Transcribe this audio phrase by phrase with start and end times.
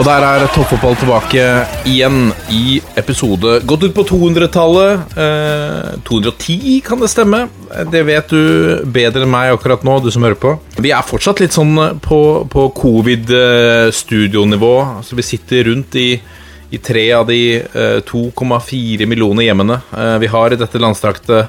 [0.00, 1.42] Og der er toppfotball tilbake
[1.88, 5.12] igjen i episode gått ut på 200-tallet.
[5.20, 7.42] Eh, 210, kan det stemme?
[7.92, 10.54] Det vet du bedre enn meg akkurat nå, du som hører på.
[10.80, 14.74] Vi er fortsatt litt sånn på, på covid-studionivå.
[14.96, 16.16] Altså, vi sitter rundt i,
[16.72, 21.46] i tre av de eh, 2,4 millioner hjemmene eh, vi har i dette landstrakte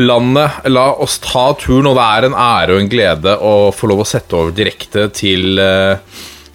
[0.00, 0.50] landet.
[0.72, 4.00] La oss ta turen, og det er en ære og en glede å få lov
[4.02, 6.00] å sette over direkte til eh,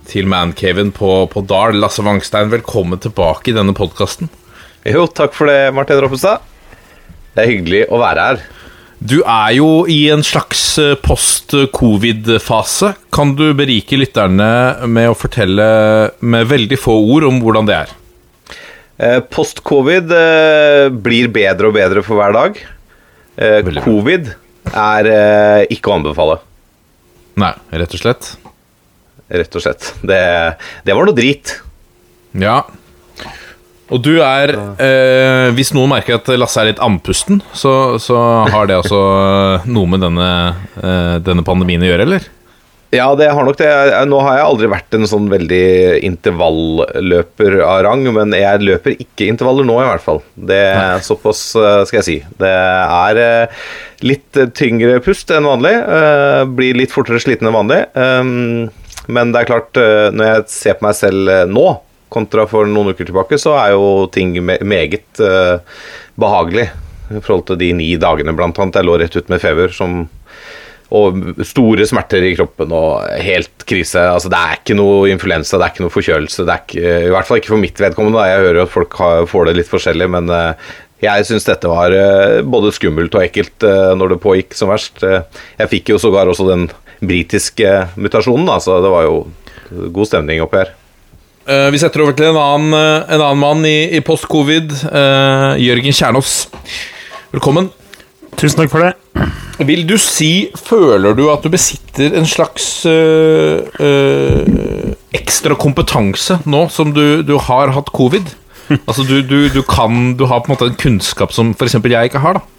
[0.09, 1.77] til mancaven på, på Dal.
[1.79, 4.29] Lasse Wangstein, velkommen tilbake i denne podkasten.
[4.87, 6.41] Jo, takk for det, Martin Roppestad.
[7.35, 8.41] Det er hyggelig å være her.
[8.99, 12.91] Du er jo i en slags eh, post-covid-fase.
[13.15, 14.49] Kan du berike lytterne
[14.91, 15.69] med å fortelle
[16.19, 17.93] med veldig få ord om hvordan det er?
[18.99, 22.59] Eh, Post-covid eh, blir bedre og bedre for hver dag.
[23.85, 24.33] Covid
[24.75, 25.07] er
[25.71, 26.41] ikke å anbefale,
[27.39, 28.33] Nei, rett og slett.
[29.29, 29.93] Rett og slett.
[30.01, 30.21] Det,
[30.85, 31.55] det var noe drit.
[32.37, 32.63] Ja.
[33.89, 38.17] Og du er eh, Hvis noen merker at Lasse er litt andpusten, så, så
[38.49, 38.99] har det altså
[39.69, 40.33] noe med denne,
[40.77, 42.27] eh, denne pandemien å gjøre, eller?
[42.93, 43.69] Ja, det har nok det.
[44.09, 49.27] Nå har jeg aldri vært en sånn veldig intervalløper av rang, men jeg løper ikke
[49.29, 50.23] intervaller nå, i hvert fall.
[50.33, 52.17] Det er såpass eh, skal jeg si.
[52.41, 53.67] Det er eh,
[54.09, 55.75] litt tyngre pust enn vanlig.
[56.57, 57.83] Blir litt fortere sliten enn vanlig.
[59.09, 61.65] Men det er klart, eh, når jeg ser på meg selv eh, nå,
[62.13, 65.81] kontra for noen uker tilbake, så er jo ting meget eh,
[66.19, 66.69] behagelig
[67.09, 70.03] i forhold til de ni dagene blant annet jeg lå rett ut med feber, som
[70.89, 74.01] og store smerter i kroppen og helt krise.
[74.09, 76.45] Altså, det er ikke noe influensa, det er ikke noe forkjølelse.
[76.47, 78.23] Det er ikke, I hvert fall ikke for mitt vedkommende.
[78.25, 78.97] Jeg hører jo at folk
[79.29, 80.33] får det litt forskjellig, men
[81.05, 81.93] jeg syns dette var
[82.41, 83.67] både skummelt og ekkelt
[84.01, 85.05] når det pågikk som verst.
[85.05, 86.65] Jeg fikk jo sågar også den
[86.99, 89.17] britiske mutasjonen, da, så det var jo
[89.95, 90.75] god stemning oppi her.
[91.49, 94.73] Eh, vi setter over til en annen, eh, en annen mann i, i post-covid.
[94.85, 96.33] Uh, Jørgen Kjernås.
[97.33, 97.71] Velkommen.
[98.37, 98.93] Tusen takk for det.
[99.67, 106.61] Vil du si Føler du at du besitter en slags øh, øh, ekstra kompetanse nå
[106.71, 108.29] som du, du har hatt covid?
[108.87, 111.75] Altså du, du, du kan Du har på en måte en kunnskap som f.eks.
[111.81, 112.58] jeg ikke har, da.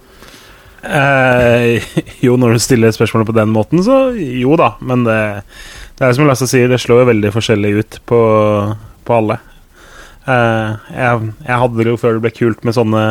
[0.82, 1.82] Eh,
[2.24, 4.74] jo, når du stiller spørsmålet på den måten, så jo da.
[4.80, 5.20] Men det,
[5.98, 8.20] det er som Lasse sier, det slår jo veldig forskjellig ut på,
[9.04, 9.40] på alle.
[10.30, 13.04] Eh, jeg, jeg hadde det jo før det ble kult med sånne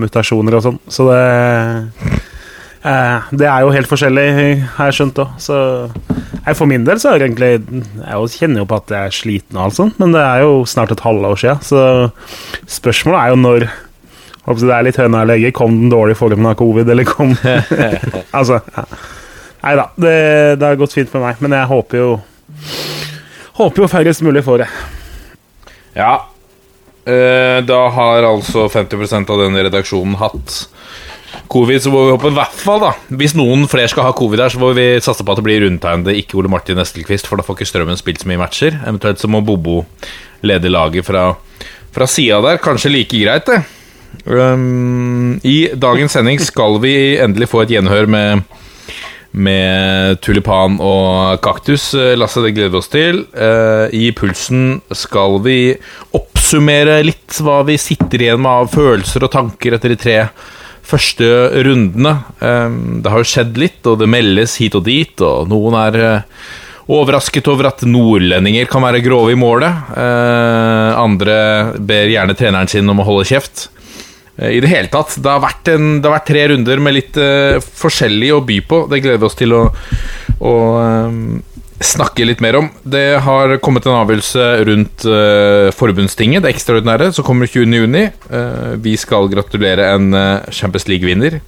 [0.00, 1.24] mutasjoner og sånn, så det
[2.86, 4.28] eh, Det er jo helt forskjellig,
[4.78, 5.34] har jeg skjønt òg.
[5.42, 5.58] Så
[6.46, 9.16] jeg, for min del så er det egentlig Jeg kjenner jo på at jeg er
[9.16, 13.34] sliten og alt sånt, men det er jo snart et halvår siden, så spørsmålet er
[13.34, 13.68] jo når
[14.46, 15.56] Håper det er litt høna eller egget.
[15.58, 17.34] Kom den dårlige formen av covid, eller kom
[18.38, 18.86] Altså ja.
[19.66, 20.16] Nei da, det,
[20.60, 22.10] det har gått fint for meg, men jeg håper jo
[23.56, 24.66] Håper jo færrest mulig får det.
[25.96, 26.12] Ja.
[27.08, 30.66] Eh, da har altså 50% av denne redaksjonen hatt
[31.52, 34.42] covid, så må vi håpe i hvert fall, da Hvis noen flere skal ha covid
[34.44, 37.40] her, så må vi satse på at det blir rundtegnede, ikke Ole Martin Estelquist, for
[37.40, 38.76] da får ikke Strømmen spilt så mye matcher.
[38.84, 39.80] Eventuelt så må Bobo
[40.46, 41.30] lede laget fra,
[41.96, 42.60] fra sida der.
[42.62, 43.62] Kanskje like greit, det.
[44.26, 48.46] Um, I dagens sending skal vi endelig få et gjenhør med
[49.36, 51.90] med tulipan og kaktus.
[51.92, 53.18] Lasse, det gleder vi oss til.
[53.36, 55.74] Uh, I Pulsen skal vi
[56.16, 60.16] oppsummere litt hva vi sitter igjen med av følelser og tanker etter de tre
[60.86, 61.28] første
[61.66, 62.14] rundene.
[62.40, 66.00] Um, Det har jo skjedd litt, og det meldes hit og dit, og noen er
[66.00, 66.48] eh,
[66.86, 69.88] overrasket over at nordlendinger kan være grove i målet.
[69.98, 71.38] Eh, Andre
[71.76, 73.68] ber gjerne treneren sin om å holde kjeft.
[74.36, 75.16] Eh, I det hele tatt.
[75.22, 78.84] Det har en, det har vært tre runder med litt uh, forskjellig å by på.
[78.92, 79.62] Det gleder vi oss til å,
[80.40, 80.54] å
[81.08, 81.38] um,
[81.80, 82.70] snakke litt mer om.
[82.84, 88.24] Det har kommet en avgjørelse rundt uh, forbundstinget, det ekstraordinære, som kommer 20.6.
[88.30, 91.40] Uh, vi skal gratulere en uh, Champions League-vinner.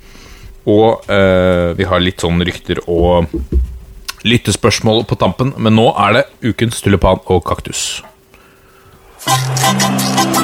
[0.68, 3.28] Og uh, vi har litt sånn rykter og
[4.28, 8.00] lyttespørsmål på tampen, men nå er det ukens tulipan og kaktus.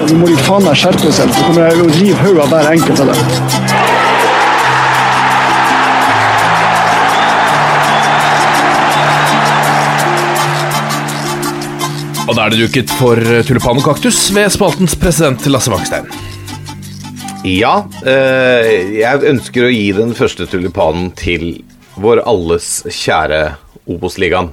[0.05, 2.73] Nå må de faen meg skjerpe seg, så kommer jeg å river hodet av hver
[2.75, 3.73] enkelt av dem.
[12.25, 16.09] Og da er det duket for eh, tulipan og kaktus ved spaltens president Lasse Wangstein.
[17.45, 17.75] Ja,
[18.09, 21.61] eh, jeg ønsker å gi den første tulipanen til
[22.01, 23.43] vår alles kjære
[23.85, 24.49] Obos-ligaen.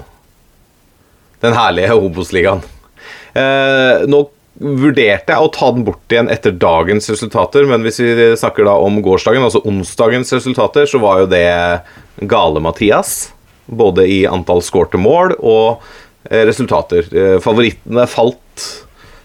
[1.42, 2.60] Den herlige Obos-ligaen.
[3.38, 4.22] Eh, nå
[4.62, 8.76] vurderte jeg å ta den bort igjen etter dagens resultater, men hvis vi snakker da
[8.84, 11.48] om gårsdagen, altså onsdagens resultater, så var jo det
[12.22, 13.32] Gale-Mathias.
[13.72, 15.84] Både i antall skårte mål og
[16.30, 17.08] eh, resultater.
[17.10, 18.68] Eh, favorittene falt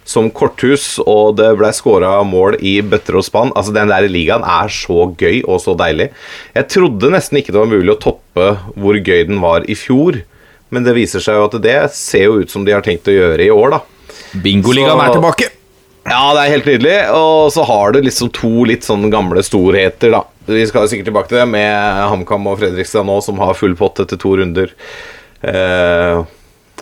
[0.06, 3.50] som korthus, og det ble skåra mål i bøtter og spann.
[3.58, 6.12] Altså, Den der ligaen er så gøy og så deilig.
[6.54, 10.22] Jeg trodde nesten ikke det var mulig å toppe hvor gøy den var i fjor,
[10.70, 13.14] men det viser seg jo at det ser jo ut som de har tenkt å
[13.14, 13.82] gjøre i år, da.
[14.42, 15.50] Bingoligaen er tilbake.
[16.06, 16.96] Ja, det er helt nydelig.
[17.18, 20.22] Og så har du liksom to litt sånn gamle storheter, da.
[20.46, 23.98] Vi skal sikkert tilbake til det, med HamKam og Fredrikstad nå, som har full pott
[24.04, 24.70] etter to runder.
[25.42, 26.20] Eh,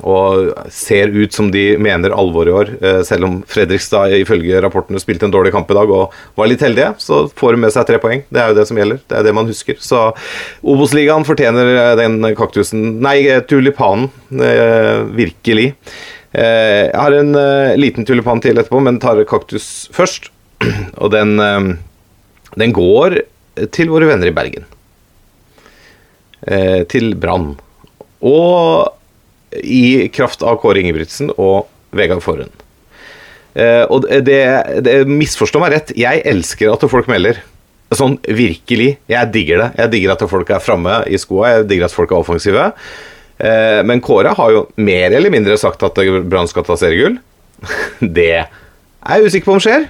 [0.05, 5.01] og ser ut som de mener alvor i år, eh, selv om Fredrikstad ifølge rapportene
[5.01, 7.87] spilte en dårlig kamp i dag og var litt heldige, så får de med seg
[7.89, 8.25] tre poeng.
[8.29, 9.01] Det er jo det som gjelder.
[9.09, 9.79] Det er det man husker.
[9.81, 10.03] Så
[10.61, 14.11] Obos-ligaen fortjener den kaktusen Nei, tulipanen.
[14.35, 15.75] Eh, virkelig.
[16.35, 20.33] Eh, jeg har en eh, liten tulipan til etterpå, men tar kaktus først.
[21.03, 21.69] Og den, eh,
[22.59, 23.21] den går
[23.75, 24.71] til våre venner i Bergen.
[26.45, 27.55] Til Brann.
[28.21, 32.53] Og i kraft av Kåre Ingebrigtsen og Vegard Forhund.
[33.89, 34.41] Og det,
[34.85, 37.41] det Misforstå meg rett, jeg elsker at folk melder.
[37.97, 38.91] Sånn virkelig.
[39.09, 39.71] Jeg digger det.
[39.81, 42.69] Jeg digger at folk er framme i skoa, jeg digger at folk er offensive.
[43.39, 45.99] Eh, men Kåre har jo mer eller mindre sagt at
[46.31, 47.19] Brann skal ta seriegull.
[48.01, 49.89] Det er jeg usikker på om skjer.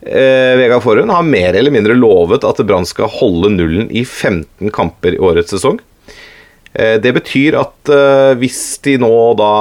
[0.00, 4.72] Eh, Vegard Forhund har mer eller mindre lovet at Brann skal holde nullen i 15
[4.74, 5.80] kamper i årets sesong.
[6.72, 7.94] Eh, det betyr at
[8.40, 9.52] hvis de nå da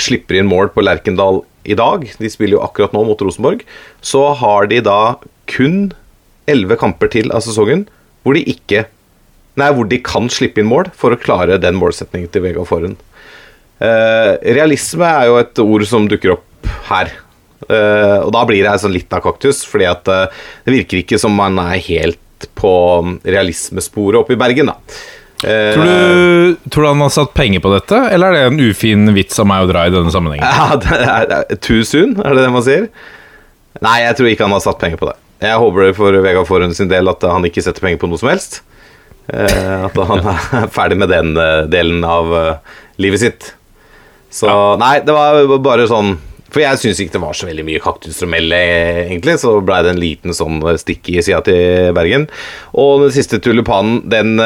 [0.00, 3.62] slipper inn mål på Lerkendal i dag, de spiller jo akkurat nå mot Rosenborg,
[4.04, 5.16] så har de da
[5.48, 5.92] kun
[6.50, 7.86] 11 kamper til av sesongen
[8.24, 8.84] hvor de ikke
[9.60, 12.96] Nei, hvor de kan slippe inn mål for å klare den målsetningen til Vegard Forhund.
[13.84, 17.12] Eh, realisme er jo et ord som dukker opp her.
[17.68, 20.26] Eh, og da blir det sånn litt av kaktus, fordi at eh,
[20.66, 22.72] det virker ikke som man er helt på
[23.24, 24.76] realismesporet oppe i Bergen, da.
[25.44, 28.62] Eh, Tror du, tror du han har satt penger på dette, eller er det en
[28.72, 30.44] ufin vits av meg å dra i denne sammenhengen?
[30.44, 32.88] Ja, det er, too soon, er det det man sier?
[33.84, 35.16] Nei, jeg tror ikke han har satt penger på det.
[35.44, 38.30] Jeg håper for Vegard Forhund sin del at han ikke setter penger på noe som
[38.30, 38.62] helst.
[39.32, 40.26] Eh, at han
[40.60, 43.50] er ferdig med den eh, delen av eh, livet sitt.
[44.34, 44.50] Så
[44.80, 46.16] nei, det var bare sånn
[46.50, 47.92] For jeg syns ikke det var så veldig mye
[48.30, 48.58] melde,
[49.04, 49.36] egentlig.
[49.42, 52.26] Så blei det en liten sånn stikk i sida til Bergen.
[52.78, 54.38] Og den siste tulipanen, den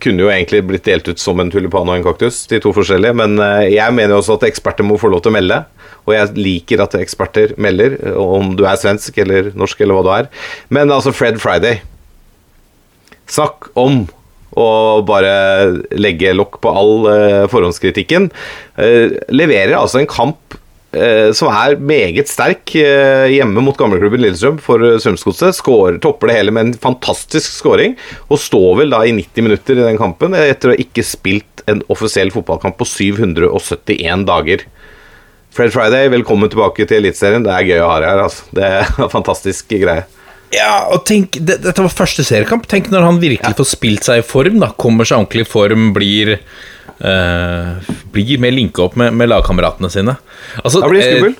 [0.00, 3.16] kunne jo egentlig blitt delt ut som en tulipan og en kaktus, de to forskjellige.
[3.16, 3.36] Men
[3.68, 5.60] jeg mener jo også at eksperter må få lov til å melde.
[6.08, 10.12] Og jeg liker at eksperter melder, om du er svensk eller norsk eller hva du
[10.16, 10.32] er.
[10.72, 11.82] Men altså, Fred Friday
[13.32, 14.04] Snakk om
[14.52, 15.32] å bare
[15.96, 18.28] legge lokk på all eh, forhåndskritikken.
[18.76, 20.56] Eh, leverer altså en kamp
[20.92, 25.62] eh, som er meget sterk eh, hjemme mot gamleklubben Lillestrøm for uh, Strømsgodset.
[26.04, 27.96] Topper det hele med en fantastisk scoring,
[28.28, 31.64] og står vel da i 90 minutter i den kampen etter å ha ikke spilt
[31.70, 34.66] en offisiell fotballkamp på 771 dager.
[35.52, 37.44] Fred Friday, velkommen tilbake til Eliteserien.
[37.44, 38.22] Det er gøy å ha deg her.
[38.24, 38.46] Altså.
[38.56, 40.04] Det er en fantastisk greie.
[40.52, 42.66] Ja, og tenk, det, Dette var første seriekamp.
[42.68, 44.60] Tenk når han virkelig får spilt seg i form.
[44.60, 49.90] da Kommer seg ordentlig i form, blir eh, Blir mer linka opp med, med lagkameratene
[49.92, 50.18] sine.
[50.62, 51.36] Altså, Da blir det skummel.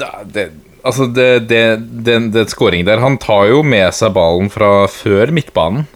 [0.00, 0.46] eh, det,
[0.82, 1.62] altså, det, det,
[2.08, 5.88] den, den scoringen der Han tar jo med seg ballen fra før midtbanen.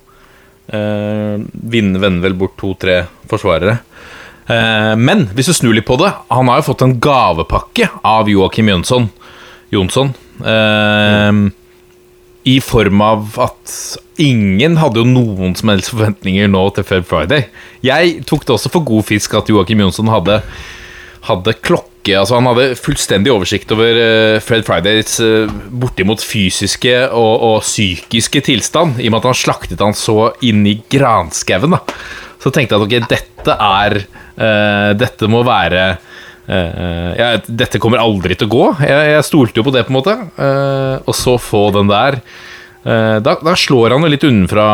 [0.66, 3.76] Uh, vinner vender vel bort to-tre forsvarere.
[4.46, 8.28] Eh, men hvis du snur litt på det Han har jo fått en gavepakke av
[8.30, 9.08] Joakim Jønsson.
[9.74, 10.12] Jonsson.
[10.38, 11.40] Eh,
[12.46, 13.72] I form av at
[14.22, 17.48] ingen hadde jo noen som helst forventninger nå til Fred Friday.
[17.84, 20.40] Jeg tok det også for god fisk at Joakim Jonsson hadde,
[21.26, 27.32] hadde klokke Altså Han hadde fullstendig oversikt over eh, Fred Fridays eh, bortimot fysiske og,
[27.42, 31.74] og psykiske tilstand, i og med at han slaktet han så inn i granskauen.
[32.38, 35.96] Så tenkte jeg at ok, dette er uh, Dette må være
[36.48, 38.66] eh, ja, Dette kommer aldri til å gå.
[38.86, 40.16] Jeg, jeg stolte jo på det, på en måte.
[40.36, 42.20] Eh, og så få den der.
[42.86, 44.66] Eh, da, da slår han jo litt unnenfra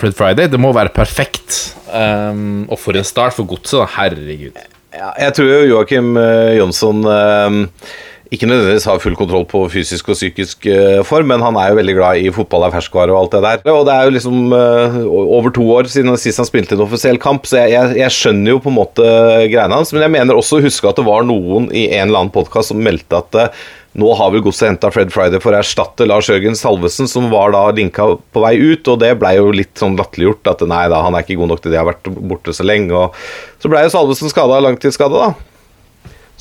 [0.00, 0.50] Fred Friday.
[0.50, 1.76] Det må være perfekt.
[1.92, 3.88] Um, og for en start for godset, da.
[3.98, 4.62] Herregud.
[4.92, 7.92] Ja, jeg tror jo Joakim eh, Jonsson eh,
[8.32, 11.76] ikke nødvendigvis har full kontroll på fysisk og psykisk eh, form, men han er jo
[11.76, 13.74] veldig glad i fotball er ferskvare og alt det der.
[13.74, 17.20] Og det er jo liksom eh, over to år siden sist han spilte en offisiell
[17.20, 19.04] kamp, så jeg, jeg, jeg skjønner jo på en måte
[19.52, 22.22] greiene hans, men jeg mener også å huske at det var noen i en eller
[22.22, 23.62] annen podkast som meldte at eh,
[24.00, 27.52] nå har vel godset henta Fred Friday for å erstatte Lars Jørgen Salvesen, som var
[27.52, 31.04] da linka på vei ut, og det blei jo litt sånn latterliggjort at nei da,
[31.04, 32.96] han er ikke god nok til det, har vært borte så lenge.
[32.96, 35.51] Og så blei jo Salvesen skada, langtidsskada, da.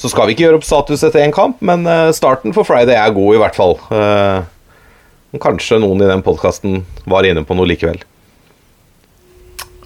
[0.01, 2.97] Så skal vi ikke gjøre opp status etter én kamp, men eh, starten for Friday
[2.97, 3.75] er god, i hvert fall.
[3.93, 7.99] Eh, kanskje noen i den podkasten var inne på noe likevel.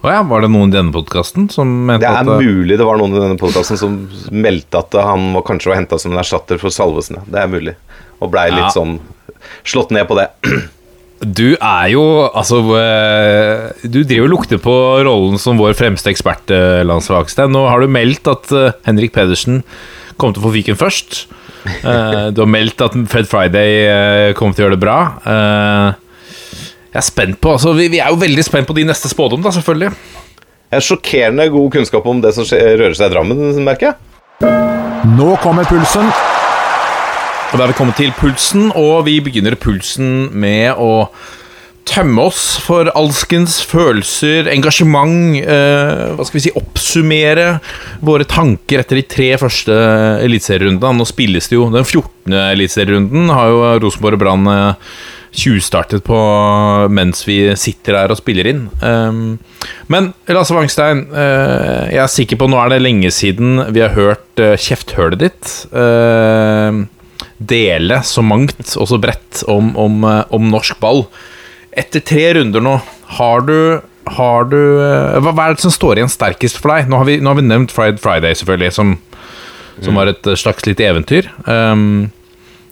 [0.06, 2.78] Å ja, var det noen i denne podkasten som mente Det er at eh, mulig
[2.80, 3.98] det var noen i denne podkasten som
[4.32, 7.20] meldte at han var, kanskje var henta som en erstatter for Salvesen.
[7.28, 7.76] Det er mulig.
[8.22, 8.72] Og blei litt Ja.
[8.72, 8.96] sånn
[9.68, 10.30] slått ned på det.
[11.16, 14.72] Du er jo Altså eh, Du driver og lukter på
[15.06, 16.52] rollen som vår fremste ekspert,
[16.84, 18.52] Lars Nå har du meldt at
[18.84, 19.62] Henrik Pedersen
[20.20, 21.24] kom til å få fiken først.
[21.84, 24.98] Uh, Du har meldt at Fred Friday eh, kommer til å gjøre det bra.
[25.26, 26.28] Eh,
[26.92, 29.42] Jeg er spent på altså, vi, vi er jo veldig spent på de neste spådom,
[29.44, 29.90] da, selvfølgelig.
[30.72, 34.54] En sjokkerende god kunnskap om det som skjer, rører seg i Drammen, merker jeg.
[35.16, 36.08] Nå kommer pulsen.
[37.46, 41.06] Og da er vi kommet til pulsen, og vi begynner pulsen med å
[41.86, 47.48] tømme oss for alskens følelser, engasjement eh, Hva skal vi si Oppsummere
[48.04, 49.74] våre tanker etter de tre første
[50.24, 50.98] elitserierundene.
[51.00, 52.34] Nå spilles det jo Den 14.
[52.52, 54.96] eliteserierunden har jo Rosenborg og Brann eh,
[55.36, 56.16] tjuvstartet på
[56.96, 58.66] mens vi sitter her og spiller inn.
[58.80, 59.22] Eh,
[59.92, 63.96] men Lasse Wangstein, eh, jeg er sikker på nå er det lenge siden vi har
[63.96, 65.56] hørt uh, kjefthølet ditt.
[65.72, 66.84] eh,
[67.36, 71.04] dele så mangt og så bredt om, om, eh, om norsk ball.
[71.76, 72.78] Etter tre runder nå,
[73.18, 73.56] har du,
[74.16, 76.88] har du eh, hva, hva er det som står igjen sterkest for deg?
[76.88, 78.94] Nå har vi, nå har vi nevnt Friday, Friday selvfølgelig, som,
[79.84, 81.28] som var et eh, slags lite eventyr.
[81.44, 82.08] Um,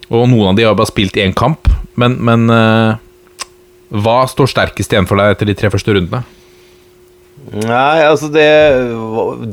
[0.09, 1.69] og noen av de har bare spilt én kamp,
[2.01, 2.97] men, men uh,
[3.93, 6.25] hva står sterkest igjen for deg etter de tre første rundene?
[7.45, 8.49] Nei, altså det,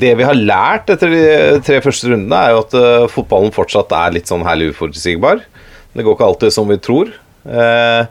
[0.00, 1.24] det vi har lært etter de
[1.66, 5.44] tre første rundene, er jo at uh, fotballen fortsatt er litt sånn herlig uforutsigbar.
[5.92, 7.12] Det går ikke alltid som vi tror.
[7.42, 8.06] Eh,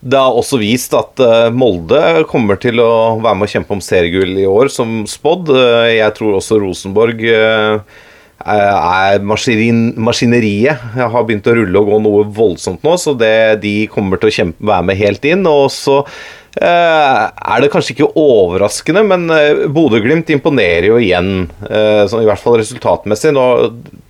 [0.00, 3.82] det har også vist at eh, Molde kommer til å være med å kjempe om
[3.84, 5.52] seriegull i år, som spådd.
[5.52, 7.98] Eh, jeg tror også Rosenborg eh,
[8.40, 13.74] er maskin maskineriet har begynt å rulle og gå noe voldsomt nå, så det, de
[13.92, 15.44] kommer til å kjempe, være med helt inn.
[15.44, 22.06] Og så eh, er det kanskje ikke overraskende, men eh, Bodø-Glimt imponerer jo igjen, eh,
[22.08, 23.34] sånn, i hvert fall resultatmessig.
[23.36, 23.46] Nå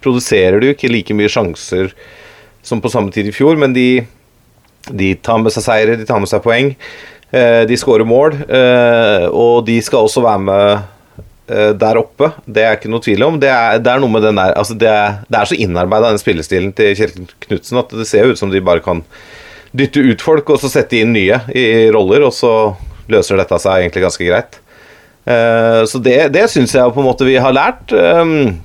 [0.05, 1.91] produserer de jo ikke like mye sjanser
[2.63, 4.05] som på samme tid i fjor, men de,
[4.97, 6.75] de tar med seg seire, de tar med seg poeng.
[7.31, 10.65] Eh, de skårer mål, eh, og de skal også være med
[11.47, 12.33] eh, der oppe.
[12.43, 13.37] Det er ikke noe tvil om.
[13.43, 16.11] Det er, det er noe med den der altså det, er, det er så innarbeida
[16.11, 19.05] den spillestilen til Kjetil Knutsen at det ser ut som de bare kan
[19.71, 22.75] dytte ut folk og så sette inn nye i roller, og så
[23.11, 24.59] løser dette seg egentlig ganske greit.
[25.87, 27.93] Så det, det syns jeg på en måte vi har lært.
[27.95, 28.57] Um,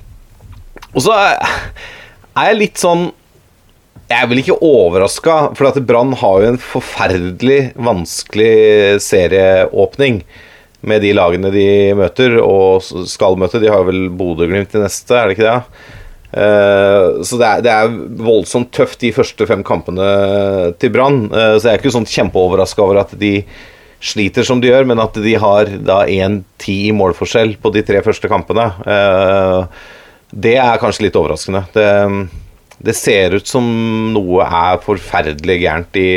[0.96, 3.04] og så er jeg litt sånn
[4.06, 10.20] Jeg er vel ikke overraska, for at Brann har jo en forferdelig vanskelig serieåpning
[10.86, 13.60] med de lagene de møter, og skal møte.
[13.62, 15.60] De har vel Bodø-Glimt i neste, er det ikke det?
[16.36, 20.06] Eh, så det er, det er voldsomt tøft de første fem kampene
[20.80, 21.24] til Brann.
[21.30, 23.40] Eh, så jeg er ikke sånn kjempeoverraska over at de
[24.06, 28.02] sliter som de gjør, men at de har da 1-10 i målforskjell på de tre
[28.06, 28.68] første kampene.
[28.86, 29.86] Eh,
[30.46, 31.64] det er kanskje litt overraskende.
[31.74, 31.86] Det,
[32.86, 33.66] det ser ut som
[34.14, 36.08] noe er forferdelig gærent i,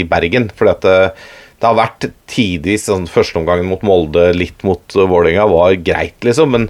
[0.00, 0.50] i Bergen.
[0.56, 0.98] For det,
[1.58, 6.52] det har vært tidvis sånn Førsteomgangen mot Molde, litt mot Vålerenga, var greit, liksom.
[6.54, 6.68] Men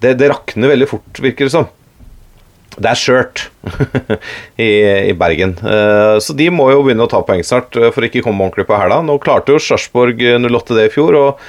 [0.00, 1.68] det, det rakner veldig fort, virker det som.
[2.80, 3.48] Det er skjørt
[4.66, 4.70] i,
[5.10, 5.56] i Bergen.
[5.58, 8.68] Uh, så de må jo begynne å ta poeng snart eh, for ikke komme ordentlig
[8.68, 9.00] på hæla.
[9.04, 11.18] Nå klarte jo Sarpsborg 08 det i fjor.
[11.18, 11.42] og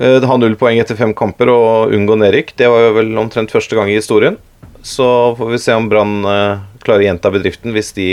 [0.00, 2.56] uh, ha null poeng etter fem kamper og unngå nedrykk.
[2.58, 4.40] Det var jo vel omtrent første gang i historien.
[4.82, 8.08] Så får vi se om Brann eh, klarer å gjenta bedriften hvis de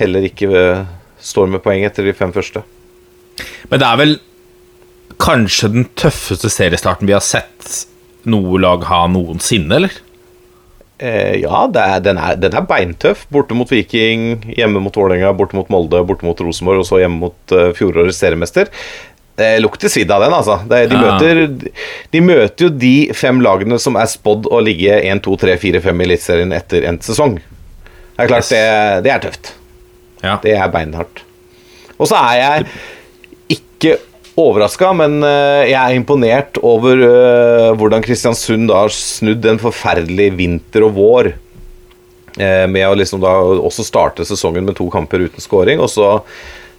[0.00, 0.84] heller ikke eh,
[1.20, 2.62] står med poeng etter de fem første.
[3.70, 4.14] Men det er vel
[5.20, 7.84] kanskje den tøffeste seriestarten vi har sett
[8.28, 9.98] noe lag ha noensinne, eller?
[11.00, 13.22] Eh, ja, det er, den, er, den er beintøff.
[13.32, 17.22] Borte mot Viking, hjemme mot Vålerenga, borte mot Molde, borte mot Rosenborg og så hjemme
[17.22, 18.68] mot uh, fjorårets seriemester.
[19.40, 20.58] Det lukter svidd av den, altså.
[20.68, 21.14] Det, de, Ja.
[21.16, 21.72] møter,
[22.12, 25.80] de møter jo de fem lagene som er spådd å ligge 1, 2, 3, 4,
[25.86, 27.38] 5 i Eliteserien etter endt sesong.
[28.20, 28.52] Det er klart, Yes.
[28.52, 29.52] det, det er tøft.
[30.20, 30.36] Ja.
[30.42, 31.22] Det er beinhardt.
[32.00, 32.66] Og så er jeg
[33.56, 33.96] ikke
[34.40, 40.30] overraska, men eh, jeg er imponert over eh, hvordan Kristiansund da har snudd en forferdelig
[40.38, 45.44] vinter og vår eh, med å liksom da også starte sesongen med to kamper uten
[45.44, 45.80] scoring.
[45.82, 46.12] Og så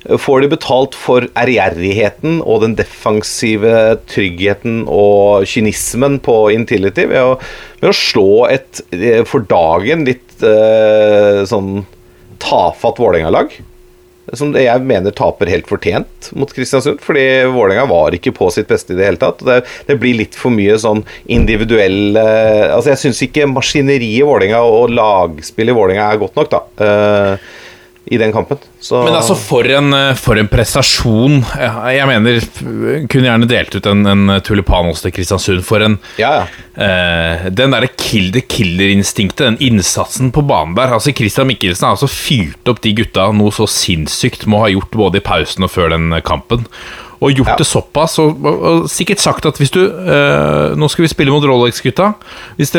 [0.01, 7.36] får de betalt for ærgjerrigheten og den defensive tryggheten og kynismen på Intility ved å,
[7.81, 11.84] ved å slå et eh, for dagen litt eh, sånn
[12.41, 13.53] tafatt Vålerenga-lag.
[14.38, 17.01] Som jeg mener taper helt fortjent mot Kristiansund.
[17.03, 19.41] Fordi Vålerenga var ikke på sitt beste i det hele tatt.
[19.46, 24.62] Det, det blir litt for mye sånn individuell eh, Altså Jeg syns ikke maskineriet Vålerenga
[24.65, 26.63] og lagspillet Vålerenga er godt nok, da.
[26.86, 27.51] eh,
[28.05, 28.58] I den kampen.
[28.81, 31.43] Så Men altså, for en, eh, for en prestasjon.
[31.53, 32.39] Jeg mener
[33.05, 35.62] Kunne gjerne delt ut en, en tulipan hos til Kristiansund.
[35.67, 36.48] For en Ja, ja.
[36.72, 40.96] Uh, Den derre kill the killer-instinktet, den innsatsen på banen der.
[40.96, 44.98] Altså Christian Mikkelsen har altså fyrt opp de gutta noe så sinnssykt må ha gjort
[44.98, 46.65] både i pausen og før den kampen.
[47.21, 47.55] Og gjort Ja.
[47.59, 51.29] det såpass, og, og, og sikkert sagt at hvis du eh, Nå skal vi spille
[51.33, 52.07] mot Rolex-gutta.
[52.57, 52.73] Hvis,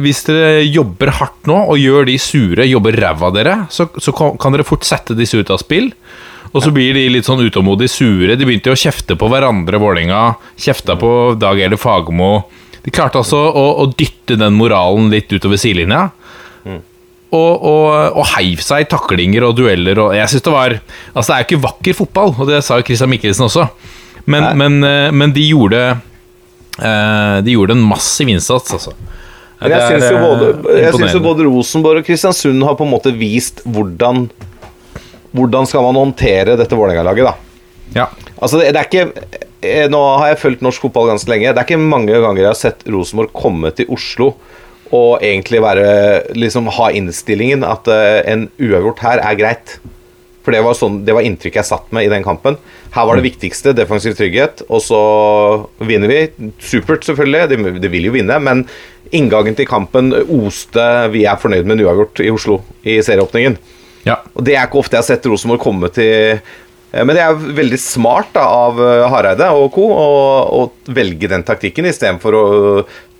[0.00, 4.14] hvis dere jobber hardt nå og gjør de sure, jobber ræva av dere, så, så
[4.16, 5.90] kan, kan dere fort sette disse ut av spill.
[6.52, 8.34] Og så blir de litt sånn utålmodige, sure.
[8.36, 10.34] De begynte jo å kjefte på hverandre, Vålerenga.
[10.60, 12.46] Kjefta på Dag Eller Fagermo.
[12.84, 16.10] De klarte altså å, å dytte den moralen litt utover sidelinja.
[17.32, 19.96] Og, og, og heiv seg i taklinger og dueller.
[20.02, 20.74] Og jeg synes Det var
[21.14, 23.68] Altså det er jo ikke vakker fotball, og det sa jo Christian Mikkelsen også.
[24.24, 25.80] Men, men, eh, men de gjorde
[26.78, 28.94] eh, De gjorde en massiv innsats, altså.
[29.62, 32.86] Men jeg syns jo, eh, både, jeg synes jo både Rosenborg og Kristiansund har på
[32.86, 34.26] en måte vist hvordan
[35.32, 37.32] Hvordan skal man håndtere dette Vålerenga-laget, da.
[37.96, 38.06] Ja.
[38.36, 41.52] Altså, det, det er ikke Nå har jeg fulgt norsk fotball ganske lenge.
[41.54, 44.32] Det er ikke mange ganger jeg har sett Rosenborg komme til Oslo
[44.92, 45.88] og egentlig være
[46.36, 49.76] Liksom ha innstillingen at eh, en uavgjort her er greit.
[50.42, 52.56] For det var, sånn, det var inntrykket jeg satt med i den kampen.
[52.92, 55.02] Her var det viktigste defensiv trygghet, og så
[55.86, 56.48] vinner vi.
[56.58, 57.44] Supert, selvfølgelig.
[57.52, 58.64] De, de vil jo vinne, men
[59.14, 60.82] inngangen til kampen oste
[61.12, 63.56] Vi er fornøyd med en uavgjort i Oslo i serieåpningen.
[64.08, 64.18] ja.
[64.34, 67.38] Og det er ikke ofte jeg har sett Rosenborg komme til eh, Men det er
[67.62, 69.86] veldig smart da, av eh, Hareide og co.
[69.94, 72.44] å velge den taktikken istedenfor å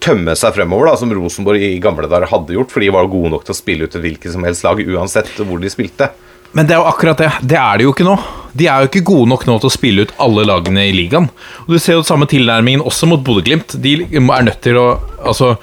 [0.03, 3.33] tømme seg fremover, da, som Rosenborg i gamle dager hadde gjort, for de var gode
[3.35, 6.11] nok til å spille ut et hvilket som helst lag, uansett hvor de spilte.
[6.53, 7.31] Men det er jo akkurat det.
[7.49, 8.17] Det er det jo ikke nå.
[8.53, 11.31] De er jo ikke gode nok nå til å spille ut alle lagene i ligaen.
[11.65, 13.79] Og Du ser jo samme tilnærmingen også mot Bodø-Glimt.
[13.81, 14.91] De er nødt til å
[15.23, 15.55] Altså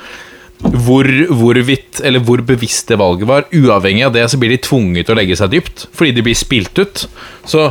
[0.59, 5.07] hvor, hvorvidt, eller hvor bevisst det valget var, uavhengig av det, så blir de tvunget
[5.07, 5.85] til å legge seg dypt.
[5.95, 7.05] Fordi de blir spilt ut.
[7.47, 7.69] Så,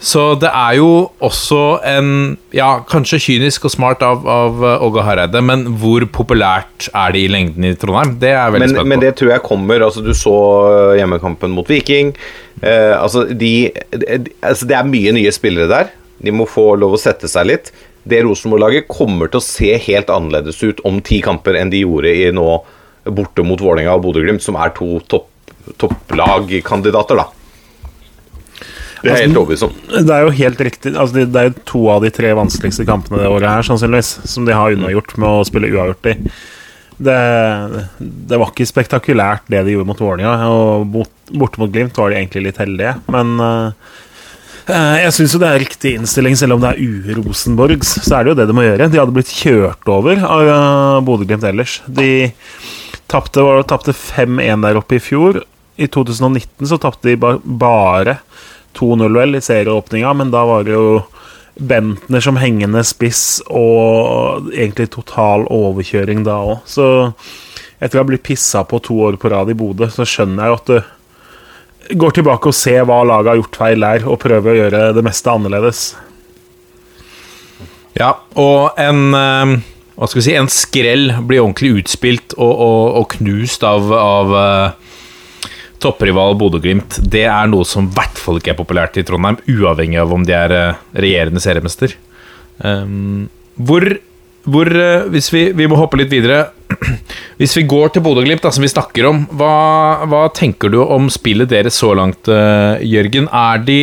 [0.00, 0.88] så det er jo
[1.24, 2.10] også en
[2.54, 7.30] Ja, kanskje kynisk og smart av, av Åge Hareide, men hvor populært er det i
[7.32, 8.16] lengden i Trondheim?
[8.20, 8.90] Det er jeg veldig spent på.
[8.92, 9.84] men det tror jeg kommer.
[9.88, 10.36] Altså, du så
[11.00, 12.14] hjemmekampen mot Viking.
[12.62, 13.52] Eh, altså, de,
[13.92, 15.92] de, altså, det er mye nye spillere der.
[16.24, 17.72] De må få lov å sette seg litt.
[18.06, 22.12] Det Rosenborg-laget kommer til å se helt annerledes ut om ti kamper enn de gjorde
[22.12, 22.46] i nå
[23.16, 25.28] borte mot Vålerenga og Bodø-Glimt, som er to topp,
[25.78, 27.26] topplagkandidater, da.
[29.06, 29.78] Det er helt overbevist om.
[29.94, 33.22] Det er jo helt riktig altså det, er jo to av de tre vanskeligste kampene
[33.22, 36.16] det året her, sannsynligvis, som de har unnagjort med å spille uavgjort i.
[36.96, 37.16] Det,
[38.00, 40.48] det var ikke spektakulært, det de gjorde mot Vålerenga.
[40.48, 43.90] Og bort, borte mot Glimt var de egentlig litt heldige, men eh,
[44.72, 47.98] eh, jeg syns jo det er riktig innstilling, selv om det er u-Rosenborgs.
[48.00, 48.88] Så er det jo det de må gjøre.
[48.92, 51.80] De hadde blitt kjørt over av uh, Bodø-Glimt ellers.
[51.86, 52.30] De
[53.12, 55.42] tapte tapte 5-1 der oppe i fjor.
[55.76, 58.16] I 2019 så tapte de ba bare
[58.78, 60.88] 2-0 vel i serieåpninga, men da var det jo
[61.56, 66.58] Bentner som hengende spiss og egentlig total overkjøring da òg.
[66.68, 66.84] Så
[67.80, 70.52] etter å ha blitt pissa på to år på rad i Bodø, så skjønner jeg
[70.52, 74.52] jo at du går tilbake og ser hva laget har gjort feil der, og prøver
[74.52, 75.86] å gjøre det meste annerledes.
[77.96, 79.56] Ja, og en eh,
[79.96, 84.34] Hva skal vi si En skrell blir ordentlig utspilt og, og, og knust av, av
[84.36, 84.90] eh,
[85.82, 86.98] topprival Bodø-Glimt.
[87.02, 90.26] Det er noe som i hvert fall ikke er populært i Trondheim, uavhengig av om
[90.26, 91.96] de er eh, regjerende seriemester.
[92.64, 93.26] Um,
[93.60, 93.84] hvor
[94.46, 96.52] hvor, eh, hvis vi, vi må hoppe litt videre
[97.40, 101.50] Hvis vi går til Bodø-Glimt, som vi snakker om, hva, hva tenker du om spillet
[101.50, 103.28] deres så langt, eh, Jørgen?
[103.28, 103.80] Er de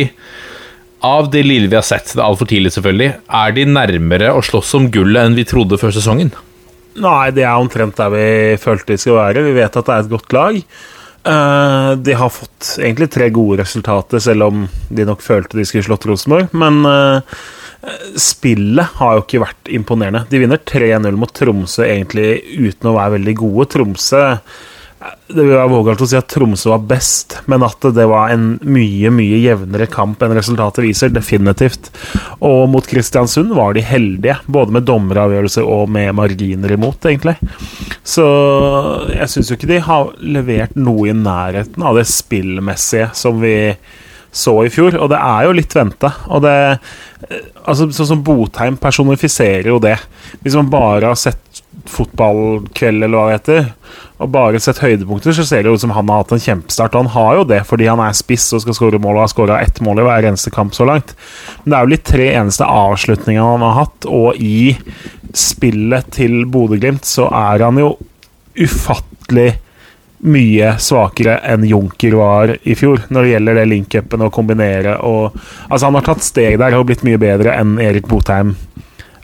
[1.04, 4.42] av det lille vi har sett, det er altfor tidlig selvfølgelig, er de nærmere å
[4.44, 6.32] slåss om gullet enn vi trodde før sesongen?
[7.04, 8.26] Nei, det er omtrent der vi
[8.62, 9.44] følte de skal være.
[9.44, 10.58] Vi vet at det er et godt lag.
[11.24, 15.86] Eh, de har fått egentlig tre gode resultater, selv om de nok følte de skulle
[15.86, 16.52] slått Rosenborg.
[16.52, 17.40] Men uh,
[18.20, 20.26] spillet har jo ikke vært imponerende.
[20.28, 23.68] De vinner 3-0 mot Tromsø egentlig uten å være veldig gode.
[23.72, 24.22] Tromsø
[25.28, 28.54] Det vil være vågalt å si at Tromsø var best, men at det var en
[28.64, 31.12] mye mye jevnere kamp enn resultatet viser.
[31.12, 31.90] Definitivt.
[32.44, 37.36] Og mot Kristiansund var de heldige, både med dommeravgjørelser og med marginer imot, egentlig.
[38.06, 38.24] Så
[39.12, 43.56] jeg syns jo ikke de har levert noe i nærheten av det spillmessige som vi
[44.34, 46.14] så i fjor, og det er jo litt venta.
[46.32, 46.56] Og det
[47.64, 49.94] Altså, sånn som Botheim personifiserer jo det.
[50.44, 51.53] Hvis man bare har sett
[51.90, 53.66] fotballkveld, eller hva det heter,
[54.22, 56.94] og bare sett høydepunkter, så ser det ut som han har hatt en kjempestart.
[56.94, 59.34] Og han har jo det fordi han er spiss og skal skåre mål, og har
[59.34, 61.12] skåra ett mål i hver eneste kamp så langt.
[61.62, 64.76] Men det er jo litt tre eneste avslutninger han har hatt, og i
[65.34, 67.94] spillet til Bodø-Glimt så er han jo
[68.54, 69.52] ufattelig
[70.24, 75.34] mye svakere enn Junker var i fjor når det gjelder det link-upen å kombinere og
[75.34, 78.54] Altså, han har tatt steg der og blitt mye bedre enn Erik Botheim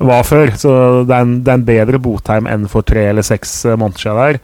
[0.00, 0.52] var før.
[0.58, 0.72] Så
[1.08, 4.04] det er en, det er en bedre Botheim enn for tre eller seks eh, måneder
[4.04, 4.40] siden der.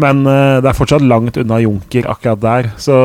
[0.00, 2.70] Men uh, det er fortsatt langt unna Junker akkurat der.
[2.82, 2.96] Så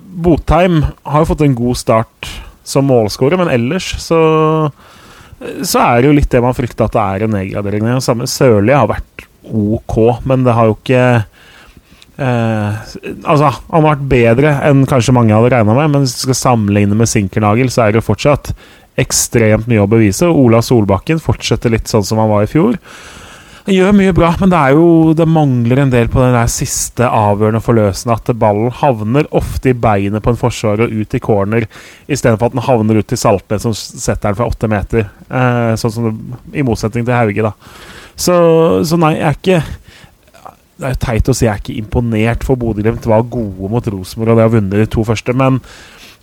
[0.00, 2.32] Botheim har jo fått en god start
[2.66, 4.22] som målskårer, men ellers så
[5.66, 7.88] så er det jo litt det man frykter at det er en nedgradering.
[8.04, 9.96] Samme Sørli har vært ok,
[10.28, 11.02] men det har jo ikke
[12.22, 12.82] eh,
[13.26, 16.38] Altså, han har vært bedre enn kanskje mange hadde regna med, men hvis du skal
[16.38, 18.52] sammenligne med Sinkernagel, så er det jo fortsatt
[19.00, 20.28] ekstremt mye å bevise.
[20.28, 22.78] Ola Solbakken fortsetter litt sånn som han var i fjor.
[23.62, 26.48] Han gjør mye bra, men det er jo Det mangler en del på den der
[26.50, 28.16] siste avgjørende forløsende.
[28.18, 31.68] At ballen havner ofte i beinet på en forsvarer og ut i corner,
[32.08, 35.06] istedenfor at den havner ut til Saltnes, som setter den fra åtte meter.
[35.30, 37.54] Eh, sånn som det, I motsetning til Hauge, da.
[38.18, 38.34] Så,
[38.84, 39.62] så nei, jeg er ikke
[40.82, 43.86] det er jo teit å si jeg er ikke imponert, for Bodø-Glimt var gode mot
[43.86, 45.60] Rosenborg og de har vunnet de to første, men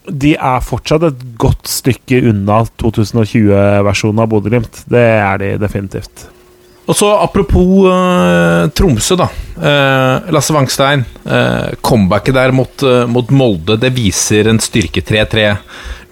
[0.08, 4.84] de er fortsatt et godt stykke unna 2020-versjonen av Bodø-Glimt.
[4.90, 6.28] Det er de definitivt.
[6.90, 9.28] Og så Apropos uh, Tromsø, da.
[9.60, 11.04] Uh, Lasse Wangstein.
[11.22, 15.52] Uh, comebacket der mot, mot, Molde det viser en styrke 3-3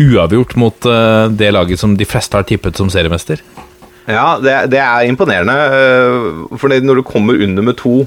[0.05, 0.87] uavgjort mot
[1.33, 3.41] det laget som de fleste har tippet som seriemester.
[4.05, 5.55] Ja, det, det er imponerende.
[6.61, 8.03] For når du kommer under med to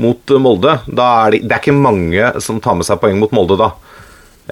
[0.00, 3.36] mot Molde, da er det, det er ikke mange som tar med seg poeng mot
[3.36, 3.74] Molde da.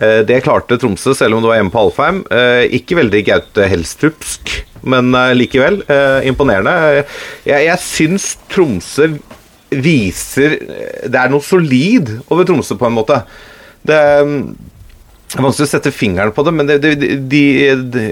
[0.01, 2.23] Eh, Det klarte Tromsø, selv om det var hjemme på Alfheim.
[2.31, 4.55] Eh, Ikke veldig Gaute Helstrupsk,
[4.89, 7.05] men eh, likevel eh, imponerende.
[7.49, 9.13] Jeg, jeg syns Tromsø
[9.69, 10.55] viser
[11.05, 13.19] Det er noe solid over Tromsø, på en måte.
[13.85, 14.25] Det er
[15.37, 16.95] vanskelig å sette fingeren på det, men det, det,
[17.29, 17.43] de,
[17.93, 18.05] de,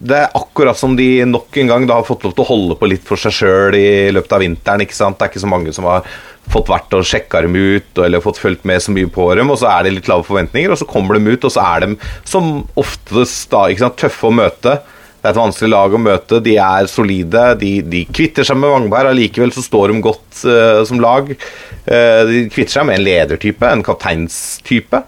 [0.00, 2.76] det er akkurat som de nok en gang da har fått lov til å holde
[2.80, 4.84] på litt for seg sjøl i løpet av vinteren.
[4.84, 5.18] ikke sant?
[5.18, 6.06] Det er ikke så mange som har
[6.50, 9.60] fått vært og sjekka dem ut eller fått fulgt med så mye på dem, og
[9.60, 11.90] så er det litt lave forventninger, og så kommer de ut, og så er de
[12.24, 12.48] som
[12.80, 14.78] oftest da, ikke sant, tøffe å møte.
[15.20, 16.40] Det er et vanskelig lag å møte.
[16.40, 17.42] De er solide.
[17.60, 19.10] De, de kvitter seg med Vangberg.
[19.10, 21.28] Allikevel så står de godt uh, som lag.
[21.84, 25.02] Uh, de kvitter seg med en ledertype, en kapteinstype.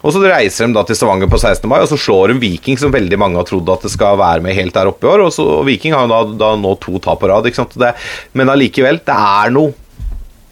[0.00, 1.66] Og så reiser de da til Stavanger på 16.
[1.68, 4.44] mai, og så slår de Viking, som veldig mange har trodd at det skal være
[4.44, 5.26] med helt der oppe i år.
[5.26, 7.76] Og, så, og Viking har da, da nå to tap på rad, ikke sant.
[7.80, 7.92] Det,
[8.38, 9.74] men allikevel, det er noe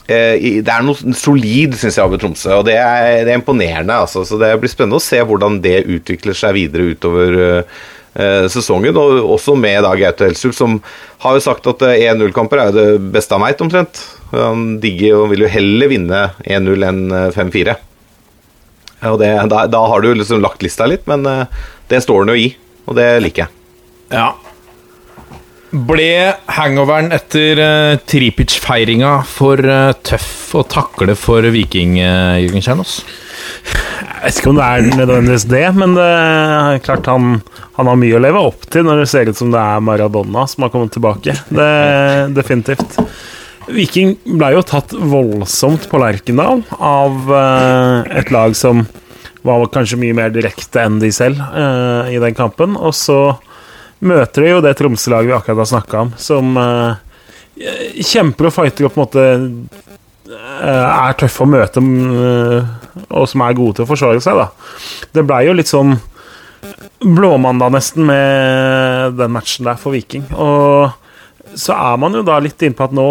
[0.05, 4.03] eh, det er noe solid, syns jeg, over Tromsø, og det er, det er imponerende.
[4.05, 4.27] Altså.
[4.29, 7.81] Så det blir spennende å se hvordan det utvikler seg videre utover eh,
[8.21, 9.01] eh, sesongen.
[9.01, 10.79] Og også med da Gaute Helstrup, som
[11.25, 14.05] har jo sagt at eh, 1-0-kamper er jo det beste han veit, omtrent.
[14.37, 17.81] Han digger og vil jo heller vinne 1-0 enn eh, 5-4.
[18.99, 21.47] Ja, Og det, da, da har du liksom lagt lista litt, men eh,
[21.91, 22.51] det står den jo i,
[22.89, 23.55] og det liker jeg.
[24.15, 24.33] Ja.
[25.69, 32.95] Ble hangoveren etter uh, Tripic-feiringa for uh, tøff å takle for Viking, uh, Jørgen Kjernås?
[33.69, 37.43] Jeg vet ikke om det er nødvendigvis det, men det er klart han,
[37.77, 40.47] han har mye å leve opp til når det ser ut som det er Maradona
[40.49, 41.37] som har kommet tilbake.
[41.53, 41.69] Det,
[42.35, 42.97] definitivt.
[43.73, 48.85] Viking ble jo tatt voldsomt på Lerkendal av eh, et lag som
[49.47, 52.77] var kanskje mye mer direkte enn de selv eh, i den kampen.
[52.77, 53.37] Og så
[54.05, 58.89] møter de jo det Tromsø-laget vi akkurat har snakka om, som eh, kjemper og fighter
[58.89, 59.29] og på en måte
[60.29, 64.51] er tøffe å møte, og som er gode til å forsvare seg, da.
[65.17, 65.95] Det blei jo litt sånn
[67.01, 70.27] blåmandag nesten med den matchen der for Viking.
[70.37, 70.93] Og
[71.55, 73.09] så er man jo da litt inne på at nå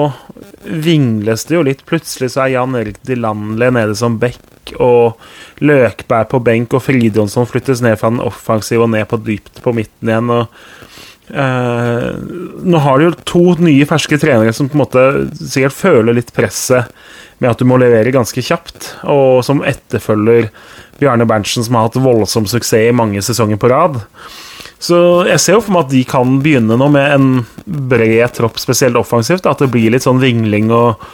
[0.84, 1.86] vingles det jo litt.
[1.88, 5.18] Plutselig så er Jan Erik Dilanle nede som back, og
[5.64, 9.74] Løkberg på benk, og Fridjonsson flyttes ned fra den offensive og ned på dypt på
[9.76, 10.34] midten igjen.
[10.34, 10.48] og
[11.32, 12.10] eh,
[12.68, 15.06] Nå har du jo to nye, ferske trenere som på en måte
[15.40, 16.92] sikkert føler litt presset
[17.38, 20.50] med at du må levere ganske kjapt, og som etterfølger
[20.98, 24.00] Bjarne Berntsen, som har hatt voldsom suksess i mange sesonger på rad.
[24.80, 27.30] Så jeg ser jo for meg at de kan begynne nå med en
[27.66, 29.48] bred tropp, spesielt offensivt.
[29.50, 31.08] At det blir litt sånn vingling og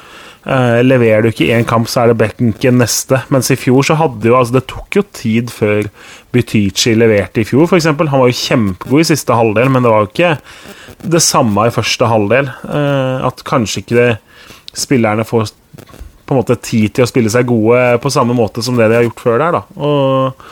[0.43, 3.21] Eh, leverer du ikke én kamp, så er det benken neste.
[3.32, 5.88] Mens i fjor så hadde jo altså Det tok jo tid før
[6.36, 7.88] Butichi leverte i fjor, f.eks.
[7.88, 10.34] Han var jo kjempegod i siste halvdel, men det var jo ikke
[11.15, 12.52] det samme i første halvdel.
[12.67, 14.10] Eh, at kanskje ikke det,
[14.76, 15.54] spillerne får
[16.23, 18.99] på en måte tid til å spille seg gode på samme måte som det de
[18.99, 19.58] har gjort før der.
[19.60, 20.45] da Og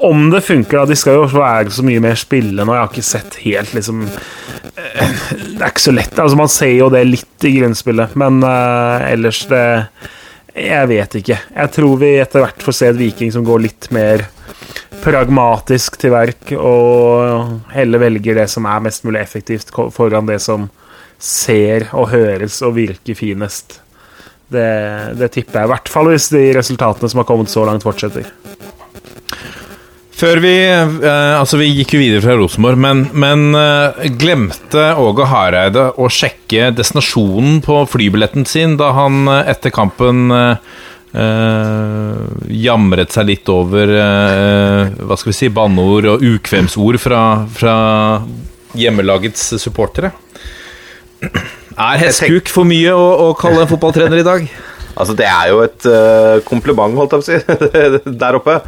[0.00, 2.90] om det funker, da De skal jo være så mye mer spillende, og jeg har
[2.92, 6.18] ikke sett helt liksom eh, Det er ikke så lett.
[6.18, 9.64] altså Man ser jo det litt i grunnspillet, men uh, ellers det
[10.56, 11.38] Jeg vet ikke.
[11.54, 14.26] Jeg tror vi etter hvert får se et Viking som går litt mer
[15.00, 20.66] pragmatisk til verk, og heller velger det som er mest mulig effektivt, foran det som
[21.20, 23.78] ser og høres og virker finest.
[24.50, 24.66] Det,
[25.20, 28.26] det tipper jeg, i hvert fall hvis de resultatene som har kommet så langt, fortsetter.
[30.20, 35.28] Før vi eh, Altså, vi gikk jo videre fra Rosenborg, men, men eh, glemte Åge
[35.30, 40.72] Hareide å sjekke destinasjonen på flybilletten sin da han eh, etter kampen eh,
[41.16, 42.24] eh,
[42.66, 43.94] jamret seg litt over
[45.00, 47.22] Hva skal vi si banneord og ukvemsord fra,
[47.54, 47.76] fra
[48.78, 50.12] hjemmelagets supportere?
[51.20, 54.44] Er hestkuk for mye å, å kalle en fotballtrener i dag?
[54.96, 58.58] Altså, det er jo et uh, kompliment, holdt jeg på å si, der oppe.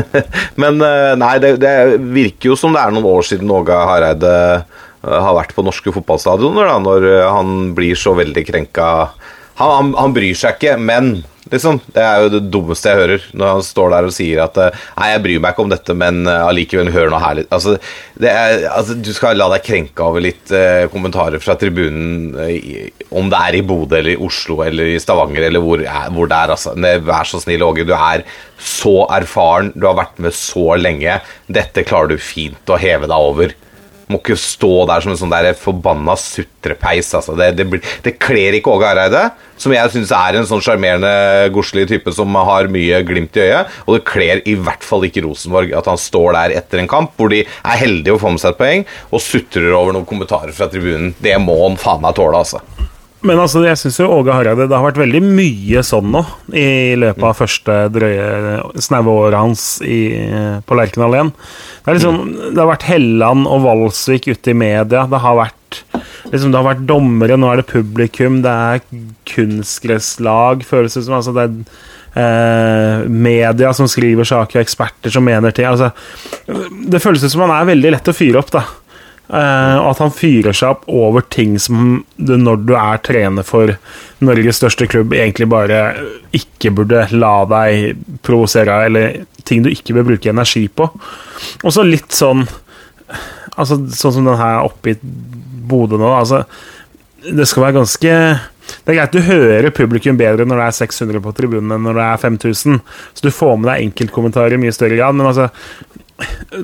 [0.62, 1.74] Men uh, nei, det, det,
[2.14, 4.32] virker jo som det er noen år siden Åge Hareide
[4.62, 4.64] uh,
[5.04, 8.88] har vært på norske fotballstadioner, da, når han blir så veldig krenka.
[9.60, 11.16] Han, han, han bryr seg ikke, men
[11.54, 11.80] Liksom.
[11.94, 14.82] Det er jo det dummeste jeg hører, når han står der og sier at eh,
[14.98, 17.76] Nei, jeg bryr meg ikke om dette, men eh, allikevel, hør noe litt Altså,
[18.20, 23.30] er, altså, du skal la deg krenke over litt eh, kommentarer fra tribunen, eh, om
[23.32, 25.82] det er i Bodø eller i Oslo eller i Stavanger eller hvor,
[26.14, 26.54] hvor det er.
[26.54, 26.74] Altså.
[27.04, 27.86] Vær så snill, Åge.
[27.86, 28.24] Du er
[28.58, 31.20] så erfaren, du har vært med så lenge.
[31.46, 33.54] Dette klarer du fint å heve deg over.
[34.10, 37.08] Må ikke stå der som en sånn der forbanna sutrepeis.
[37.16, 37.36] Altså.
[37.38, 39.24] Det, det, det kler ikke Åge Hareide,
[39.60, 41.12] som jeg syns er en sånn sjarmerende,
[41.54, 43.76] godslig type som har mye glimt i øyet.
[43.86, 47.14] Og det kler i hvert fall ikke Rosenborg at han står der etter en kamp
[47.18, 50.54] hvor de er heldige å få med seg et poeng, og sutrer over noen kommentarer
[50.56, 51.14] fra tribunen.
[51.22, 52.62] Det må han faen meg tåle, altså.
[53.24, 56.20] Men altså, jeg syns jo Åge Hareide Det har vært veldig mye sånn nå
[56.52, 60.00] i løpet av første drøye snaue året hans i,
[60.66, 61.32] på Lerkendal igjen.
[61.84, 65.06] Det, liksom, det, har vært Helland og Valsvik ute i media.
[65.08, 65.80] Det har vært
[66.28, 68.84] liksom, Det har vært dommere, nå er det publikum, det er
[69.32, 71.18] kunstgresslag, føles det som.
[71.18, 75.66] Altså, det er Eh, media som skriver saker, eksperter som mener ting.
[75.66, 75.90] Altså,
[76.86, 78.52] det føles ut som han er veldig lett å fyre opp.
[78.54, 78.62] da
[79.24, 83.72] og at han fyrer seg opp over ting som du, når du er trener for
[84.24, 85.78] Norges største klubb, egentlig bare
[86.36, 90.90] ikke burde la deg provosere av, eller ting du ikke bør bruke energi på.
[91.62, 92.46] Og så litt sånn
[93.54, 94.94] Altså Sånn som den her oppe i
[95.68, 96.08] Bodø nå.
[96.10, 96.40] Altså,
[97.22, 98.14] det skal være ganske
[98.64, 101.98] det er greit du hører publikum bedre når det er 600 på tribunen enn når
[101.98, 102.78] det er 5000,
[103.12, 105.50] så du får med deg enkeltkommentarer i mye større grad, men altså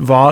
[0.06, 0.22] hva,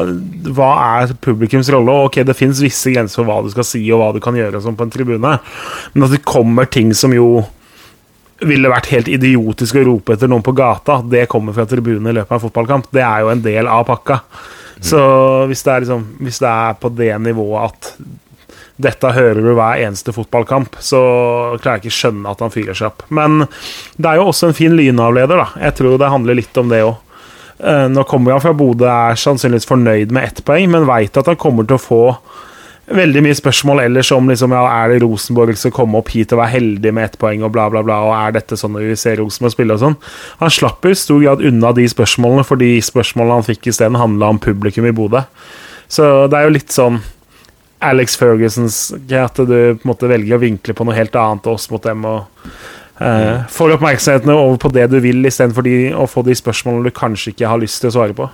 [0.54, 0.70] hva,
[1.02, 1.94] er publikums rolle?
[2.06, 4.62] Ok, Det fins visse grenser for hva du skal si og hva du kan gjøre
[4.62, 5.38] sånn på en tribune,
[5.94, 7.42] men at det kommer ting som jo
[8.46, 12.14] ville vært helt idiotisk å rope etter noen på gata, det kommer fra tribunen i
[12.20, 12.86] løpet av en fotballkamp.
[12.94, 14.20] Det er jo en del av pakka.
[14.78, 15.00] Så
[15.50, 17.92] hvis det er, liksom, hvis det er på det nivået at
[18.78, 21.00] dette hører du hver eneste fotballkamp, så
[21.58, 23.02] klarer jeg ikke skjønne at han fyrer seg opp.
[23.10, 23.40] Men
[23.98, 25.48] det er jo også en fin lynavleder, da.
[25.66, 26.94] Jeg tror det handler litt om det òg.
[27.58, 31.30] Eh, nå kommer han fra Bodø, er sannsynligvis fornøyd med ett poeng, men veit at
[31.30, 32.02] han kommer til å få
[32.88, 36.40] veldig mye spørsmål ellers om liksom, ja, er det Rosenborg som kommer opp hit og
[36.40, 38.96] være heldig med ett poeng, og bla, bla, bla, og er dette sånn når vi
[39.00, 39.98] ser Rosenborg spille og sånn.
[40.40, 44.32] Han slapp i stor grad unna de spørsmålene, for de spørsmålene han fikk isteden, handla
[44.32, 45.26] om publikum i Bodø.
[45.88, 47.02] Så det er jo litt sånn
[47.84, 48.78] Alex Fergusons
[49.14, 52.04] at du på en måte velger å vinkle på noe helt annet oss mot dem.
[52.08, 52.48] og
[52.98, 57.34] Uh, får oppmerksomheten over på det du vil, istedenfor å få de spørsmålene du kanskje
[57.34, 58.26] ikke har lyst til å svare på.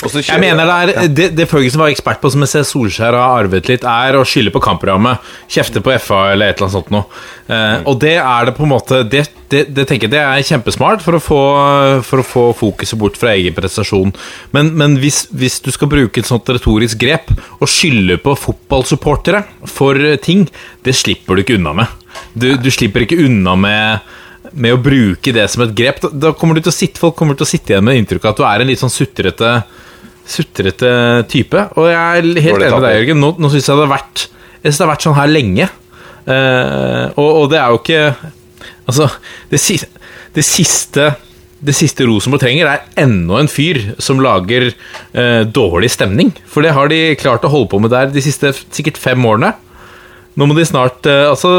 [0.00, 3.42] Jeg mener det er det, det Ferguson var ekspert på, som jeg ser Solskjær har
[3.42, 5.20] arvet litt, er å skylde på kampprogrammet.
[5.50, 7.20] Kjefte på FA eller et eller annet sånt noe.
[7.50, 10.46] Uh, og det er det på en måte Det, det, det tenker jeg det er
[10.46, 11.40] kjempesmart for å få,
[12.06, 14.14] for å få fokuset bort fra egen prestasjon.
[14.56, 19.44] Men, men hvis, hvis, du skal bruke et sånt retorisk grep og skylde på fotballsupportere
[19.68, 20.48] for ting,
[20.86, 22.00] det slipper du ikke unna med.
[22.32, 24.10] Du, du slipper ikke unna med,
[24.52, 26.02] med å bruke det som et grep.
[26.12, 28.34] Da, kommer du til å sitte, Folk kommer til å sitte igjen med inntrykk av
[28.34, 29.54] at du er en litt sånn sutrete,
[30.28, 30.92] sutrete
[31.30, 31.66] type.
[31.76, 33.24] Og jeg er helt enig med deg, Jørgen.
[33.24, 35.72] Nå, nå syns jeg det har vært Jeg synes det har vært sånn her lenge.
[36.20, 38.00] Uh, og, og, det er jo ikke
[38.84, 39.06] Altså,
[39.48, 39.58] det,
[40.36, 41.06] det siste
[41.60, 46.30] det siste Rosenborg trenger, er enda en fyr som lager uh, dårlig stemning.
[46.48, 49.52] For det har de klart å holde på med der de siste sikkert fem årene.
[50.38, 51.50] Nå må de snart eh, Altså,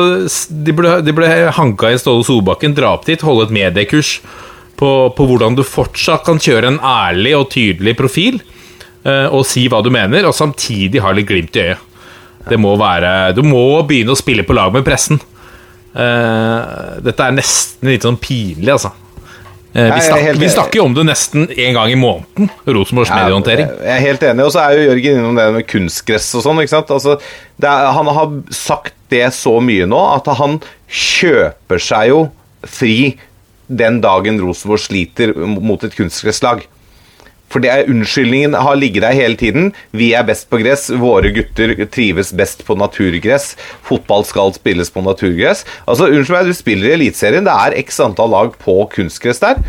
[0.50, 4.20] de ble, de ble hanka i Ståle Solbakken, dra opp dit, holde et mediekurs
[4.80, 8.40] på, på hvordan du fortsatt kan kjøre en ærlig og tydelig profil,
[9.06, 11.88] eh, og si hva du mener, og samtidig ha litt glimt i øyet.
[12.50, 15.20] Det må være Du må begynne å spille på lag med pressen.
[15.94, 18.94] Eh, dette er nesten litt sånn pinlig, altså.
[19.74, 23.70] Eh, vi, snak, vi snakker jo om det nesten en gang i måneden, Rosenborgs mediehåndtering.
[23.80, 26.60] Jeg er helt enig, og så er jo Jørgen innom det med kunstgress og sånn.
[26.60, 27.16] Altså,
[27.56, 30.60] det er, han har sagt det så mye nå at han
[30.92, 32.22] kjøper seg jo
[32.68, 33.16] fri
[33.72, 36.66] den dagen Rosenborg sliter mot et kunstgresslag.
[37.52, 39.72] For det er unnskyldningen har ligget der hele tiden.
[39.92, 43.54] Vi er best på gress, våre gutter trives best på naturgress.
[43.88, 45.66] Fotball skal spilles på naturgress.
[45.86, 47.48] Altså, Unnskyld meg, du spiller i Eliteserien.
[47.48, 49.60] Det er x antall lag på kunstgress der.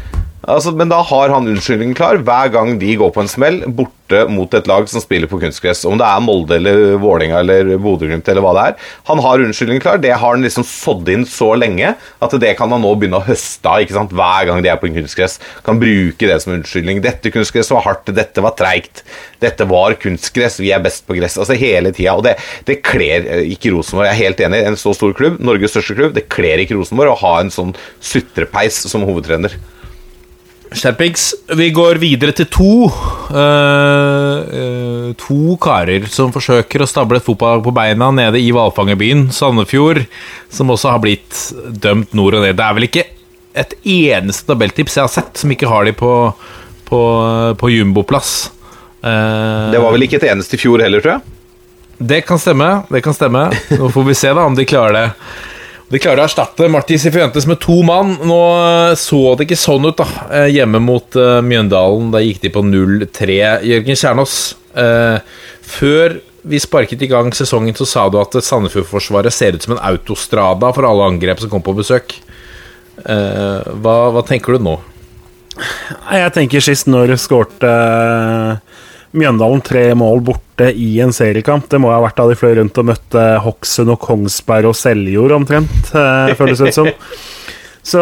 [0.43, 4.25] Altså, men da har han unnskyldningen klar hver gang de går på en smell borte
[4.29, 5.85] mot et lag som spiller på kunstgress.
[5.87, 8.89] Om det er Molde eller Vålerenga eller Bodø-Glimt eller hva det er.
[9.09, 10.03] Han har unnskyldningen klar.
[10.03, 13.27] Det har han liksom sådd inn så lenge at det kan han nå begynne å
[13.29, 14.13] høste av ikke sant?
[14.19, 15.39] hver gang de er på en kunstgress.
[15.65, 17.05] Kan bruke det som unnskyldning.
[17.07, 19.07] Dette kunstgresset var hardt, dette var treigt.
[19.41, 21.39] Dette var kunstgress, vi er best på gress.
[21.39, 22.19] Altså hele tida.
[22.19, 22.35] Og det,
[22.67, 24.11] det kler eh, ikke Rosenborg.
[24.11, 24.65] Jeg er helt enig.
[24.67, 27.77] En så stor klubb, Norges største klubb, det kler ikke Rosenborg å ha en sånn
[28.03, 29.55] sutrepeis som hovedtrener.
[30.79, 31.25] Skjerpings,
[31.59, 37.65] vi går videre til to uh, uh, To karer som forsøker å stable et fotballag
[37.67, 40.03] på beina nede i hvalfangerbyen Sandefjord,
[40.53, 41.37] som også har blitt
[41.85, 42.57] dømt nord og ned.
[42.59, 43.05] Det er vel ikke
[43.63, 46.13] et eneste tabelltips jeg har sett som ikke har de på,
[46.89, 47.01] på,
[47.61, 48.33] på jumboplass.
[49.05, 51.39] Uh, Det var vel ikke et eneste i fjor heller, tror jeg.
[52.13, 52.71] det kan stemme.
[52.91, 53.49] Det kan stemme.
[53.79, 55.09] Nå får vi se da om de klarer det.
[55.93, 58.15] De klarer å erstatte Marti Sifuentes med to mann.
[58.25, 62.11] Nå eh, så det ikke sånn ut da eh, hjemme mot eh, Mjøndalen.
[62.15, 63.41] Da gikk de på 0-3.
[63.69, 64.37] Jørgen Kjernås,
[65.73, 66.15] før
[66.49, 70.73] vi sparket i gang sesongen, så sa du at Sandefjord-forsvaret ser ut som en autostrada
[70.73, 72.17] for alle angrep som kom på besøk.
[72.97, 74.79] Hva, hva tenker du nå?
[75.53, 78.81] Jeg tenker sist når skårte eh,
[79.13, 81.67] Mjøndalen tre mål borte i en seriekamp.
[81.69, 85.35] Det må ha vært da de fløy rundt og møtte Hokksund og Kongsberg og Seljord
[85.37, 86.89] omtrent, eh, føles det som.
[87.83, 88.01] Så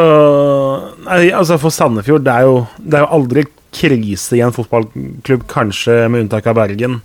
[1.06, 5.46] nei, altså For Sandefjord, det er, jo, det er jo aldri krise i en fotballklubb,
[5.48, 6.98] kanskje med unntak av Bergen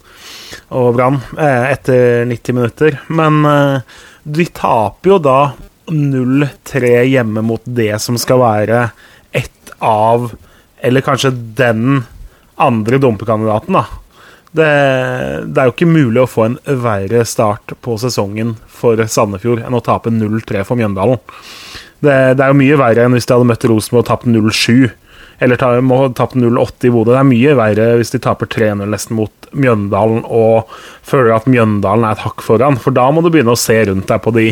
[0.76, 3.00] og Brann, eh, etter 90 minutter.
[3.08, 5.40] Men eh, de taper jo da
[5.92, 8.90] 0-3 hjemme mot det som skal være
[9.36, 10.32] ett av
[10.86, 12.04] Eller kanskje den
[12.62, 13.86] andre dumpekandidaten, da.
[14.56, 14.68] Det,
[15.52, 19.76] det er jo ikke mulig å få en verre start på sesongen for Sandefjord enn
[19.76, 21.20] å tape 0-3 for Mjøndalen.
[22.00, 24.94] Det, det er jo mye verre enn hvis de hadde møtt Rosenborg og tapt 0-7.
[25.44, 27.12] Eller ta, må tapt 0-8 i Bodø.
[27.12, 30.72] Det er mye verre hvis de taper 3-0 nesten mot Mjøndalen og
[31.06, 32.80] føler at Mjøndalen er et hakk foran.
[32.82, 34.48] For da må du begynne å se rundt deg på de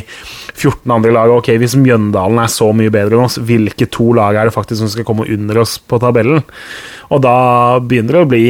[0.54, 1.40] 14 andre lagene.
[1.42, 4.84] Ok, Hvis Mjøndalen er så mye bedre enn oss, hvilke to lag er det faktisk
[4.84, 6.44] som skal komme under oss på tabellen?
[7.14, 7.38] Og da
[7.84, 8.46] begynner det å bli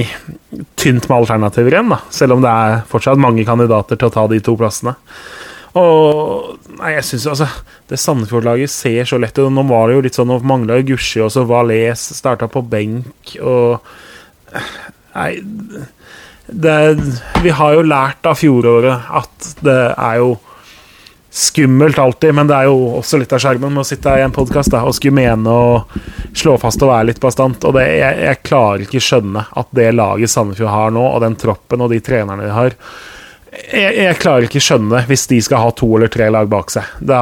[0.80, 2.02] tynt med alternativer igjen, da.
[2.14, 4.96] Selv om det er fortsatt mange kandidater til å ta de to plassene.
[5.80, 7.48] Og Nei, jeg syns altså
[7.90, 9.50] Det Sandefjord-laget ser så lett ut.
[9.54, 12.62] Nå var det jo litt sånn Nå mangla jo Gushi, og så Valais starta på
[12.66, 13.82] benk, og
[15.14, 15.32] Nei
[16.48, 16.78] det,
[17.44, 20.34] Vi har jo lært av fjoråret at det er jo
[21.34, 24.26] skummelt alltid, men det er jo også litt av skjermen med å sitte her i
[24.28, 25.96] en podkast og skulle mene og
[26.38, 27.66] slå fast og være litt bastant.
[27.66, 31.40] Og det, jeg, jeg klarer ikke skjønne at det laget Sandefjord har nå, og den
[31.42, 32.78] troppen og de trenerne de har
[33.54, 36.88] jeg, jeg klarer ikke skjønne hvis de skal ha to eller tre lag bak seg.
[37.02, 37.22] Da,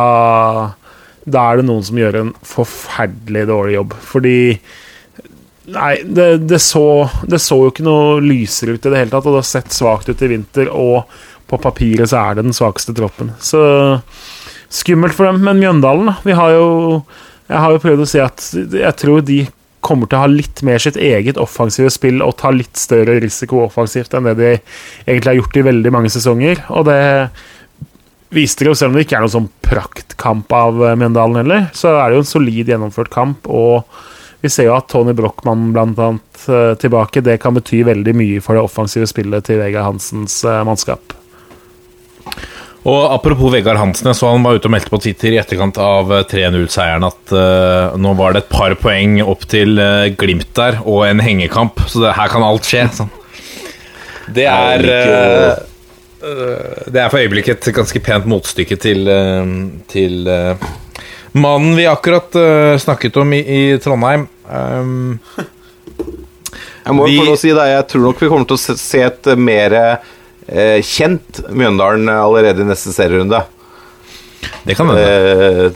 [1.23, 3.97] da er det noen som gjør en forferdelig dårlig jobb.
[4.11, 4.37] Fordi
[5.69, 9.27] Nei, det, det, så, det så jo ikke noe lysere ut i det hele tatt,
[9.27, 10.71] og det har sett svakt ut i vinter.
[10.73, 11.05] Og
[11.51, 13.33] på papiret så er det den svakeste troppen.
[13.43, 13.61] Så
[14.71, 15.41] skummelt for dem.
[15.45, 16.17] Men Mjøndalen, da.
[16.25, 16.69] Vi har jo
[17.51, 19.41] Jeg har jo prøvd å si at jeg tror de
[19.83, 23.65] kommer til å ha litt mer sitt eget offensive spill og ta litt større risiko
[23.65, 26.61] offensivt enn det de egentlig har gjort i veldig mange sesonger.
[26.71, 27.01] Og det
[28.31, 31.97] viste det jo, selv om det ikke er noen sånn praktkamp av Mjøndalen heller, så
[31.97, 33.51] er det jo en solid gjennomført kamp.
[33.51, 33.83] og
[34.41, 37.23] vi ser jo at Tony Brochmann annet eh, tilbake.
[37.25, 41.15] Det kan bety veldig mye for det offensive spillet til Vegard Hansens eh, mannskap.
[42.81, 45.77] Og Apropos Vegard Hansen, jeg så han var ute og meldte på Twitter i etterkant
[45.77, 50.49] av eh, 3-0-seieren at uh, nå var det et par poeng opp til uh, Glimt
[50.57, 52.87] der, og en hengekamp, så det, her kan alt skje.
[52.97, 53.13] Sånn.
[54.33, 55.51] Det er eh,
[56.23, 59.53] eh, Det er for øyeblikket et ganske pent motstykke til, eh,
[59.91, 60.69] til eh,
[61.33, 64.27] mannen vi akkurat uh, snakket om i, i Trondheim.
[64.51, 65.19] Um,
[66.83, 68.77] Jeg må Vi- få lov å si det, jeg tror nok vi kommer til å
[68.77, 73.43] se- et mer eh, kjent Mjøndalen allerede i neste serierunde.
[74.65, 75.05] Det kan hende.
[75.05, 75.71] Eh,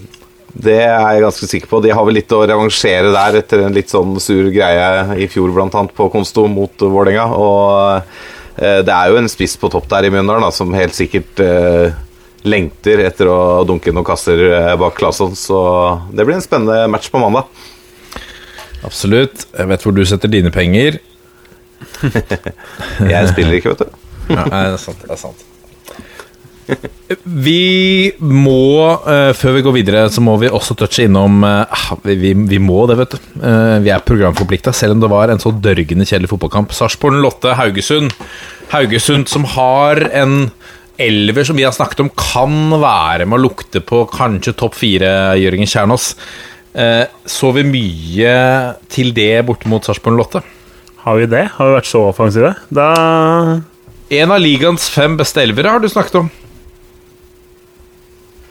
[0.57, 1.81] Det er jeg ganske sikker på.
[1.83, 5.51] De har vel litt å revansjere der etter en litt sånn sur greie i fjor,
[5.53, 7.25] blant annet, på Konsto mot Vålerenga.
[7.35, 8.01] Og
[8.57, 11.39] eh, det er jo en spiss på topp der i Mjøndalen da, som helt sikkert
[11.43, 11.91] eh,
[12.45, 15.59] lengter etter å dunke noen kasser eh, bak Claesson, så
[16.13, 17.49] det blir en spennende match på mandag.
[18.85, 19.47] Absolutt.
[19.55, 20.99] Jeg vet hvor du setter dine penger.
[23.13, 24.01] Jeg spiller ikke, vet du.
[24.25, 25.03] Ja, nei, det er sant.
[25.05, 25.43] Det er sant.
[27.45, 32.15] Vi må, eh, før vi går videre, så må vi også touche innom eh, vi,
[32.23, 33.19] vi, vi må det, vet du.
[33.85, 36.73] Vi er programforplikta, selv om det var en så dørgende kjedelig fotballkamp.
[36.73, 38.17] Sarpsborg Lotte Haugesund.
[38.73, 40.49] Haugesund som har en
[41.01, 45.09] elver som vi har snakket om, kan være med å lukte på kanskje topp fire,
[45.39, 46.13] Jørgen Kjernås.
[46.75, 48.35] Eh, så vi mye
[48.91, 50.43] til det borte mot Sarpsborg Lotte?
[51.05, 51.45] Har vi det?
[51.55, 52.55] Har vi vært så offensive?
[52.73, 52.89] Da
[54.13, 56.27] En av ligaens fem beste elvere har du snakket om.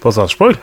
[0.03, 0.59] På Sarpsborg?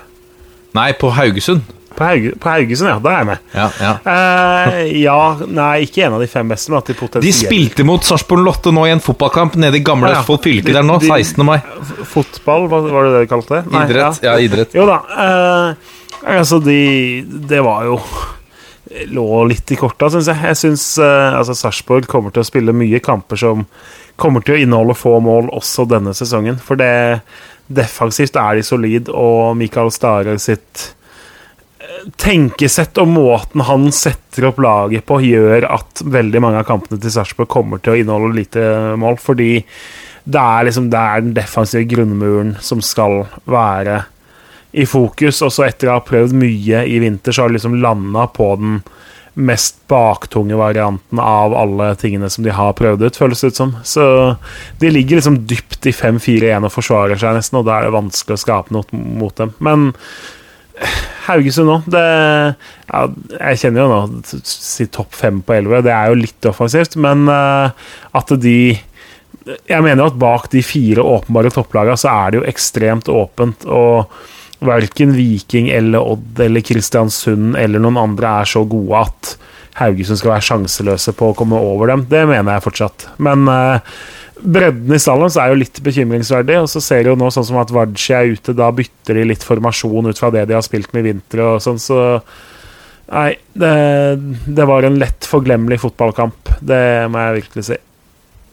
[0.78, 1.62] Nei, på Haugesund.
[1.92, 3.00] På, Hauge, på Haugesund, ja.
[3.04, 3.40] Da er jeg med.
[3.54, 3.92] Ja, ja.
[4.06, 5.18] Uh, ja,
[5.52, 8.46] nei, ikke en av de fem beste, men at de potensielt De spilte mot Sarpsborg
[8.46, 10.22] Lotte nå i en fotballkamp nede i gamle Ja.
[10.22, 11.44] Østfold fylke De- der nå, de- 16.
[11.46, 11.58] mai.
[12.14, 13.64] Fotball, hva var det det de kalte det?
[13.76, 14.22] Nei, Idrett.
[14.24, 14.78] Ja, idrett.
[14.80, 15.02] Jo da.
[15.12, 15.74] Uh,
[16.38, 16.80] altså, de
[17.52, 18.00] Det var jo
[19.08, 20.40] Lå litt i korta, syns jeg.
[20.44, 23.62] Jeg syns uh, altså, Sarpsborg kommer til å spille mye kamper som
[24.20, 26.58] kommer til å inneholde få mål også denne sesongen.
[26.60, 27.22] For det
[27.76, 30.86] defensivt er de solid, og Mikael Stare sitt
[31.82, 37.02] eh, tenkesett og måten han setter opp laget på, gjør at veldig mange av kampene
[37.02, 38.64] til Sarpsborg kommer til å inneholde lite
[39.02, 39.20] mål.
[39.22, 39.52] Fordi
[40.24, 44.04] det er liksom det er den defensive grunnmuren som skal være
[44.72, 45.42] i fokus.
[45.46, 48.54] Og så etter å ha prøvd mye i vinter, så har de liksom landa på
[48.62, 48.82] den
[49.34, 53.72] mest baktunge varianten av alle tingene som de har prøvd ut, føles det ut som.
[53.88, 54.04] Så
[54.82, 58.38] de ligger liksom dypt i 5-4-1 og forsvarer seg nesten, og da er det vanskelig
[58.38, 59.56] å skape noe mot dem.
[59.64, 59.92] Men
[61.28, 62.06] Haugesund nå det,
[62.90, 63.02] ja,
[63.36, 65.84] Jeg kjenner jo nå si topp fem på elleve.
[65.86, 68.58] Det er jo litt offensivt, men eh, at de
[69.46, 73.66] Jeg mener jo at bak de fire åpenbare topplagene så er det jo ekstremt åpent.
[73.70, 74.12] Og
[74.62, 79.36] verken Viking eller Odd eller Kristiansund eller noen andre er så gode at
[79.80, 82.04] Haugesund skal være sjanseløse på å komme over dem.
[82.12, 83.08] Det mener jeg fortsatt.
[83.24, 83.96] Men eh,
[84.42, 86.60] bredden i stallen er jo litt bekymringsverdig.
[86.62, 89.28] Og så ser du jo nå sånn som at Vardsi er ute, da bytter de
[89.32, 92.02] litt formasjon ut fra det de har spilt med i vinter og sånn, så
[93.12, 93.72] Nei, det,
[94.48, 96.54] det var en lett forglemmelig fotballkamp.
[96.64, 97.76] Det må jeg virkelig si.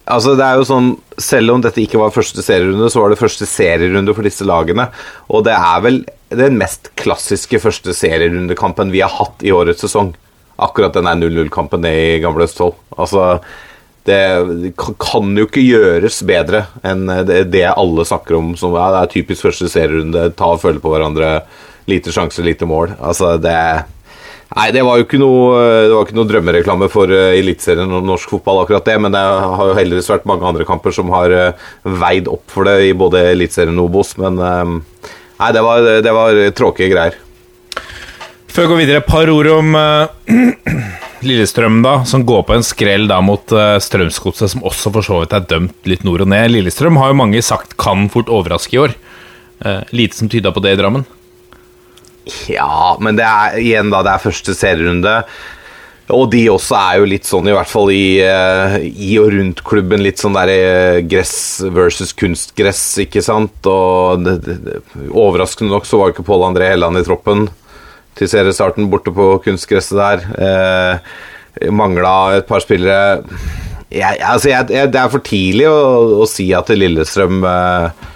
[0.08, 3.20] Altså det er jo sånn, Selv om dette ikke var første serierunde, så var det
[3.20, 4.88] første serierunde for disse lagene.
[5.28, 10.12] Og det er vel den mest klassiske første serierundekampen vi har hatt i årets sesong.
[10.58, 12.76] Akkurat den der 0-0-kampen i Gamle Østfold.
[12.98, 13.38] Altså,
[14.08, 14.20] det
[14.76, 19.48] kan jo ikke gjøres bedre enn det, alle snakker om som ja, det er typisk
[19.48, 20.30] første serierunde.
[20.38, 21.40] Ta og føle på hverandre.
[21.88, 22.94] Lite sjanse, lite mål.
[23.00, 23.58] Altså, det
[24.56, 25.58] Nei, det var jo ikke noe,
[26.00, 29.76] ikke noe drømmereklame for uh, Eliteserien og norsk fotball, akkurat det, men det har jo
[29.76, 31.68] heldigvis vært mange andre kamper som har uh,
[32.00, 34.78] veid opp for det i både Eliteserien og Obos, men uh,
[35.38, 37.18] Nei, det var, det var tråkige greier.
[38.50, 40.32] Før vi går videre, et par ord om eh,
[41.28, 45.20] Lillestrøm, da, som går på en skrell da mot uh, Strømsgodset, som også for så
[45.20, 46.50] vidt er dømt litt nord og ned.
[46.54, 48.96] Lillestrøm har jo mange sagt kan fort overraske i år.
[49.62, 51.06] Uh, lite som tyda på det i Drammen.
[52.48, 55.22] Ja, men det er igjen da, det er første serierunde.
[56.14, 59.60] Og de også er jo litt sånn, i hvert fall i, eh, i og rundt
[59.66, 63.60] klubben, litt sånn der eh, gress versus kunstgress, ikke sant?
[63.68, 64.78] Og det, det,
[65.12, 67.50] overraskende nok så var ikke Pål André Helland i troppen
[68.18, 70.24] til seriestarten borte på kunstgresset der.
[70.40, 73.18] Eh, Mangla et par spillere
[73.90, 75.78] jeg, altså jeg, jeg, Det er for tidlig å,
[76.22, 78.06] å si at Lillestrøm eh,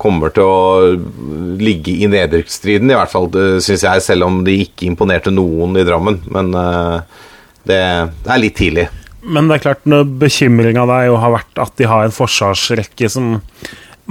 [0.00, 3.28] kommer til å ligge i nedrykksstriden, i hvert fall,
[3.60, 6.22] syns jeg, selv om de ikke imponerte noen i Drammen.
[6.32, 7.20] Men eh,
[7.68, 8.88] det er litt tidlig.
[9.20, 9.84] Men det er klart,
[10.20, 13.34] bekymringa der jo har vært at de har en forsvarsrekke som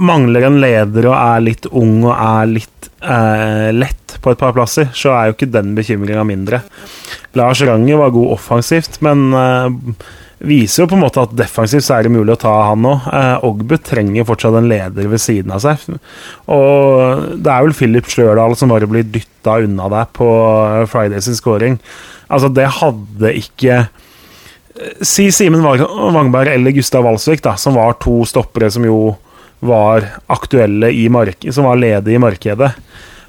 [0.00, 4.54] mangler en leder og er litt ung og er litt eh, lett på et par
[4.56, 6.62] plasser, så er jo ikke den bekymringa mindre.
[7.38, 10.06] Lars Ranger var god offensivt, men eh,
[10.40, 13.08] viser jo på en måte at defensivt så er det mulig å ta han òg.
[13.12, 15.82] Eh, Ogbu trenger fortsatt en leder ved siden av seg.
[16.50, 20.28] Og det er vel Filip Slørdal som bare blir dytta unna der på
[20.92, 21.78] Fridays scoring.
[22.30, 23.84] Altså, det hadde ikke
[25.04, 29.00] Si Simen Wangberg eller Gustav Walsvik, da, som var to stoppere som jo
[29.66, 32.70] var aktuelle i markedet, som var ledige i markedet.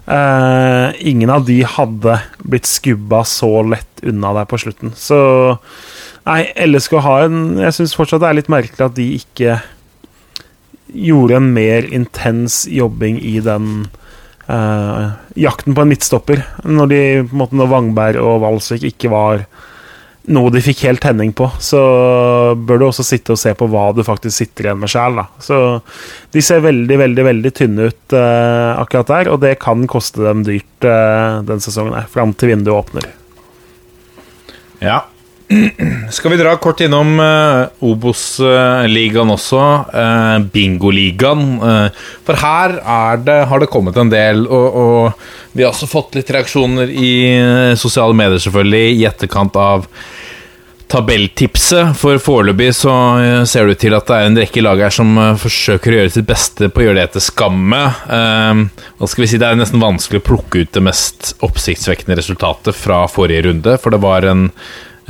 [0.05, 4.93] Eh, ingen av de hadde blitt skubba så lett unna der på slutten.
[4.95, 5.17] Så
[6.27, 9.59] nei, LSK har en Jeg syns fortsatt det er litt merkelig at de ikke
[10.91, 13.87] gjorde en mer intens jobbing i den
[14.51, 16.43] eh, jakten på en midtstopper.
[16.67, 19.45] Når, de, på en måte, når Vangberg og Walsvik ikke var
[20.31, 21.79] noe de fikk helt tenning på, så
[22.53, 25.23] bør du også sitte og se på hva du faktisk sitter igjen med sjæl.
[25.41, 25.57] Så
[26.35, 30.45] de ser veldig, veldig veldig tynne ut eh, akkurat der, og det kan koste dem
[30.45, 33.09] dyrt eh, den sesongen her, fram til vinduet åpner.
[34.81, 35.01] Ja.
[36.09, 41.45] Skal vi dra kort innom uh, Obos-ligaen også, uh, Bingoligaen.
[41.59, 42.77] Uh, for her
[43.25, 47.15] det, har det kommet en del, og, og, vi har også fått litt reaksjoner i
[47.75, 49.87] sosiale medier, selvfølgelig, i etterkant av
[50.91, 51.91] tabelltipset.
[51.99, 52.93] For foreløpig så
[53.47, 56.13] ser det ut til at det er en rekke lag her som forsøker å gjøre
[56.15, 57.81] sitt beste på å gjøre det etter skamme.
[58.07, 62.79] hva skal vi si, Det er nesten vanskelig å plukke ut det mest oppsiktsvekkende resultatet
[62.79, 64.47] fra forrige runde, for det var en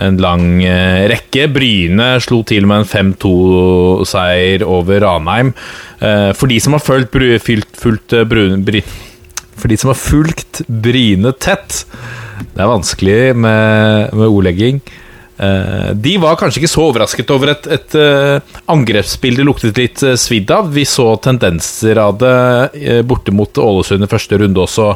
[0.01, 1.47] en lang eh, rekke.
[1.53, 5.53] Bryne slo til med en 5-2-seier over Ranheim.
[5.99, 8.25] Eh, for de som har fulgt, eh,
[10.65, 11.85] Bryne tett
[12.41, 14.81] Det er vanskelig med, med ordlegging.
[15.41, 17.95] De var kanskje ikke så overrasket over et, et
[18.69, 20.67] angrepsspill det luktet litt svidd av.
[20.73, 24.91] Vi så tendenser av det borte mot Ålesund i første runde også.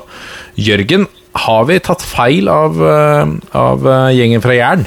[0.62, 4.86] Jørgen, har vi tatt feil av, eh, av eh, gjengen fra Jæren?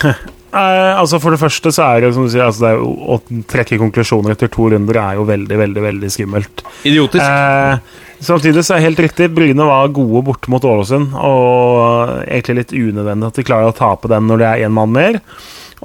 [0.50, 3.42] Eh, altså For det første så er det som du sier altså det jo, Å
[3.46, 6.64] trekke konklusjoner etter to runder er jo veldig veldig, veldig skummelt.
[6.82, 7.22] Idiotisk.
[7.22, 9.28] Eh, samtidig så er det helt riktig.
[9.36, 11.14] Bryne var gode borte mot Ålesund.
[11.14, 14.90] Og egentlig litt unødvendig at de klarer å tape den når det er én mann
[14.96, 15.20] mer.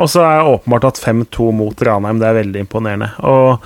[0.01, 3.11] Og så er det åpenbart at 5-2 mot Ranheim det er veldig imponerende.
[3.21, 3.61] Og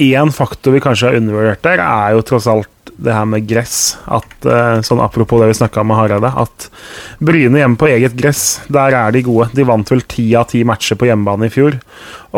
[0.00, 3.96] én faktor vi kanskje har undervurdert der, er jo tross alt det her med gress.
[4.10, 6.68] At, uh, sånn Apropos det vi snakka med Hareide, at
[7.22, 9.48] Bryne hjemme på eget gress, der er de gode.
[9.54, 11.78] De vant vel ti av ti matcher på hjemmebane i fjor.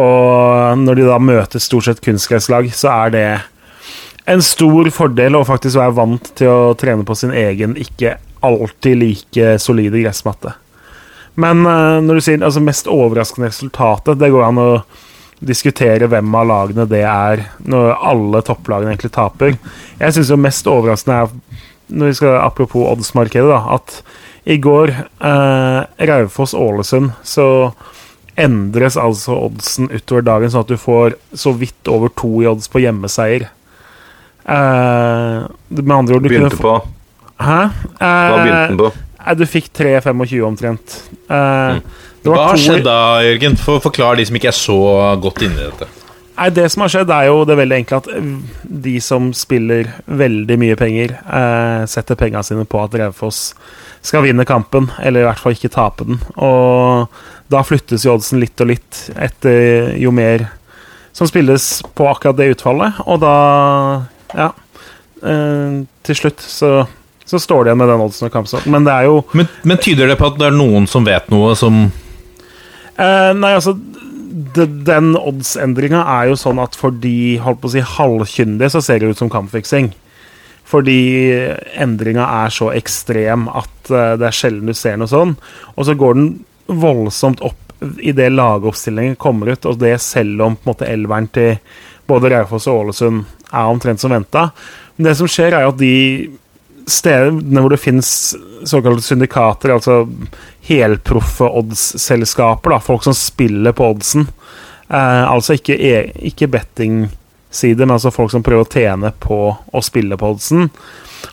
[0.00, 3.26] Og når de da møter stort sett kunstgresslag, så er det
[4.30, 9.00] en stor fordel å faktisk være vant til å trene på sin egen, ikke alltid
[9.00, 10.54] like solide gressmatte.
[11.40, 14.70] Men uh, når du sier altså mest overraskende resultatet, det går an å
[15.40, 19.56] diskutere hvem av lagene det er, når alle topplagene egentlig taper.
[20.00, 24.02] Jeg syns det mest overraskende er, når vi skal apropos oddsmarkedet, da, at
[24.50, 25.80] i går, eh,
[26.10, 27.72] Raufoss-Ålesund, så
[28.40, 32.70] endres altså oddsen utover dagen, sånn at du får så vidt over to i odds
[32.72, 33.48] på hjemmeseier.
[34.44, 36.76] Eh, med andre ord du Begynte få på
[37.40, 37.58] Hæ?
[38.00, 38.88] Hva begynte den på?
[39.20, 40.96] Eh, du fikk 3,25 omtrent.
[41.28, 41.80] Eh, var
[42.24, 43.56] Hva har to skjedd da, Jørgen?
[43.60, 44.76] For Forklar de som ikke er så
[45.22, 45.88] godt inne i dette.
[46.40, 48.08] Nei, Det som har skjedd, er jo det veldig enkle at
[48.86, 53.54] de som spiller veldig mye penger, eh, setter pengene sine på at Raufoss
[54.02, 56.20] skal vinne kampen, eller i hvert fall ikke tape den.
[56.40, 57.08] Og
[57.52, 60.46] da flyttes jo oddsen litt og litt etter jo mer
[61.12, 63.36] som spilles på akkurat det utfallet, og da
[64.34, 64.52] Ja.
[65.22, 66.86] Eh, til slutt så,
[67.26, 68.72] så står det igjen med den oddsen og kampstarten.
[68.72, 71.28] Men det er jo Men, men tyder det på at det er noen som vet
[71.28, 71.90] noe som
[73.00, 77.74] Eh, nei, altså de, Den oddsendringa er jo sånn at for de holdt på å
[77.74, 79.90] si, halvkyndige, så ser det ut som kampfiksing.
[80.70, 81.00] Fordi
[81.82, 85.34] endringa er så ekstrem at uh, det er sjelden du ser noe sånn.
[85.74, 86.28] Og så går den
[86.70, 87.58] voldsomt opp
[88.04, 91.56] idet lagoppstillingen kommer ut, og det selv om på en måte elveren til
[92.10, 94.50] både Raufoss og Ålesund er omtrent som venta.
[94.96, 95.94] Men det som skjer, er jo at de
[96.86, 98.10] stedene hvor det finnes
[98.68, 100.04] såkalte syndikater, altså
[100.68, 104.26] helproffe oddsselskaper, folk som spiller på oddsen,
[104.88, 105.94] eh, altså ikke, e
[106.30, 110.68] ikke betting-sider, men altså folk som prøver å tjene på å spille på oddsen,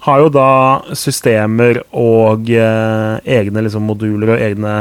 [0.08, 0.52] har jo da
[0.98, 4.76] systemer og eh, egne liksom, moduler og egne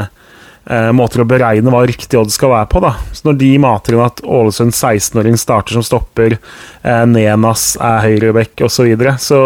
[0.67, 2.83] eh, måter å beregne hva riktig odds skal være på.
[2.83, 2.93] da.
[3.13, 6.37] Så Når de mater inn at Ålesund 16-åring starter som stopper,
[6.83, 9.41] eh, Nenas er høyrebekk osv., så, videre, så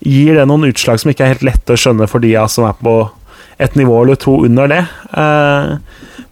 [0.00, 2.64] gir det noen utslag som ikke er helt lette å skjønne for de av som
[2.68, 2.94] er på
[3.62, 4.82] et nivå eller to under det.
[5.16, 5.66] Eh,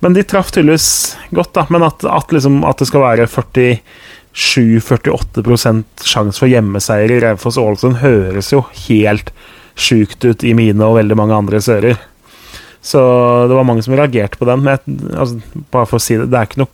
[0.04, 0.88] men de traff tydeligvis
[1.32, 1.62] godt, da.
[1.72, 7.96] Men at, at, liksom, at det skal være 47-48% sjanse for hjemmeseier i Raufoss Ålesund,
[8.04, 9.28] høres jo helt
[9.74, 11.96] sjukt ut i mine og veldig mange andres ører.
[12.84, 13.00] Så
[13.48, 14.60] det var mange som reagerte på den.
[14.60, 14.80] Men jeg,
[15.16, 15.34] altså,
[15.72, 16.72] bare for å si det, det er ikke noe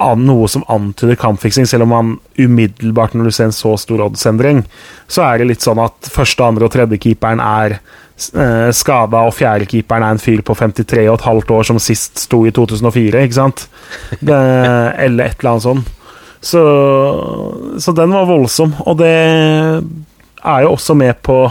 [0.00, 4.64] noe som antyder kampfiksing, selv om man umiddelbart, når du ser en så stor oddsendring,
[5.10, 9.36] så er det litt sånn at første, andre og tredje keeperen er eh, skada, og
[9.36, 12.54] fjerde keeperen er en fyr på 53 og et halvt år som sist sto i
[12.56, 13.66] 2004, ikke sant?
[14.18, 14.36] Det,
[15.06, 15.96] eller et eller annet sånt.
[16.40, 16.60] Så,
[17.76, 21.42] så den var voldsom, og det er jo også med på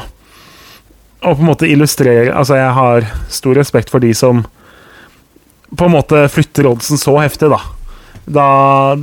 [1.20, 4.46] å på en måte illustrere Altså, jeg har stor respekt for de som
[5.70, 7.60] på en måte flytter oddsen så heftig, da.
[8.30, 8.46] Da,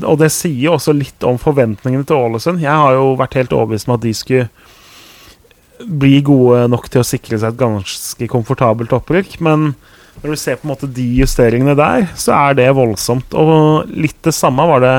[0.07, 2.63] og det sier også litt om forventningene til Ålesund.
[2.63, 4.47] Jeg har jo vært helt overbevist om at de skulle
[5.87, 9.41] bli gode nok til å sikre seg et ganske komfortabelt opprykk.
[9.45, 9.75] Men
[10.23, 13.35] når du ser på en måte de justeringene der, så er det voldsomt.
[13.37, 14.97] Og litt det samme var det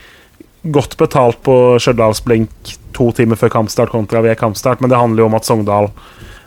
[0.73, 5.29] godt betalt på Stjørdalsblink to timer før kampstart kontra ved kampstart, men det handler jo
[5.29, 5.91] om at Sogndal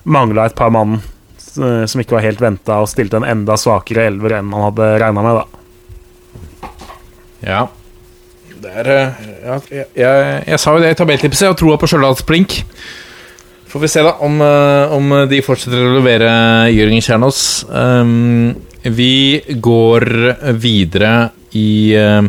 [0.03, 4.09] mangla et par mann eh, som ikke var helt venta, og stilte en enda svakere
[4.11, 6.71] elver enn man hadde regna med, da.
[7.47, 7.67] Ja.
[8.67, 11.89] Er eh, ja, jeg, jeg, jeg, sa jo det i tabelltipset, jeg har troa på
[11.91, 12.57] Stjørdalsblink.
[13.69, 16.31] Får vi se, da, om, eh, om, de fortsetter å levere
[16.73, 17.43] Jørgen Kjernås.
[17.71, 20.09] Um, vi går
[20.59, 21.13] videre
[21.59, 22.25] i uh,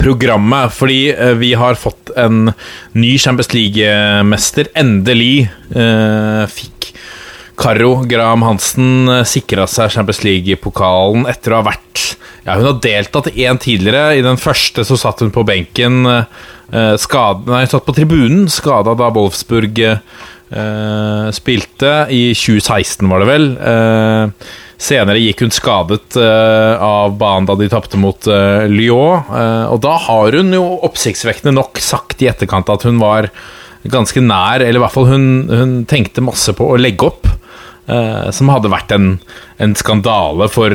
[0.00, 1.00] programmet, fordi
[1.40, 2.52] vi har fått en
[2.96, 4.70] ny Champions League-mester.
[4.78, 6.93] Endelig uh, fikk
[7.56, 12.02] Karo Graham Hansen sikra seg Champions League-pokalen etter å ha vært
[12.44, 14.18] ja, Hun har deltatt én tidligere.
[14.18, 16.04] I den første så satt hun på benken
[17.00, 21.92] skad, Nei, satt på tribunen, skada da Wolfsburg eh, spilte.
[22.12, 23.48] I 2016, var det vel.
[23.56, 24.52] Eh,
[24.84, 28.28] senere gikk hun skadet av banen da de tapte mot
[28.68, 29.22] Lyon.
[29.70, 33.30] og da har hun jo oppsiktsvekkende nok sagt i etterkant at hun var
[33.88, 37.28] ganske nær, eller i hvert fall hun, hun tenkte masse på å legge opp.
[37.84, 39.18] Uh, som hadde vært en,
[39.60, 40.72] en skandale for,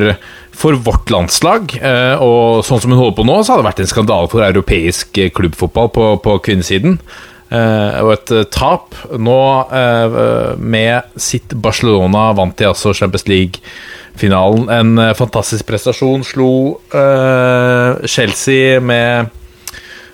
[0.54, 1.72] for, vårt landslag.
[1.82, 4.46] Uh, og sånn som hun holder på nå, så hadde det vært en skandale for
[4.46, 7.00] europeisk klubbfotball på, på kvinnesiden.
[7.50, 8.94] Uh, og et tap.
[9.18, 9.40] Nå,
[10.62, 14.70] med sitt Barcelona, vant de altså Champions League-finalen.
[14.70, 16.22] En fantastisk prestasjon.
[16.26, 16.52] Slo
[18.06, 19.34] Chelsea med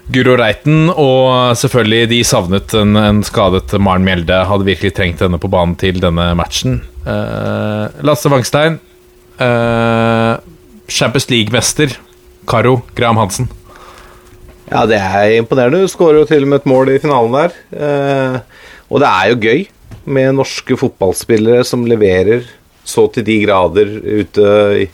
[0.07, 4.37] Guro Reiten, og selvfølgelig de savnet en, en skadet Maren Mjelde.
[4.47, 6.77] Hadde virkelig trengt henne på banen til denne matchen.
[7.03, 8.79] Uh, Lasse Wangstein,
[9.41, 10.39] uh,
[10.87, 11.97] Champions League-mester.
[12.47, 13.49] Karo Graham Hansen.
[14.71, 15.83] Ja, det er imponerende.
[15.83, 17.59] Du skårer jo til og med et mål i finalen der.
[17.75, 19.67] Uh, og det er jo gøy
[20.07, 22.47] med norske fotballspillere som leverer
[22.87, 24.55] så til de grader ute
[24.85, 24.87] i,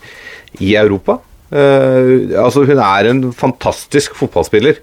[0.65, 1.19] i Europa.
[1.53, 4.81] altså, hun er en fantastisk fotballspiller.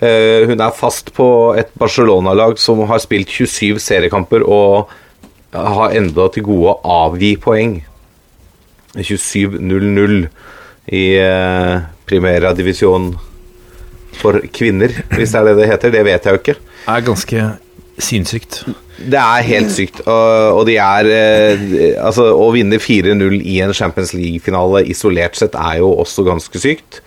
[0.00, 1.26] Uh, hun er fast på
[1.60, 4.92] et Barcelona-lag som har spilt 27 seriekamper og
[5.52, 7.80] har enda til gode å avgi poeng.
[8.92, 10.16] 27-0-0
[10.92, 13.12] i eh, Primera Divisjon
[14.20, 15.94] for kvinner, hvis det er det det heter.
[15.94, 16.56] Det vet jeg jo ikke.
[16.82, 17.44] Det er ganske
[18.02, 18.58] sinnssykt.
[19.02, 20.02] Det er helt sykt.
[20.04, 21.62] Og, og de er uh,
[22.04, 27.00] Altså, å vinne 4-0 i en Champions League-finale isolert sett er jo også ganske sykt.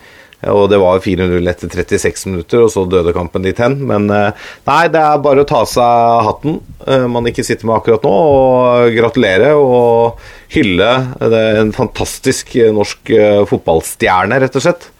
[0.44, 3.78] Og det var 4-0 etter 36 minutter, og så døde kampen litt hen.
[3.88, 7.78] Men eh, nei, det er bare å ta seg hatten eh, man ikke sitter med
[7.78, 10.20] akkurat nå, og gratulere og
[10.52, 10.90] hylle
[11.24, 14.90] en fantastisk norsk eh, fotballstjerne, rett og slett.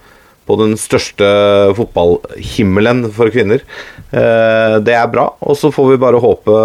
[0.46, 1.26] På den største
[1.74, 3.64] fotballhimmelen for kvinner.
[4.06, 6.58] Det er bra, og så får vi bare håpe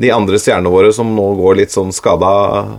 [0.00, 2.30] de andre stjernene våre som nå går litt sånn skada,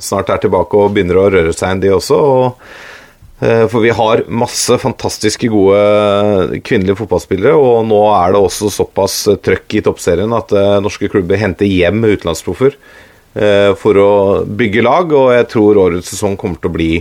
[0.01, 2.17] snart er tilbake og begynner å røre seg inn, de også.
[2.17, 2.96] og
[3.39, 9.77] for vi har masse fantastiske gode kvinnelige fotballspillere, og nå er det også såpass trøkk
[9.77, 14.11] i toppserien at eh, norske klubber henter hjem utenlandsproffer eh, for å
[14.49, 16.91] bygge lag, og jeg tror årets sesong kommer til å bli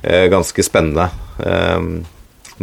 [0.00, 1.10] ganske spennende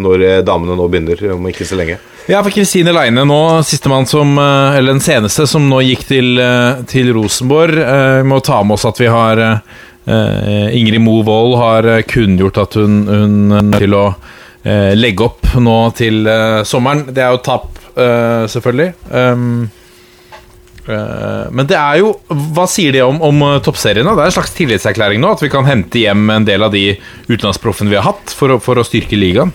[0.02, 2.00] når damene nå begynner, om ikke så lenge.
[2.26, 6.42] Ja, for Kristine Leine nå, sistemann som Eller den seneste som nå gikk til,
[6.90, 7.78] til Rosenborg.
[7.78, 9.78] Vi må ta med oss at vi har Eh,
[10.08, 14.06] Ingrid Mo Wold har eh, kunngjort at hun, hun til å
[14.64, 17.08] eh, legge opp nå til eh, sommeren.
[17.12, 18.94] Det er jo tap, eh, selvfølgelig.
[19.12, 19.68] Um,
[20.88, 22.14] eh, men det er jo
[22.56, 24.08] Hva sier det om, om eh, toppserien?
[24.08, 25.34] Det er en slags tillitserklæring nå?
[25.36, 26.86] At vi kan hente hjem en del av de
[27.28, 29.52] utenlandsproffene vi har hatt, for å, for å styrke ligaen?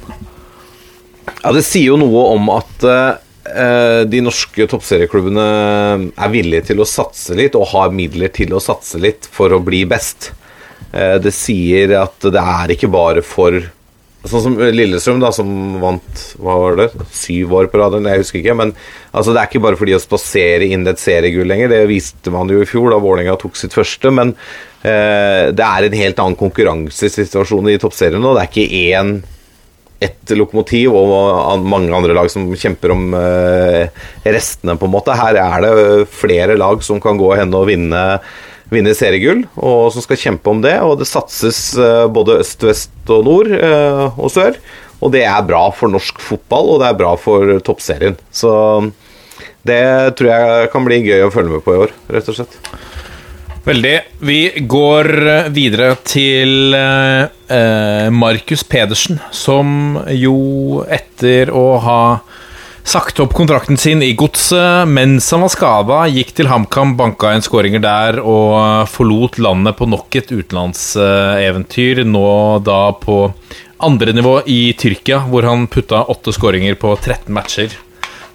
[1.40, 5.48] Ja, Det sier jo noe om at uh, de norske toppserieklubbene
[6.12, 9.62] er villige til å satse litt, og har midler til å satse litt for å
[9.64, 10.30] bli best.
[10.92, 13.62] Eh, det sier at det er ikke bare for
[14.22, 15.48] Sånn som Lillestrøm, da, som
[15.82, 17.96] vant hva var det, syv år på rad.
[18.06, 18.54] Jeg husker ikke.
[18.54, 18.70] Men
[19.10, 21.72] altså, det er ikke bare fordi å spasere inn et seriegull lenger.
[21.72, 24.12] Det viste man jo i fjor, da Vålerenga tok sitt første.
[24.14, 24.30] Men
[24.86, 28.36] eh, det er en helt annen konkurransesituasjon i toppserien nå.
[28.38, 29.16] Det er ikke én
[30.02, 35.18] ett lokomotiv og mange andre lag som kjemper om eh, restene, på en måte.
[35.18, 35.74] Her er det
[36.14, 38.02] flere lag som kan gå hen og vinne,
[38.72, 40.76] vinne seriegull, og som skal kjempe om det.
[40.84, 44.58] Og det satses eh, både øst, vest og nord eh, og sør.
[45.02, 48.18] Og det er bra for norsk fotball, og det er bra for toppserien.
[48.30, 48.52] Så
[49.66, 49.82] det
[50.18, 52.58] tror jeg kan bli gøy å følge med på i år, rett og slett.
[53.62, 53.94] Veldig.
[54.26, 62.02] Vi går eh, videre til eh, Markus Pedersen, som jo etter å ha
[62.84, 67.44] sagt opp kontrakten sin i Godset mens han var skada, gikk til HamKam, banka inn
[67.44, 72.26] skåringer der og forlot landet på nok et utenlandseventyr, nå
[72.66, 73.24] da på
[73.82, 77.74] andre nivå i Tyrkia, hvor han putta åtte skåringer på 13 matcher.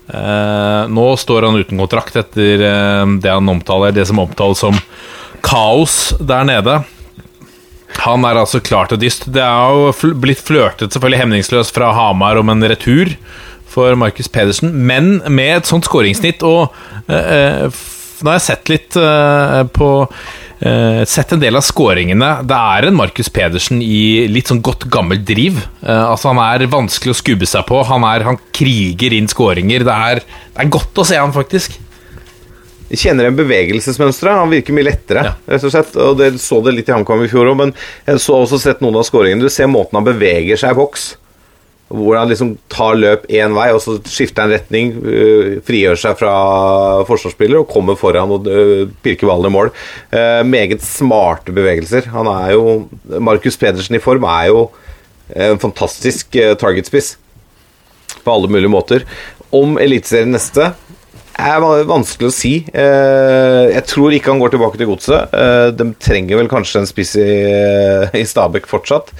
[0.07, 4.77] Eh, nå står han uten kontrakt etter eh, det han omtaler Det som omtales som
[5.43, 6.77] kaos der nede.
[8.03, 9.27] Han er altså klar til dyst.
[9.31, 13.11] Det er jo blitt flørtet selvfølgelig hemningsløst fra Hamar om en retur
[13.77, 16.67] for Markus Pedersen, men med et sånt skåringssnitt og
[17.05, 17.85] eh, eh,
[18.17, 19.87] Nå har jeg sett litt eh, på
[20.65, 22.29] eh, Sett en del av skåringene.
[22.49, 25.59] Det er en Markus Pedersen i litt sånn godt gammelt driv.
[25.83, 27.83] Eh, altså Han er vanskelig å skubbe seg på.
[27.85, 29.85] Han, er, han kriger inn skåringer.
[29.85, 31.77] Det er, det er godt å se han, faktisk.
[32.87, 34.33] Jeg kjenner en bevegelsesmønstre.
[34.39, 35.27] Han virker mye lettere.
[35.29, 35.37] Ja.
[35.53, 38.25] rett og slett Og det så det litt i HamKam i fjor òg, men jeg
[38.25, 39.45] så også sett noen av skåringene.
[39.45, 41.11] Du ser måten han beveger seg i boks.
[41.87, 46.17] Hvor han liksom tar løp én vei, og så skifter han retning, øh, frigjør seg
[46.19, 46.33] fra
[47.07, 49.71] forsvarsspiller og kommer foran og øh, pirker ballen i mål.
[50.11, 52.09] Eh, meget smarte bevegelser.
[52.11, 52.75] Han er jo
[53.23, 54.67] Markus Pedersen i form er jo
[55.35, 57.15] en fantastisk eh, targetspiss
[58.23, 59.07] på alle mulige måter.
[59.55, 60.71] Om Eliteserien neste
[61.37, 62.53] er vanskelig å si.
[62.73, 65.35] Eh, jeg tror ikke han går tilbake til godset.
[65.35, 69.13] Eh, de trenger vel kanskje en spiss i, Stabæk fortsatt.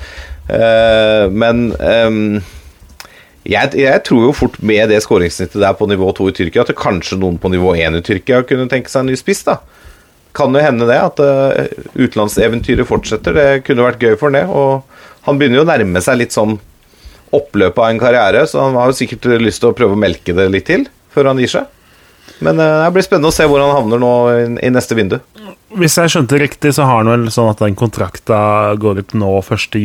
[0.47, 2.37] Men ehm,
[3.47, 6.71] jeg, jeg tror jo fort med det skåringssnittet der på nivå 2 i Tyrkia at
[6.71, 9.45] det kanskje noen på nivå 1 i Tyrkia kunne tenke seg en ny spiss.
[9.47, 9.59] da
[10.35, 13.37] Kan jo hende det, at uh, utenlandseventyret fortsetter.
[13.37, 14.43] Det kunne vært gøy for han det.
[14.51, 16.57] Og han begynner jo å nærme seg litt sånn
[17.35, 20.35] oppløpet av en karriere, så han har jo sikkert lyst til å prøve å melke
[20.35, 21.71] det litt til før han gir seg.
[22.43, 25.21] Men uh, det blir spennende å se hvor han havner nå i, i neste vindu.
[25.77, 29.31] Hvis jeg skjønte riktig, så har han vel sånn at den kontrakta går ut nå
[29.39, 29.79] 1.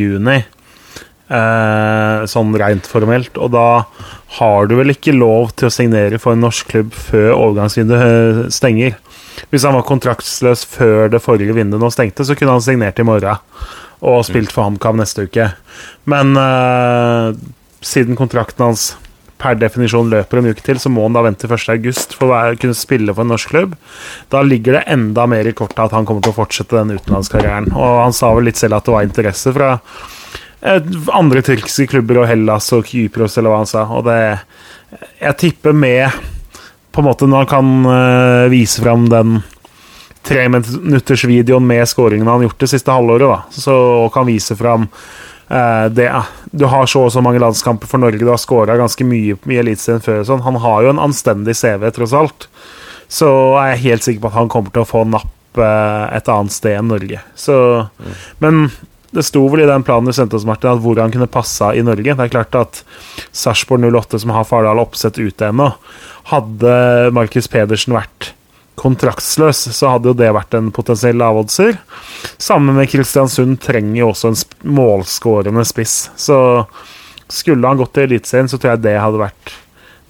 [1.33, 3.39] Eh, sånn rent formelt.
[3.41, 3.85] Og da
[4.39, 8.43] har du vel ikke lov til å signere for en norsk klubb før overgangsvinduet eh,
[8.53, 8.99] stenger.
[9.49, 13.07] Hvis han var kontraktsløs før det forrige vinduet nå stengte, så kunne han signert i
[13.09, 13.41] morgen
[14.03, 15.49] og spilt for HamKam neste uke.
[16.11, 17.33] Men eh,
[17.87, 18.91] siden kontrakten hans
[19.43, 21.71] per definisjon løper en uke til, så må han da vente til 1.
[21.75, 23.77] august for å kunne spille for en norsk klubb.
[24.31, 27.73] Da ligger det enda mer i kortet at han kommer til å fortsette den utenlandskarrieren.
[27.73, 29.79] Og han sa vel litt selv at det var interesse fra
[30.63, 33.87] andre tyrkiske klubber og Hellas og Kypros, eller hva han sa.
[33.91, 34.21] Og det
[35.19, 36.11] Jeg tipper med
[36.93, 39.43] På en måte når han kan eh, vise fram den
[40.23, 44.29] tre minutters videoen med skåringene han har gjort det siste halvåret, da, så og kan
[44.29, 46.07] vise fram uh, det
[46.53, 49.59] Du har så og så mange landskamper for Norge, du har skåra ganske mye i
[49.59, 50.23] Eliteserien før.
[50.29, 50.45] Sånn.
[50.47, 52.47] Han har jo en anstendig CV, tross alt.
[53.11, 56.31] Så er jeg helt sikker på at han kommer til å få napp uh, et
[56.31, 57.19] annet sted enn Norge.
[57.35, 57.57] Så,
[58.39, 58.69] Men
[59.13, 61.73] det sto vel i den planen du sendte oss, Martin, at hvor han kunne passa
[61.77, 62.15] i Norge.
[62.17, 62.83] Det er klart at
[63.37, 65.69] Sarpsborg 08, som har Fardal Oppsett ute ennå,
[66.33, 66.77] hadde
[67.13, 68.33] Markus Pedersen vært
[68.81, 71.77] kontraktsløs, så hadde jo det vært en potensiell lavoddser.
[72.41, 76.07] Sammen med Kristiansund trenger jo også en målskårende spiss.
[76.17, 76.39] Så
[77.33, 79.57] skulle han gått til Eliteserien, så tror jeg det hadde vært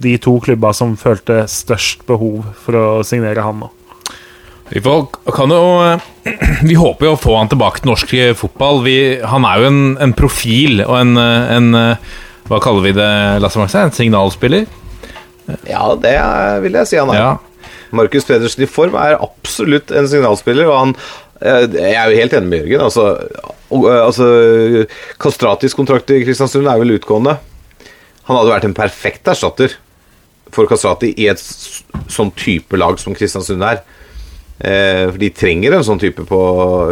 [0.03, 3.70] de to klubba som følte størst behov for å signere han nå.
[4.70, 6.00] Vi, får, kan jo, eh,
[6.68, 8.82] vi håper jo å få han tilbake til norsk fotball.
[8.86, 8.96] Vi,
[9.26, 12.12] han er jo en, en profil og en, eh, en eh,
[12.48, 13.10] Hva kaller vi det,
[13.42, 13.88] Lasse Maxen?
[13.88, 14.66] En signalspiller?
[15.68, 16.16] Ja, det
[16.64, 17.20] vil jeg si han er.
[17.20, 17.32] Ja.
[17.92, 20.94] Markus Pedersen i form er absolutt en signalspiller, og han
[21.42, 22.84] eh, jeg er jo helt enig med Jørgen.
[22.88, 23.06] Altså,
[23.76, 24.28] eh, altså
[25.22, 27.36] Kastratis kontrakt i Kristiansund er vel utgående.
[28.28, 29.76] Han hadde vært en perfekt erstatter
[30.52, 31.40] for Kastrati i et
[32.12, 33.82] sånn type lag som Kristiansund er.
[34.62, 36.40] Eh, for de trenger en sånn type på,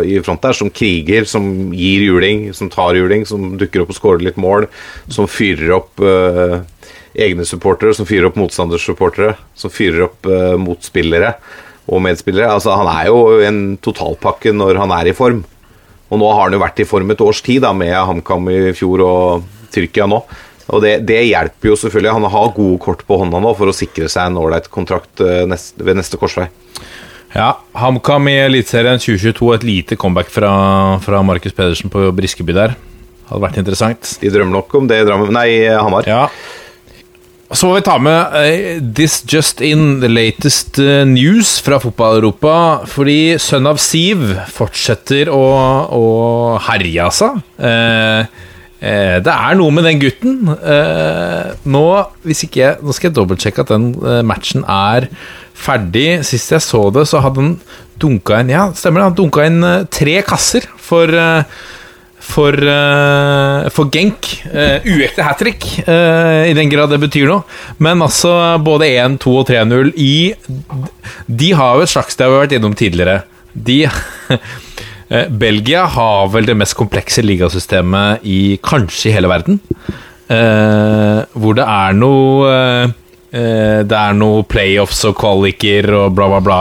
[0.03, 3.99] i front der, som kriger, som gir juling, som tar juling, som dukker opp og
[3.99, 4.67] scorer litt mål,
[5.07, 6.57] som fyrer opp eh,
[7.15, 11.37] egne supportere, som fyrer opp motstandersupportere, som fyrer opp eh, motspillere
[11.91, 12.51] og medspillere.
[12.51, 15.45] Altså, han er jo en totalpakke når han er i form.
[16.11, 18.61] Og nå har han jo vært i form et års tid, da, med HamKam i
[18.75, 20.25] fjor og Tyrkia nå.
[20.71, 22.17] Og det, det hjelper jo selvfølgelig.
[22.19, 25.79] Han har gode kort på hånda nå for å sikre seg en ålreit kontrakt neste,
[25.87, 26.49] ved neste korsvei.
[27.31, 29.53] Ja, HamKam i Eliteserien 2022.
[29.55, 30.53] Et lite comeback fra,
[31.05, 32.75] fra Markus Pedersen på Briskeby der.
[33.31, 34.17] Hadde vært interessant.
[34.19, 36.09] De drømmer nok om det i Drammen Nei, Hamar.
[36.11, 36.25] Ja.
[37.51, 42.55] Så må vi ta med uh, This Just In, the latest eh, news fra fotball-Europa.
[42.91, 44.23] Fordi sønn av Siv
[44.55, 45.47] fortsetter å,
[45.95, 46.05] å
[46.67, 47.33] herje, altså.
[47.59, 48.27] Uh,
[48.81, 50.39] det er noe med den gutten.
[50.57, 51.85] Eh, nå,
[52.25, 55.11] jeg, nå skal jeg dobbeltsjekke at den eh, matchen er
[55.61, 56.23] ferdig.
[56.25, 57.53] Sist jeg så det, så hadde han
[58.01, 59.11] dunka inn Ja, stemmer det.
[59.11, 61.61] Han dunka inn eh, tre kasser for eh,
[62.31, 64.29] for, eh, for Genk.
[64.87, 67.43] Uekte hat trick, eh, i den grad det betyr noe.
[67.83, 70.35] Men altså både 1, 2 og 3-0 i
[71.27, 73.23] De har jo et slags Det har vi vært innom tidligere.
[73.55, 74.37] De eh,
[75.11, 79.59] Belgia har vel det mest komplekse ligasystemet i kanskje hele verden.
[80.31, 82.93] Eh, hvor det er noe eh,
[83.35, 86.61] eh, Det er noe playoffs og qualiker og bla, bla, bla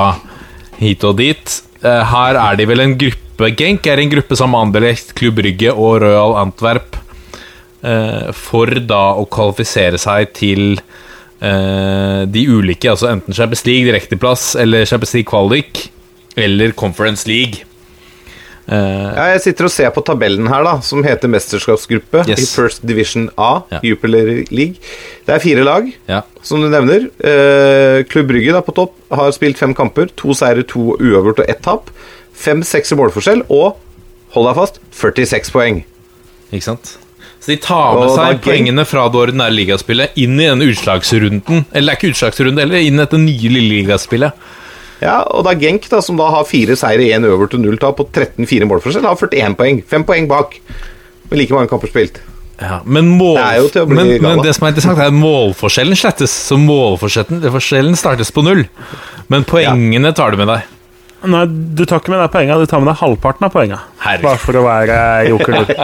[0.79, 1.59] hit og dit.
[1.83, 5.37] Eh, her er de vel en gruppe Genk er en gruppe sammen med Anderlecht, Klubb
[5.37, 6.97] Brygge og Royal Antwerp.
[7.85, 14.55] eh, for da å kvalifisere seg til eh, de ulike, altså enten Champions League direkteplass
[14.59, 15.85] eller Champions League kvalik,
[16.35, 17.63] eller Conference League.
[18.69, 22.43] Eh, Ja, jeg sitter og ser på tabellen her, da, som heter mesterskapsgruppe Yes.
[22.43, 23.79] i First Division A, Ja.
[23.83, 24.75] Jupiler League.
[25.25, 26.21] Det er fire lag, ja.
[26.43, 27.09] som du nevner.
[27.23, 30.09] Eh, Klubb Brygge da, på topp har spilt fem kamper.
[30.21, 31.89] To seire, to uavgjort og ett tap.
[32.39, 33.75] Fem-seks i målforskjell, og
[34.35, 35.83] hold deg fast 46 poeng.
[36.53, 36.97] Ikke sant?
[37.39, 41.65] Så de tar med da seg poengene fra det ordinære ligaspillet inn i denne utslagsrunden.
[41.73, 44.33] Eller det er ikke utslagsrunde, eller inn i dette nye lille ligaspillet.
[44.99, 48.01] Ja, og da Genk, da, som da har fire seire, én øver til null tap
[48.03, 49.83] og 13-4 målforskjell, har 41 poeng.
[49.87, 50.57] Fem poeng bak.
[51.29, 52.19] Med like mange kamper spilt.
[52.59, 53.37] Ja, men, mål...
[53.71, 56.33] Det men, men det som er interessant, er at målforskjellen slettes.
[56.49, 58.65] Så målforskjellen startes på null.
[59.31, 60.75] Men poengene tar du med deg.
[61.29, 63.79] Nei, du tar ikke med deg poenga, du tar med deg halvparten av poenga.
[64.23, 64.99] Bare for å være
[65.31, 65.59] joker.
[65.59, 65.65] du.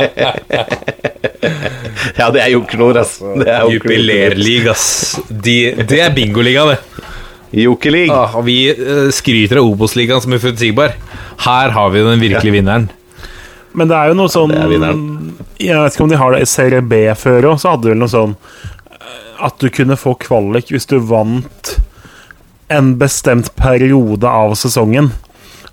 [2.15, 3.17] Ja, det er jokerlår, ass.
[3.21, 3.75] Det er jokerlår.
[3.75, 5.19] Jubilerliga, ass.
[5.29, 6.77] De, det er bingoliga, det.
[7.51, 8.15] Jokerleague.
[8.15, 10.95] Ah, og vi eh, skryter av Obos-ligaen som uforutsigbar.
[11.45, 12.89] Her har vi den virkelige vinneren.
[13.75, 15.01] Men det er jo noe sånn Det er.
[15.59, 17.91] Jeg vet ikke om de har det i Serie B før òg, så hadde du
[17.91, 21.75] vel noe sånn eh, At du kunne få kvalik hvis du vant
[22.71, 25.11] en bestemt periode av sesongen.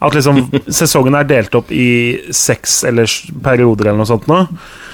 [0.03, 0.45] At liksom
[0.81, 3.09] sesongen er delt opp i seks eller
[3.45, 4.43] perioder eller noe sånt nå.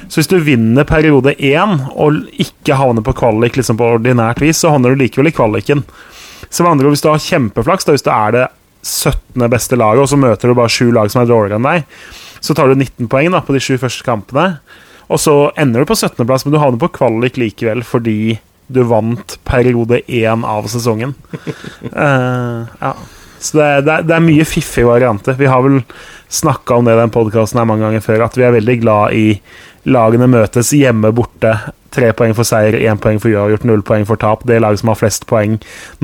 [0.08, 4.60] Så hvis du vinner periode én og ikke havner på kvalik liksom på ordinært vis,
[4.60, 5.82] så havner du likevel i kvaliken.
[6.50, 8.46] Så med andre ord, hvis du har kjempeflaks, da, hvis du er det
[8.86, 9.48] 17.
[9.52, 11.96] beste laget, og så møter du bare sju lag som er dårligere enn deg,
[12.40, 14.58] så tar du 19 poeng da, på de sju første kampene.
[15.08, 18.38] Og så ender du på 17.-plass, men du havner på kvalik likevel fordi
[18.68, 21.14] du vant periode én av sesongen.
[21.88, 22.92] Uh, ja.
[23.40, 25.36] Så det er, det, er, det er mye fiffige varianter.
[25.38, 25.80] Vi har vel
[26.28, 29.26] snakka om det i den podkasten mange ganger før, at vi er veldig glad i
[29.88, 31.52] lagene møtes hjemme borte.
[31.94, 34.42] Tre poeng for seier, én poeng for uavgjort, null poeng for tap.
[34.48, 35.54] Det laget som har flest poeng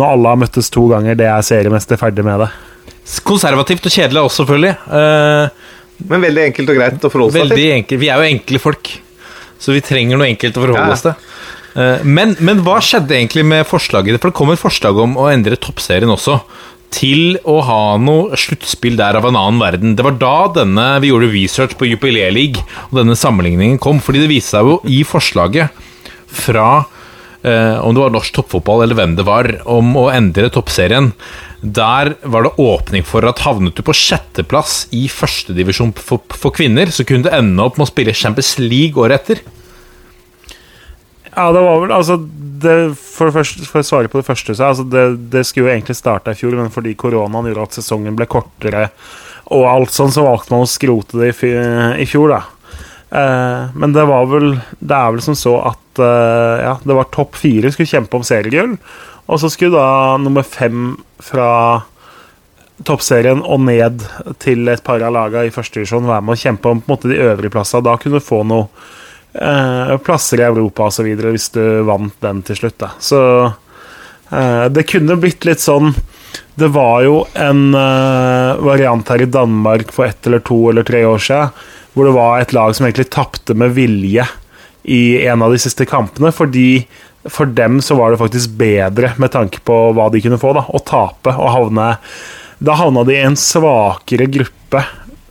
[0.01, 2.51] når alle har møttes to ganger, det er seriemester ferdig med det.
[3.29, 4.77] Konservativt og kjedelig også, selvfølgelig.
[4.89, 7.73] Uh, Men veldig enkelt og greit å forholde seg veldig til.
[7.81, 8.01] enkelt.
[8.01, 8.95] Vi er jo enkle folk,
[9.61, 10.93] så vi trenger noe enkelt å forholde Ja.
[10.97, 11.15] oss til.
[11.75, 14.21] Eh, Men, men hva skjedde egentlig med forslaget?
[14.23, 16.41] For det kom et forslag om å endre toppserien også.
[16.95, 19.95] Til å ha noe sluttspill der av en annen verden.
[19.99, 23.99] Det var da denne, vi gjorde research på Jupiler League, og denne sammenligningen kom.
[24.05, 25.75] Fordi det viste seg jo i forslaget
[26.35, 26.69] fra
[27.43, 31.11] eh, om det var norsk toppfotball eller hvem det var, om å endre toppserien.
[31.65, 36.93] Der var det åpning for at havnet du på sjetteplass i førstedivisjon for, for kvinner,
[36.93, 39.45] så kunne du ende opp med å spille Champions League året etter.
[41.35, 42.19] Ja, det var vel altså
[42.65, 45.75] det, for, første, for å svare på det første, så altså det, det skulle jo
[45.75, 48.89] egentlig starta i fjor, men fordi koronaen gjorde at sesongen ble kortere
[49.53, 51.51] og alt sånn, så valgte man å skrote det i,
[52.01, 52.43] i fjor, da.
[53.15, 57.11] Eh, men det var vel Det er vel som så at eh, ja, det var
[57.15, 58.79] topp fire skulle kjempe om seriegull,
[59.25, 61.51] og så skulle da nummer fem fra
[62.85, 64.03] toppserien og ned
[64.43, 66.97] til et par av lagene i første divisjon, være med å kjempe om på en
[66.97, 67.85] måte de øvrige plassene.
[67.87, 68.67] Da kunne du få noe
[69.35, 71.07] eh, plasser i Europa osv.
[71.07, 72.79] hvis du vant den til slutt.
[72.79, 72.91] Da.
[72.99, 73.21] Så
[74.31, 75.95] eh, det kunne blitt litt sånn
[76.55, 81.05] Det var jo en eh, variant her i Danmark for ett eller to eller tre
[81.05, 81.65] år siden
[81.95, 84.25] hvor det var et lag som egentlig tapte med vilje
[84.83, 86.85] i en av de siste kampene, fordi
[87.31, 90.65] for dem så var det faktisk bedre med tanke på hva de kunne få, da,
[90.69, 91.95] å tape og havne
[92.65, 94.83] Da havna de i en svakere gruppe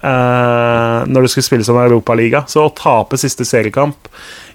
[0.04, 2.44] eh, når det skulle spilles om Europaliga.
[2.50, 4.10] Så å tape siste seriekamp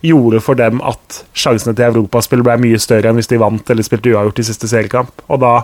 [0.05, 3.86] gjorde for dem at sjansene til europaspill ble mye større enn hvis de vant eller
[3.86, 5.24] spilte uavgjort i siste seriekamp.
[5.26, 5.55] Og da,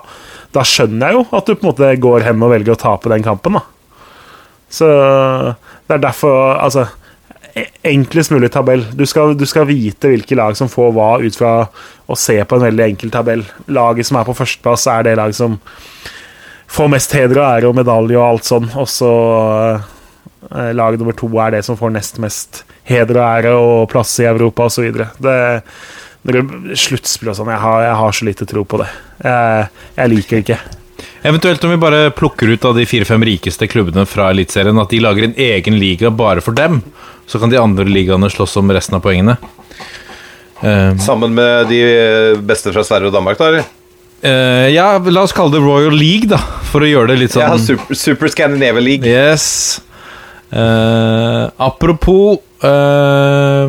[0.56, 3.12] da skjønner jeg jo at du på en måte går hen og velger å tape
[3.12, 3.64] den kampen, da.
[4.74, 4.86] Så
[5.86, 6.88] det er derfor Altså,
[7.54, 8.82] e- enklest mulig tabell.
[8.96, 11.56] Du skal, du skal vite hvilke lag som får hva, ut fra
[12.10, 13.44] å se på en veldig enkel tabell.
[13.70, 15.60] Laget som er på førsteplass, er det laget som
[16.68, 18.68] får mest heder og ære og medalje og alt sånn.
[18.80, 19.10] Og så
[20.50, 24.16] eh, lag nummer to er det som får nest mest heder og ære og plass
[24.20, 24.90] i Europa osv.
[26.24, 28.88] Sluttspill og sånn, jeg, har- jeg har så lite tro på det.
[29.24, 30.58] Jeg, jeg liker det ikke.
[31.24, 35.00] Eventuelt om vi bare plukker ut av de fire-fem rikeste klubbene fra Eliteserien, at de
[35.04, 36.82] lager en egen liga bare for dem,
[37.26, 39.36] så kan de andre ligaene slåss om resten av poengene.
[40.64, 41.80] Eh, Sammen med de
[42.44, 43.48] beste fra Sverige og Danmark, da?
[43.52, 43.64] eller?
[44.24, 47.52] Eh, ja, la oss kalle det Royal League, da, for å gjøre det litt Ja,
[47.54, 49.10] sånn Super, Super Scandinavia League.
[49.10, 49.82] Yes.
[50.54, 53.66] Uh, apropos uh,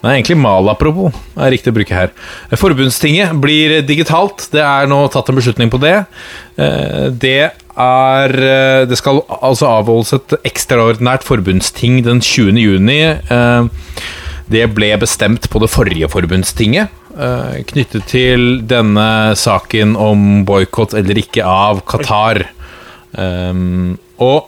[0.00, 2.14] Nei, egentlig mal-apropos er riktig å bruke her.
[2.56, 4.46] Forbundstinget blir digitalt.
[4.54, 5.98] Det er nå tatt en beslutning på det.
[7.20, 8.32] Det er
[8.88, 12.56] Det skal altså avholdes et ekstraordinært forbundsting den 20.
[12.64, 12.96] juni.
[14.50, 21.44] Det ble bestemt på det forrige forbundstinget, knyttet til denne saken om boikott eller ikke
[21.46, 22.44] av Qatar.
[23.12, 24.46] Um, og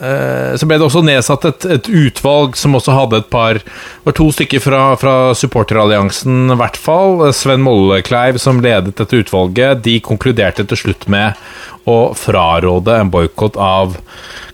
[0.00, 3.60] uh, så ble det også nedsatt et, et utvalg som også hadde et par
[4.06, 7.26] var to stykker fra, fra supporteralliansen, i hvert fall.
[7.36, 9.84] Sven Mollekleiv som ledet dette utvalget.
[9.84, 11.36] De konkluderte til slutt med
[11.88, 13.96] å fraråde en boikott av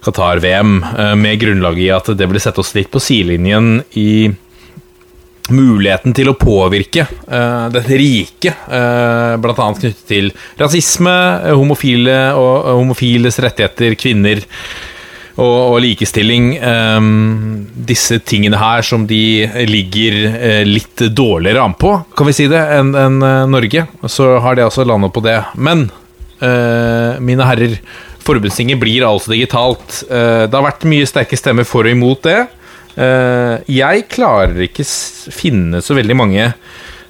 [0.05, 4.29] Qatar-VM, eh, med grunnlag i at det ble sett oss litt på sidelinjen i
[5.53, 9.55] muligheten til å påvirke uh, dette riket, uh, bl.a.
[9.77, 10.31] knyttet til
[10.61, 11.15] rasisme,
[11.45, 14.41] eh, homofile og og homofiles rettigheter, kvinner
[15.35, 16.55] og, og likestilling.
[16.63, 22.49] Um, disse tingene her som de ligger uh, litt dårligere an på, kan vi si
[22.51, 23.87] det, enn en, uh, Norge.
[24.09, 25.41] Så har de altså landet på det.
[25.57, 25.89] Men,
[27.25, 27.79] mine herrer,
[28.21, 30.03] forbundstinget blir altså digitalt.
[30.11, 32.43] Det har vært mye sterke stemmer for og imot det.
[32.95, 34.87] Eh, jeg klarer ikke
[35.35, 36.51] finne så veldig mange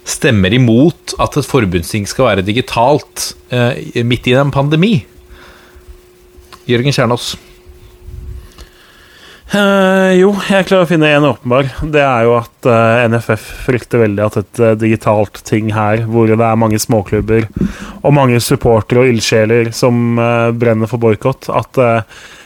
[0.05, 4.99] stemmer imot at et forbundsting skal være digitalt eh, midt i en pandemi.
[6.69, 7.35] Jørgen Kjernås.
[9.53, 11.69] Eh, jo, jeg klarer å finne en åpenbar.
[11.93, 16.31] Det er jo at eh, NFF frykter veldig at et eh, digitalt ting her, hvor
[16.31, 17.45] det er mange småklubber
[18.01, 21.81] og mange supportere og ildsjeler som eh, brenner for boikott, at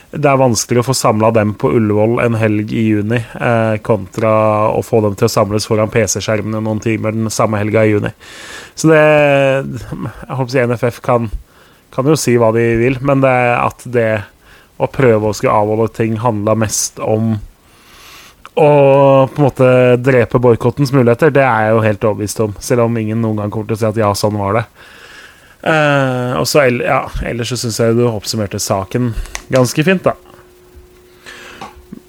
[0.10, 4.32] det er vanskeligere å få samla dem på Ullevål en helg i juni, eh, kontra
[4.74, 8.12] å få dem til å samles foran PC-skjermene noen timer den samme helga i juni.
[8.76, 11.30] Så det Jeg håper si NFF kan,
[11.92, 14.24] kan jo si hva de vil, men det at det
[14.80, 17.36] å prøve å skulle avholde ting handla mest om
[18.60, 21.32] å på en måte drepe boikottens muligheter.
[21.32, 23.82] Det er jeg jo helt overbevist om, selv om ingen noen gang kommer til å
[23.84, 24.66] si at ja, sånn var det.
[25.60, 29.12] Eh, og så ja, Ellers så syns jeg du oppsummerte saken
[29.52, 30.16] ganske fint, da.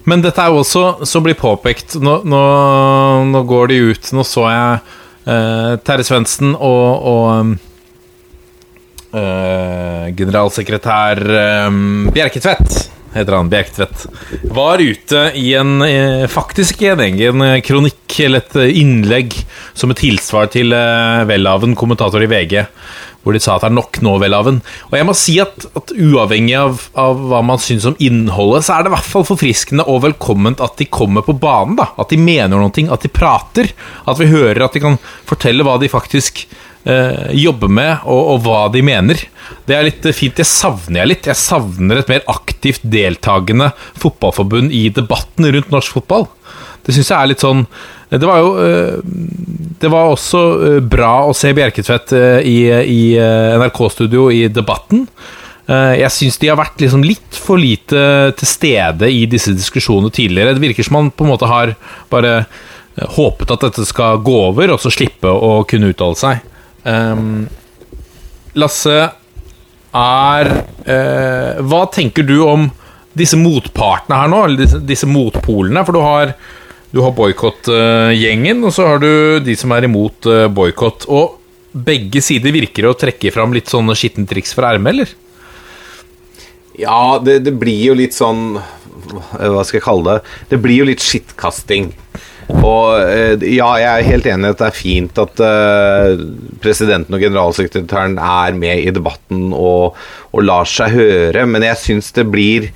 [0.09, 1.97] Men dette er jo også, som blir påpekt.
[2.01, 2.41] Nå, nå,
[3.29, 4.13] nå går de ut.
[4.17, 4.79] Nå så jeg
[5.29, 7.51] eh, Terje Svendsen og, og um,
[9.13, 11.69] eh, generalsekretær eh,
[12.15, 12.81] Bjerketvedt
[13.11, 14.05] heter han, Bjerketvedt,
[14.55, 19.35] var ute i en eh, faktisk i en egen eh, kronikk eller et eh, innlegg
[19.77, 22.61] som et tilsvar til eh, Welhaven, kommentator i VG,
[23.21, 24.61] hvor de sa at det er nok nå, Welhaven.
[24.89, 28.75] Og jeg må si at, at uavhengig av, av hva man syns om innholdet, så
[28.75, 31.77] er det i hvert fall forfriskende og velkomment at de kommer på banen.
[31.79, 33.71] da At de mener noe, at de prater.
[34.09, 34.99] At vi hører at de kan
[35.29, 36.43] fortelle hva de faktisk
[36.89, 39.21] eh, jobber med, og, og hva de mener.
[39.67, 40.37] Det er litt fint.
[40.37, 41.31] Det savner jeg litt.
[41.31, 46.29] Jeg savner et mer aktivt deltakende fotballforbund i debatten rundt norsk fotball.
[46.81, 47.67] Det syns jeg er litt sånn
[48.11, 48.97] Det var jo eh,
[49.81, 55.05] Det var også eh, bra å se Bjerketvedt eh, i, i eh, NRK-studio i Debatten.
[55.67, 58.01] Eh, Jeg syns de har vært liksom litt for lite
[58.37, 60.57] til stede i disse diskusjonene tidligere.
[60.57, 61.73] Det virker som man på en måte har
[62.11, 66.45] bare eh, håpet at dette skal gå over, og så slippe å kunne uttale seg.
[66.83, 67.47] Um,
[68.57, 68.99] Lasse,
[69.95, 70.47] er
[70.87, 72.69] uh, Hva tenker du om
[73.17, 74.39] disse motpartene her nå?
[74.47, 75.83] Eller disse, disse motpolene?
[75.87, 76.33] For du har,
[76.91, 81.07] du har boikottgjengen, og så har du de som er imot uh, boikott.
[81.07, 81.37] Og
[81.71, 85.13] begge sider virker å trekke fram litt sånne skittentriks fra ermet, eller?
[86.79, 90.35] Ja, det, det blir jo litt sånn Hva skal jeg kalle det?
[90.53, 91.89] Det blir jo litt skittkasting.
[92.51, 96.23] Og eh, ja, jeg er helt enig i at det er fint at uh,
[96.63, 99.97] presidenten og generalsekretæren er med i debatten og,
[100.31, 102.67] og lar seg høre, men jeg syns det blir,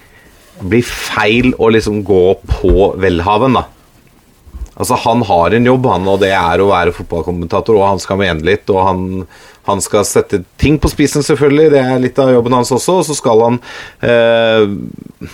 [0.61, 3.65] blir, feil å liksom gå på velhaven, da.
[4.75, 8.19] Altså, han har en jobb, han, og det er å være fotballkommentator, og han skal
[8.19, 9.05] mene litt, og han,
[9.69, 13.07] han skal sette ting på spissen, selvfølgelig, det er litt av jobben hans også, og
[13.07, 13.61] så skal han
[14.03, 15.31] eh,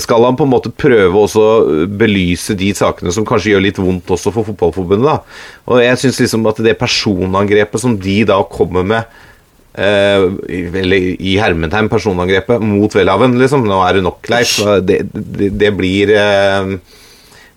[0.00, 3.80] skal han på en måte prøve også å belyse de sakene som kanskje gjør litt
[3.80, 5.04] vondt også for Fotballforbundet.
[5.04, 5.18] da.
[5.68, 9.20] Og jeg syns liksom at det personangrepet som de da kommer med
[9.76, 10.24] eh,
[10.80, 13.68] Eller i hermetegn personangrepet mot Welhaven, liksom.
[13.68, 14.56] Nå er det nok, Leif.
[14.80, 16.72] Det, det, det blir eh,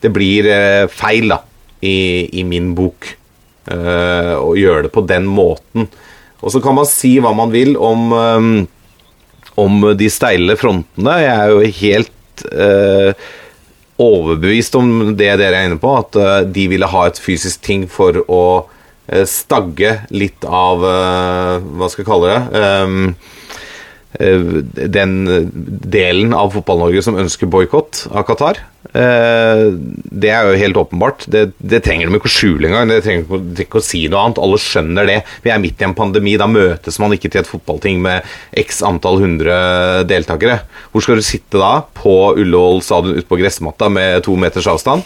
[0.06, 1.42] Det blir eh, feil, da,
[1.82, 1.98] i,
[2.40, 3.16] i min bok.
[3.66, 5.88] Uh, å gjøre det på den måten.
[6.46, 8.52] Og så kan man si hva man vil om um,
[9.58, 11.16] om de steile frontene.
[11.24, 13.26] Jeg er jo helt uh,
[14.06, 17.90] overbevist om det dere er inne på, at uh, de ville ha et fysisk ting
[17.90, 18.46] for å
[19.30, 22.40] stagge litt av Hva skal jeg kalle det?
[22.58, 23.12] Um,
[24.20, 25.16] den
[25.96, 28.62] delen av Fotball-Norge som ønsker boikott av Qatar.
[28.96, 31.26] Det er jo helt åpenbart.
[31.32, 32.92] Det, det trenger de ikke å skjule engang.
[32.94, 34.40] Det trenger de ikke å si noe annet.
[34.40, 35.18] Alle skjønner det.
[35.44, 36.38] Vi er midt i en pandemi.
[36.40, 38.24] Da møtes man ikke til et fotballting med
[38.64, 39.58] x antall hundre
[40.08, 40.62] deltakere.
[40.94, 41.74] Hvor skal du sitte da?
[41.98, 45.04] På Ullevål stadion ute på gressmatta med to meters avstand?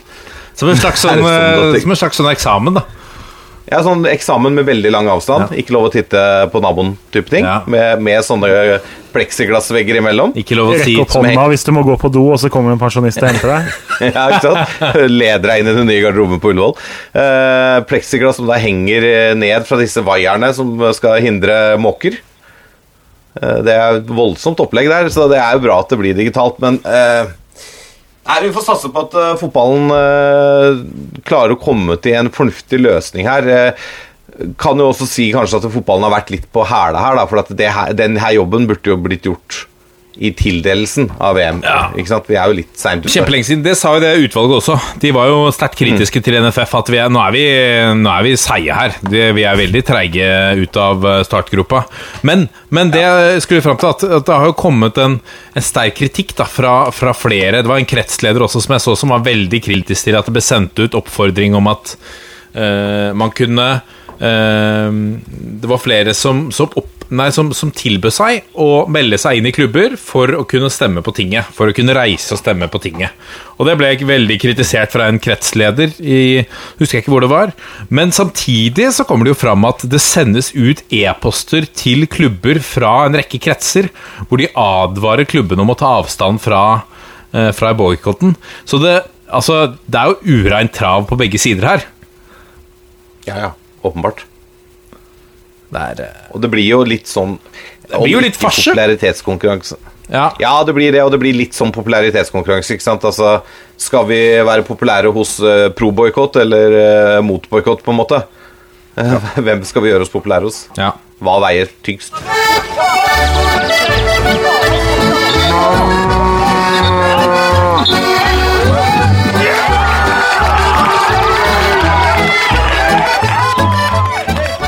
[0.59, 1.23] Som en slags, sånn,
[1.81, 2.85] som en slags sånn eksamen, da.
[3.69, 5.51] Ja, sånn eksamen med veldig lang avstand.
[5.51, 5.61] Ja.
[5.61, 7.45] Ikke lov å titte på naboen, type ting.
[7.45, 7.59] Ja.
[7.69, 8.79] Med, med, sånne
[9.13, 10.33] pleksiglassvegger imellom.
[10.41, 12.49] Ikke lov å si Rekk opp hånda hvis du må gå på do, og så
[12.53, 13.75] kommer en pensjonist og henter deg.
[14.15, 14.81] ja, ikke sant?
[15.11, 16.73] Leder deg inn i den nye garderoben på Ullevål.
[17.13, 19.05] Uh, pleksiglass som da henger
[19.37, 22.17] ned fra disse vaierne som skal hindre måker.
[23.37, 26.17] Uh, det er et voldsomt opplegg der, så det er jo bra at det blir
[26.17, 27.29] digitalt, men uh,
[28.27, 30.83] Nei, Vi får satse på at uh, fotballen uh,
[31.27, 33.49] klarer å komme til en fornuftig løsning her.
[33.49, 37.25] Uh, kan jo også si kanskje at fotballen har vært litt på hæla her, da,
[37.27, 39.65] for at her, den her jobben burde jo blitt gjort
[40.19, 41.61] i tildelelsen av VM.
[41.63, 41.93] Ja.
[41.95, 42.25] Ikke sant?
[42.27, 43.11] Vi er jo litt seint ute.
[43.13, 43.61] Kjempelenge siden.
[43.63, 44.75] Det sa jo det utvalget også.
[44.99, 46.25] De var jo sterkt kritiske mm.
[46.25, 46.73] til NFF.
[46.81, 47.43] At vi er, nå, er vi,
[48.01, 48.97] nå er vi seige her.
[49.07, 50.27] Vi er veldig treige
[50.59, 51.85] ut av eh, startgropa.
[52.27, 53.13] Men, men det ja.
[53.39, 55.19] skulle fram til at, at, det har jo kommet en,
[55.55, 57.63] en sterk kritikk da, fra, fra, flere.
[57.63, 60.35] Det var en kretsleder også som jeg så som var veldig kritisk til at det
[60.35, 61.95] ble sendt ut oppfordring om at
[62.59, 68.49] uh, man kunne uh, Det var flere som, som opp nei, som, som tilbød seg
[68.59, 71.49] å melde seg inn i klubber for å kunne stemme på tinget.
[71.55, 73.15] For å kunne reise og stemme på tinget.
[73.57, 76.21] Og det ble veldig kritisert fra en kretsleder i
[76.79, 77.53] Husker jeg ikke hvor det var.
[77.93, 82.93] Men samtidig så kommer det jo fram at det sendes ut e-poster til klubber fra
[83.07, 83.89] en rekke kretser,
[84.29, 86.63] hvor de advarer klubbene om å ta avstand fra,
[87.33, 88.37] eh, fra boikotten.
[88.69, 88.97] Så det,
[89.27, 91.87] altså, det er jo ureint trav på begge sider her.
[93.27, 93.55] Ja, ja.
[93.83, 94.25] Åpenbart.
[95.69, 97.37] Det er, uh, og det blir jo litt sånn
[97.85, 98.71] Det blir jo litt farse.
[98.71, 99.77] Popularitetskonkurranse.
[100.09, 100.31] Ja.
[100.41, 100.53] ja.
[100.65, 102.75] det blir det, og det blir litt sånn popularitetskonkurranse.
[102.75, 103.05] ikke sant?
[103.05, 103.39] Altså,
[103.79, 108.23] Skal vi være populære hos uh, pro-boikott eller uh, mot-boikott, på en måte?
[108.97, 109.21] Ja.
[109.45, 110.65] Hvem skal vi gjøre oss populære hos?
[110.79, 110.95] Ja.
[111.23, 112.15] Hva veier tyngst?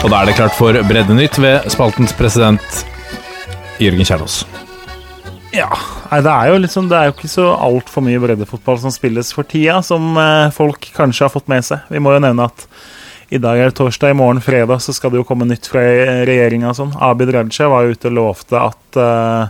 [0.01, 2.79] Og da er det klart for Breddenytt ved spaltens president
[3.81, 4.39] Jørgen Kjernås.
[5.53, 5.67] Ja,
[6.09, 9.45] det er jo liksom, det er jo ikke så altfor mye breddefotball som spilles for
[9.45, 11.85] tida, som eh, folk kanskje har fått med seg.
[11.91, 12.65] Vi må jo nevne at
[13.31, 15.83] i dag er det torsdag, i morgen fredag så skal det jo komme nytt fra
[16.27, 16.73] regjeringa.
[16.75, 16.95] Sånn.
[16.97, 19.47] Abid Raja var jo ute og lovte at Uh,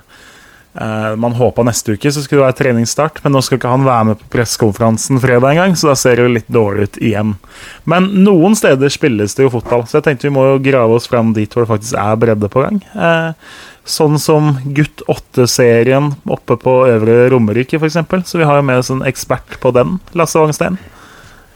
[1.20, 4.06] man håpa neste uke så skulle det være treningsstart, men nå skal ikke han være
[4.08, 7.34] med på pressekonferansen fredag engang, så da ser det litt dårlig ut igjen.
[7.84, 11.10] Men noen steder spilles det jo fotball, så jeg tenkte vi må jo grave oss
[11.12, 12.80] fram dit hvor det faktisk er bredde på gang.
[12.96, 13.36] Uh,
[13.84, 18.00] sånn som Gutt 8-serien oppe på Øvre Romerike, f.eks.
[18.30, 20.80] Så vi har jo med oss en ekspert på den, Lasse Wangstein.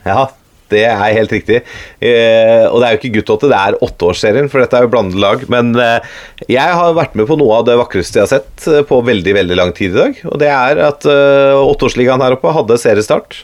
[0.05, 0.27] Ja,
[0.75, 1.61] det er helt riktig.
[2.03, 4.91] Eh, og det er jo ikke gutt 8, det er åtteårsserien, for dette er jo
[4.93, 5.45] blandet lag.
[5.51, 6.11] Men eh,
[6.51, 9.37] jeg har vært med på noe av det vakreste jeg har sett eh, på veldig
[9.39, 10.21] veldig lang tid i dag.
[10.31, 13.41] Og det er at eh, åtteårsligaen her oppe hadde seriestart.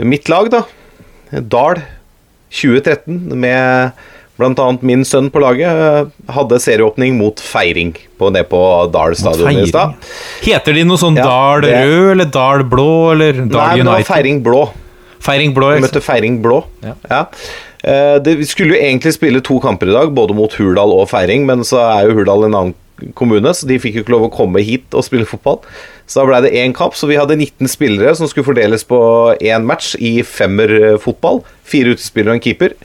[0.00, 0.62] Mitt lag, da,
[1.40, 1.82] Dal
[2.52, 3.92] 2013, med
[4.42, 8.60] annet min sønn på laget hadde serieåpning mot feiring på, nede på
[8.92, 9.94] Dal stadion i stad.
[10.42, 13.76] Heter de noe sånn Ja, Dal rød eller Dal blå eller Nei, United?
[13.76, 14.64] men det var feiring blå.
[15.22, 15.72] Feiring blå.
[15.76, 16.02] Vi møtte?
[16.04, 16.62] Feiring blå.
[16.84, 16.96] Ja.
[17.10, 17.24] Ja.
[17.82, 21.08] Uh, det, vi skulle jo egentlig spille to kamper i dag, både mot Hurdal og
[21.10, 22.78] Feiring, men så er jo Hurdal en annen
[23.18, 25.58] kommune, så de fikk jo ikke lov å komme hit og spille fotball.
[26.06, 29.00] Så da ble det én kamp, så vi hadde 19 spillere som skulle fordeles på
[29.40, 31.40] én match i femmerfotball.
[31.66, 32.76] Fire utespillere og en keeper.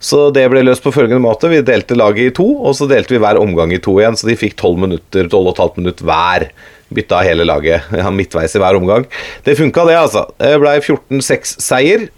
[0.00, 1.50] Så det ble løst på følgende måte.
[1.52, 4.30] Vi delte laget i to, og så delte vi hver omgang i to igjen, så
[4.30, 6.48] de fikk 12 minutter, 12 15 minutter hver.
[6.90, 9.04] Bytta hele laget ja, midtveis i hver omgang.
[9.46, 10.24] Det funka, det, altså.
[10.42, 12.08] Det ble 14-6-seier.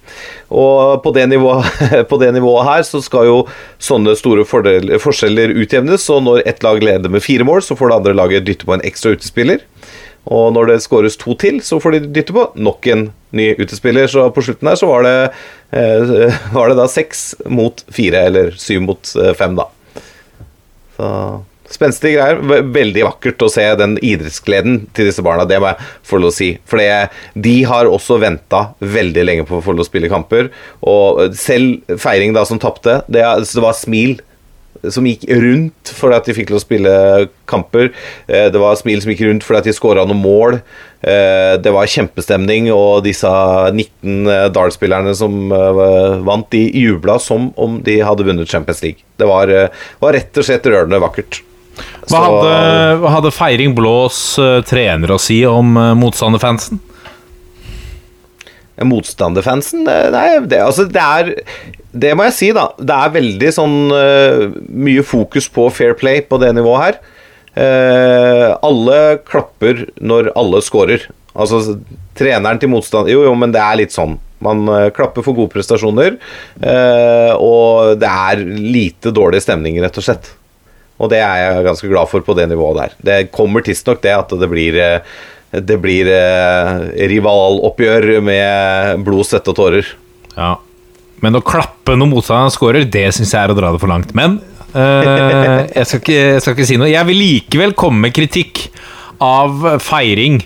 [0.52, 1.68] Og på det, nivået,
[2.10, 3.36] på det nivået her så skal jo
[3.82, 6.08] sånne store fordel, forskjeller utjevnes.
[6.14, 8.76] Og når ett lag leder med fire mål, så får det andre laget dytte på
[8.76, 9.60] en ekstra utespiller.
[10.30, 14.06] Og når det skåres to til, så får de dytte på nok en ny utespiller.
[14.10, 15.16] Så på slutten her så var det,
[15.74, 19.66] eh, var det da seks mot fire, eller syv mot eh, fem, da.
[20.96, 21.08] Så
[21.72, 22.62] Spenstige greier.
[22.74, 25.46] Veldig vakkert å se den idrettsgleden til disse barna.
[25.48, 26.50] Det må jeg få lov å si.
[26.68, 26.82] For
[27.46, 30.50] de har også venta veldig lenge på å få lov å spille kamper.
[30.84, 34.20] Og selv feiring da som tapte, det, det var smil
[34.90, 36.92] som gikk rundt fordi at de fikk lov å spille
[37.50, 37.92] kamper.
[38.26, 40.56] Eh, Det var smil som gikk rundt fordi at de skåra noen mål.
[41.02, 47.78] Eh, Det var kjempestemning, og disse 19 Dal-spillerne som eh, vant, de jubla som om
[47.84, 49.06] de hadde vunnet Champions League.
[49.18, 49.68] Det var, eh,
[50.02, 51.42] var rett og slett rørende vakkert.
[52.10, 56.80] Hva hadde, hadde Feiring Blås uh, trener å si om uh, motstanderfansen?
[58.82, 59.84] Motstanderfansen?
[59.86, 61.28] Nei, det, altså det er
[61.92, 62.70] Det må jeg si, da.
[62.80, 67.00] Det er veldig sånn uh, mye fokus på fair play på det nivået her.
[67.52, 68.98] Uh, alle
[69.28, 71.06] klapper når alle scorer.
[71.32, 71.78] Altså
[72.18, 74.18] treneren til motstand Jo, jo, men det er litt sånn.
[74.42, 76.16] Man klapper for gode prestasjoner,
[77.38, 80.32] og det er lite dårlig stemning, rett og slett.
[81.00, 82.96] Og det er jeg ganske glad for på det nivået der.
[83.02, 85.14] Det kommer tidsnok det at det blir eh,
[85.52, 89.88] det blir eh, rivaloppgjør med blod, svette og tårer.
[90.36, 90.54] Ja.
[91.22, 94.14] Men å klappe når motstanderen scorer, det syns jeg er å dra det for langt.
[94.16, 94.38] Men
[94.72, 96.88] eh, jeg, skal ikke, jeg skal ikke si noe.
[96.90, 98.64] Jeg vil likevel komme med kritikk
[99.22, 100.40] av feiring.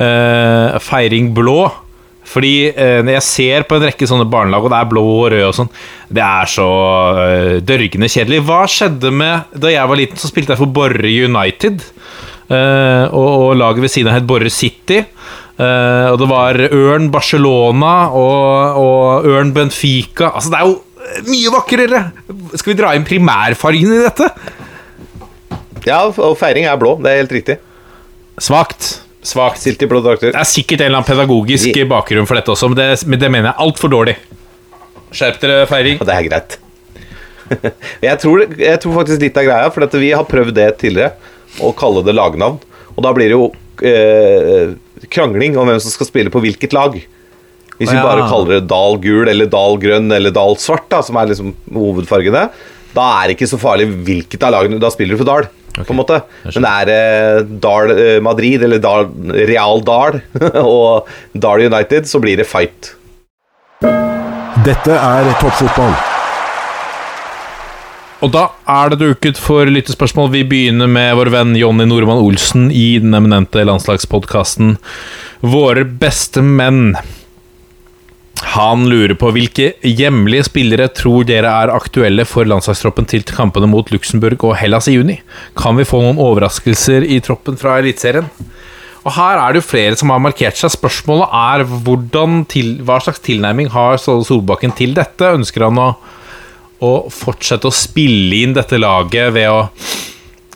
[0.00, 1.60] eh, feiring blå.
[2.26, 5.28] Fordi eh, når jeg ser på en rekke sånne barnelag, og det er blå og
[5.32, 5.70] rød og sånn,
[6.18, 6.68] det er så
[7.22, 8.40] eh, dørgende kjedelig.
[8.48, 11.84] Hva skjedde med Da jeg var liten, så spilte jeg for Borre United.
[12.50, 15.04] eh, og, og laget ved siden av het Borre City.
[15.56, 20.28] Og det var Ørn Barcelona og, og Ørn Benfica.
[20.36, 22.02] Altså, det er jo mye vakrere!
[22.60, 24.28] Skal vi dra inn primærfargen i dette?
[25.86, 26.98] Ja, og feiring er blå.
[27.00, 27.56] Det er helt riktig.
[28.36, 29.05] Svakt.
[29.26, 29.60] Svakt.
[29.62, 30.32] Stilt i blå drakter.
[30.34, 33.22] Det er sikkert en eller annen pedagogisk Vi- bakgrunn for dette også, men det, men
[33.22, 34.16] det mener jeg er altfor dårlig.
[35.16, 36.00] Skjerp dere, feiring.
[36.00, 36.58] Og det er greit.
[38.08, 41.14] jeg, tror, jeg tror faktisk litt av greia, for vi har prøvd det tidligere,
[41.62, 42.58] å kalle det lagnavn.
[42.96, 43.50] Og da blir det jo
[43.86, 44.74] eh,
[45.12, 46.96] krangling om hvem som skal spille på hvilket lag.
[47.76, 48.04] Hvis vi ja.
[48.04, 51.52] bare kaller det Dal gul eller Dal grønn eller Dal svart, da, som er liksom
[51.76, 52.46] hovedfargene,
[52.96, 55.48] da er det ikke så farlig hvilket av lagene Da spiller du for Dal.
[55.76, 56.22] På en måte.
[56.54, 59.10] Men det er eh, Dahl eh, Madrid eller Dahl,
[59.48, 60.22] Real Dahl
[60.62, 62.94] og Dahl United, så blir det fight.
[64.64, 65.92] Dette er toppfotball.
[68.24, 70.30] Og da er det duket for lyttespørsmål.
[70.32, 74.78] Vi begynner med vår venn Jonny Normann Olsen i den eminente landslagspodkasten
[75.44, 76.96] Våre beste menn.
[78.44, 83.88] Han lurer på hvilke hjemlige spillere tror dere er aktuelle for landslagstroppen til kampene mot
[83.92, 85.16] Luxembourg og Hellas i juni?
[85.56, 88.28] Kan vi få noen overraskelser i troppen fra Eliteserien?
[89.06, 90.72] Og her er det jo flere som har markert seg.
[90.74, 91.64] Spørsmålet er
[92.50, 95.30] til, hva slags tilnærming har Ståle Solbakken til dette?
[95.38, 95.92] Ønsker han å,
[96.82, 99.60] å fortsette å spille inn dette laget ved å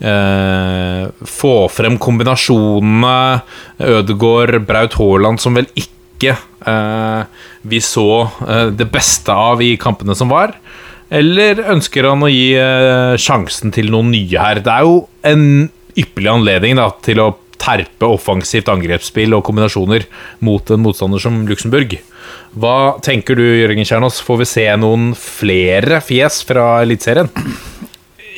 [0.03, 3.41] eh, få frem kombinasjonene
[3.87, 7.23] Ødegaard, Braut Haaland, som vel ikke eh,
[7.63, 8.07] vi så
[8.47, 10.55] eh, det beste av i kampene som var?
[11.11, 14.61] Eller ønsker han å gi eh, sjansen til noen nye her?
[14.63, 15.47] Det er jo en
[15.99, 20.07] ypperlig anledning da, til å terpe offensivt angrepsspill og kombinasjoner
[20.47, 21.99] mot en motstander som Luxembourg.
[22.61, 24.23] Hva tenker du, Jørgen Kjernås?
[24.25, 27.29] Får vi se noen flere fjes fra Eliteserien?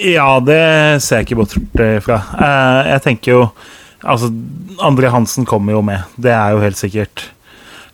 [0.03, 0.59] Ja, det
[1.05, 1.55] ser jeg ikke bort
[2.03, 2.19] fra.
[2.89, 3.45] Jeg tenker jo
[4.03, 4.33] Altså,
[4.83, 6.03] André Hansen kommer jo med.
[6.19, 7.29] Det er jo helt sikkert.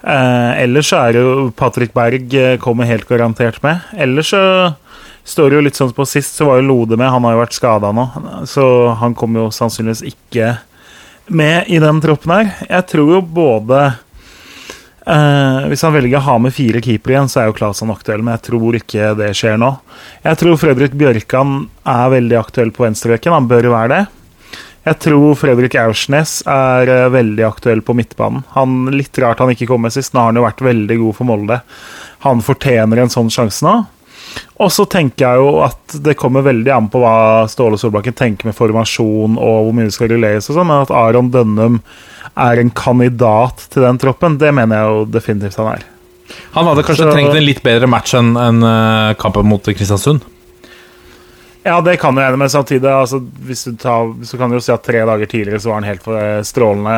[0.03, 3.85] Eh, ellers så er jo Patrick Berg eh, kommer helt garantert med.
[3.99, 4.43] Ellers så
[5.29, 7.11] står det jo litt sånn på sist, så var jo Lode med.
[7.11, 8.09] Han har jo vært skada nå,
[8.49, 8.65] så
[9.01, 10.55] han kommer jo sannsynligvis ikke
[11.29, 12.53] med i den troppen her.
[12.69, 13.83] Jeg tror jo både
[15.09, 18.20] Eh, hvis han velger å ha med fire keepere igjen, så er jo Klasan aktuell,
[18.20, 19.70] men jeg tror ikke det skjer nå.
[20.27, 24.03] Jeg tror Fredrik Bjørkan er veldig aktuell på venstreveken, Han bør være det.
[24.89, 28.44] Jeg tror Fredrik Aursnes er eh, veldig aktuell på midtbanen.
[28.55, 30.15] Han, litt rart han ikke kom med sist.
[30.15, 31.60] Nå har han jo vært veldig god for Molde.
[32.24, 33.74] Han fortjener en sånn sjanse nå.
[34.62, 38.48] Og så tenker jeg jo at det kommer veldig an på hva Ståle Solbakken tenker
[38.48, 41.78] med formasjon og hvor mye det skal rulleres og sånn, men at Aron Dønnum
[42.39, 45.86] er en kandidat til den troppen, det mener jeg jo definitivt han er.
[46.59, 50.27] Han hadde kanskje Så- trengt en litt bedre match enn enn, eh, kampen mot Kristiansund.
[51.62, 52.89] Ja, det kan jo hende, men samtidig.
[52.89, 55.80] Altså, hvis du tar, så kan du jo si at tre dager tidligere så var
[55.80, 56.97] han helt eh, strålende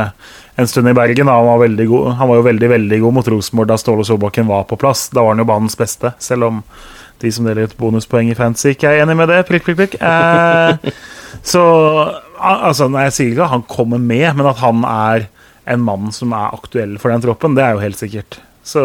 [0.61, 1.27] en stund i Bergen.
[1.27, 1.33] da.
[1.33, 4.69] Han var, god, han var jo veldig veldig god mot Rosenborg da Ståle Solbakken var
[4.69, 5.09] på plass.
[5.15, 6.63] Da var han jo banens beste, selv om
[7.21, 9.43] de som deler ut bonuspoeng i fancy, ikke er enig med det.
[9.49, 9.97] Prikk, prikk, prikk.
[10.01, 10.93] Eh,
[11.43, 11.65] så
[12.37, 15.29] altså, nei, jeg sier ikke at han kommer med, men at han er
[15.71, 18.41] en mann som er aktuell for den troppen, det er jo helt sikkert.
[18.65, 18.85] Så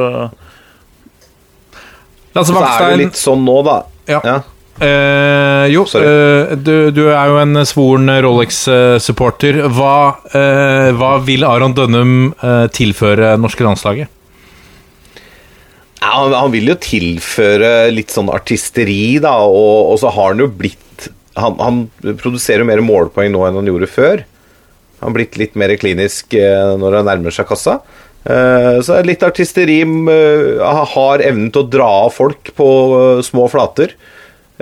[2.35, 3.77] Lasse Så er det litt sånn nå, da.
[4.11, 4.19] Ja.
[4.27, 4.39] Ja.
[4.75, 9.61] Eh, jo, eh, du, du er jo en svoren Rolex-supporter.
[9.71, 9.95] Hva,
[10.33, 12.33] uh, hva vil Aron Dønnum
[12.75, 14.11] tilføre norske landslaget?
[16.01, 20.43] Ja, han, han vil jo tilføre litt sånn artisteri, da, og, og så har han
[20.43, 20.81] jo blitt
[21.35, 21.79] han, han
[22.21, 24.21] produserer jo mer målpoeng nå enn han gjorde før.
[25.01, 27.73] Han har blitt litt mer klinisk når han nærmer seg kassa.
[28.23, 29.81] Så litt artisteri.
[29.83, 32.69] har evnen til å dra av folk på
[33.27, 33.91] små flater.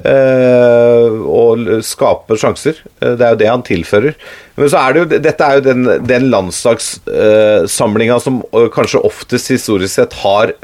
[0.02, 2.80] Eh, og skaper skape sjanser.
[3.02, 4.16] Eh, det er jo det han tilfører.
[4.58, 9.54] Men så er det jo, dette er jo den, den landslagssamlinga som eh, kanskje oftest
[9.54, 10.56] historisk sett har,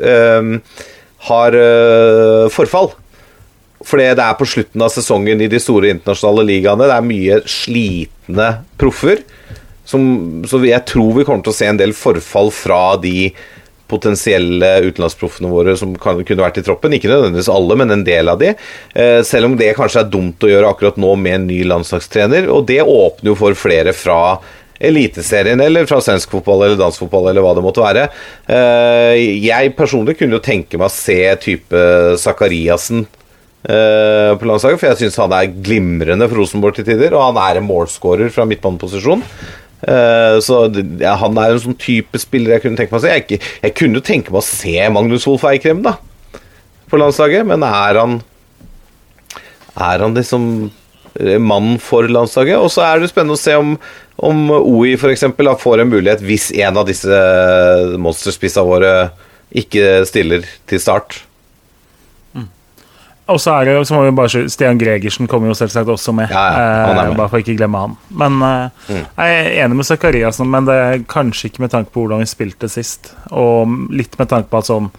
[1.29, 1.59] har
[2.53, 2.93] forfall.
[3.85, 6.87] Fordi det er på slutten av sesongen i de store internasjonale ligaene.
[6.89, 8.49] Det er mye slitne
[8.79, 9.23] proffer.
[9.87, 13.31] Som, så jeg tror vi kommer til å se en del forfall fra de
[13.89, 16.95] potensielle utenlandsproffene våre som kan, kunne vært i troppen.
[16.95, 18.53] Ikke nødvendigvis alle, men en del av de.
[18.93, 22.49] Eh, selv om det kanskje er dumt å gjøre akkurat nå med en ny landslagstrener.
[22.53, 24.21] Og det åpner jo for flere fra
[24.79, 28.05] Eliteserien eller fra svensk fotball eller dansk fotball eller hva det måtte være.
[28.47, 31.81] Eh, jeg personlig kunne jo tenke meg å se type
[32.21, 37.27] Sakariassen eh, på landslaget, for jeg syns han er glimrende for Rosenborg til tider, og
[37.27, 39.25] han er en målskårer fra midtbaneposisjon.
[39.79, 40.65] Eh, så
[40.99, 43.15] ja, han er en sånn type spiller jeg kunne tenke meg å se.
[43.15, 45.95] Jeg, jeg kunne tenke meg å se Magnus Wolff Eikrem da
[46.89, 48.19] på landslaget, men er han
[49.79, 50.71] Er han liksom
[51.21, 52.57] eh, mann for landslaget?
[52.59, 53.77] Og så er det spennende å se om,
[54.17, 55.23] om OI f.eks.
[55.37, 57.21] får en mulighet hvis en av disse
[58.01, 58.93] monsterspissa våre
[59.49, 61.21] ikke stiller til start.
[63.29, 66.31] Og så er det, så må vi bare Stian Gregersen kommer jo selvsagt også med.
[66.33, 67.95] Ja, ja, han er eh, bare for ikke glemme han.
[68.21, 72.03] Men eh, Jeg er enig med Zakariassen, men det er kanskje ikke med tanke på
[72.05, 73.11] hvordan vi spilte sist.
[73.29, 74.89] Og litt med tanke på at sånn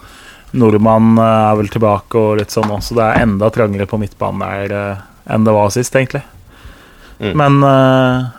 [0.60, 2.98] Nordmann eh, er vel tilbake og litt sånn også.
[2.98, 6.22] Det er enda trangere på midtbanen der eh, enn det var sist, egentlig.
[7.20, 8.30] Men eh,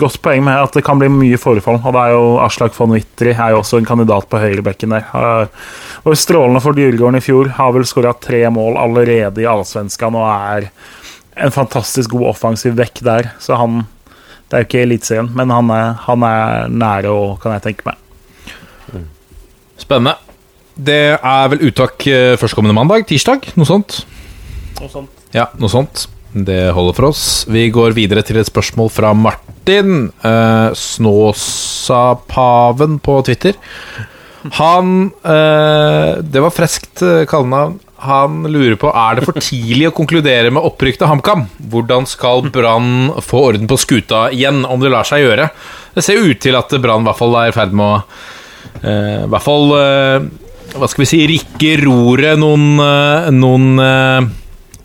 [0.00, 1.80] godt poeng med at det kan bli mye forfall.
[1.80, 5.50] Og det er jo Aslak von Wittry er jo også en kandidat på høyrebekken der.
[6.04, 7.52] Og strålende for Djurgården i fjor.
[7.58, 10.70] Har vel skåra tre mål allerede i Allsvenskan og er
[11.38, 13.32] en fantastisk god offensiv vekk der.
[13.42, 13.86] Så han
[14.48, 17.84] Det er jo ikke Eliteserien, men han er, han er nære òg, kan jeg tenke
[17.84, 17.98] meg.
[19.76, 20.14] Spennende.
[20.72, 23.04] Det er vel uttak eh, førstkommende mandag?
[23.10, 23.44] Tirsdag?
[23.60, 23.98] Noe sånt?
[24.80, 25.10] Noe sånt.
[25.36, 26.06] Ja, noe sånt.
[26.46, 27.22] Det holder for oss.
[27.50, 30.12] Vi går videre til et spørsmål fra Martin.
[30.22, 33.54] Eh, Snåsapaven på Twitter.
[34.58, 37.78] Han eh, Det var freskt uh, kallenavn.
[37.98, 41.48] Han lurer på Er det for tidlig å konkludere med opprykk til HamKam.
[41.72, 45.48] Hvordan skal Brann få orden på skuta igjen, om det lar seg gjøre?
[45.96, 47.90] Det ser ut til at Brann i hvert fall er i ferd med å
[48.86, 50.18] eh, hvert fall eh,
[50.78, 54.28] Hva skal vi si Rikke roret noen, eh, noen eh,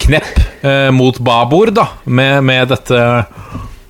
[0.04, 3.00] knepp eh, mot babord, da, med, med, dette,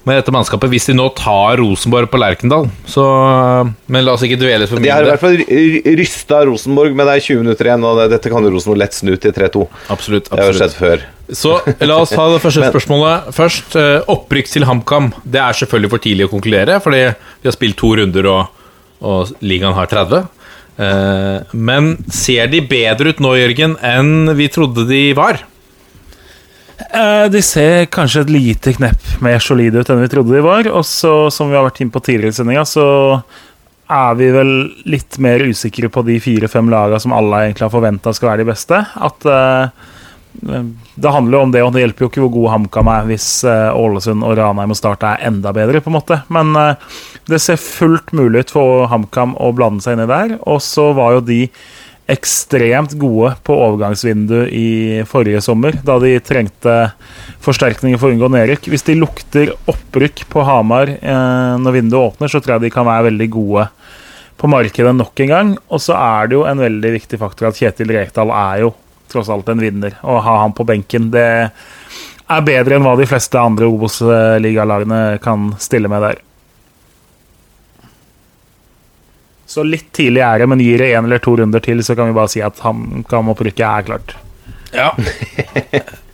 [0.04, 0.70] med dette mannskapet.
[0.74, 2.68] Hvis de nå tar Rosenborg på Lerkendal.
[2.90, 6.44] Så, eh, men la oss ikke dvele for De har i hvert fall ry- rysta
[6.50, 9.66] Rosenborg, men det er 20 minutter igjen, og dette kan Rosenborg lett snu til 3-2.
[9.96, 10.30] Absolutt.
[10.32, 11.06] Det har jo skjedd før.
[11.34, 11.54] Så
[11.88, 13.78] la oss ta det første spørsmålet først.
[13.80, 15.12] Eh, Opprykk til HamKam.
[15.24, 18.64] Det er selvfølgelig for tidlig å konkludere, fordi vi har spilt to runder, og,
[19.02, 20.26] og ligaen har 30.
[20.84, 25.40] Eh, Men ser de bedre ut nå, Jørgen, enn vi trodde de var?
[26.90, 30.70] Eh, de ser kanskje et lite knepp mer solide ut enn vi trodde de var.
[30.72, 32.86] Og så, som vi har vært inne på tidligere i sendinga, så
[33.94, 34.54] er vi vel
[34.90, 38.50] litt mer usikre på de fire-fem laga som alle egentlig har forventa skal være de
[38.50, 38.80] beste.
[38.80, 39.92] At uh,
[40.42, 43.28] det handler jo om det, og det hjelper jo ikke hvor god HamKam er hvis
[43.46, 46.22] uh, Ålesund og Ranheim og Start er enda bedre, på en måte.
[46.34, 46.98] Men uh,
[47.30, 50.38] det ser fullt mulig ut for HamKam å blande seg inn i der.
[50.50, 51.42] Og så var jo de
[52.12, 56.74] ekstremt gode på overgangsvindu i forrige sommer, da de trengte
[57.44, 58.68] forsterkninger for å unngå nedrykk.
[58.74, 62.88] Hvis de lukter opprykk på Hamar eh, når vinduet åpner, så tror jeg de kan
[62.88, 63.68] være veldig gode
[64.40, 65.56] på markedet nok en gang.
[65.72, 68.74] Og så er det jo en veldig viktig faktor at Kjetil Rekdal er jo
[69.14, 69.96] tross alt en vinner.
[70.04, 71.28] Å ha han på benken, det
[72.34, 76.22] er bedre enn hva de fleste andre Obos-ligalagene kan stille med der.
[79.54, 82.10] Så litt tidlig er det, men gir det én eller to runder til, så kan
[82.10, 84.16] vi bare si at HamKam-opprykket er klart.
[84.74, 84.90] Ja.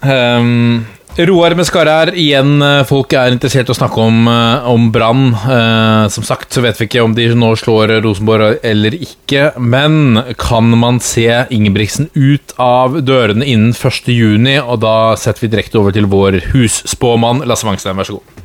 [0.04, 0.82] um,
[1.20, 2.12] Roar Meskara her.
[2.16, 5.34] Igjen, eh, folk er interessert i å snakke om, eh, om Brann.
[5.36, 9.50] Uh, som sagt så vet vi ikke om de nå slår Rosenborg eller ikke.
[9.60, 15.80] Men kan man se Ingebrigtsen ut av dørene innen 1.6, og da setter vi direkte
[15.82, 18.39] over til vår husspåmann Lasse Wangstein, vær så god.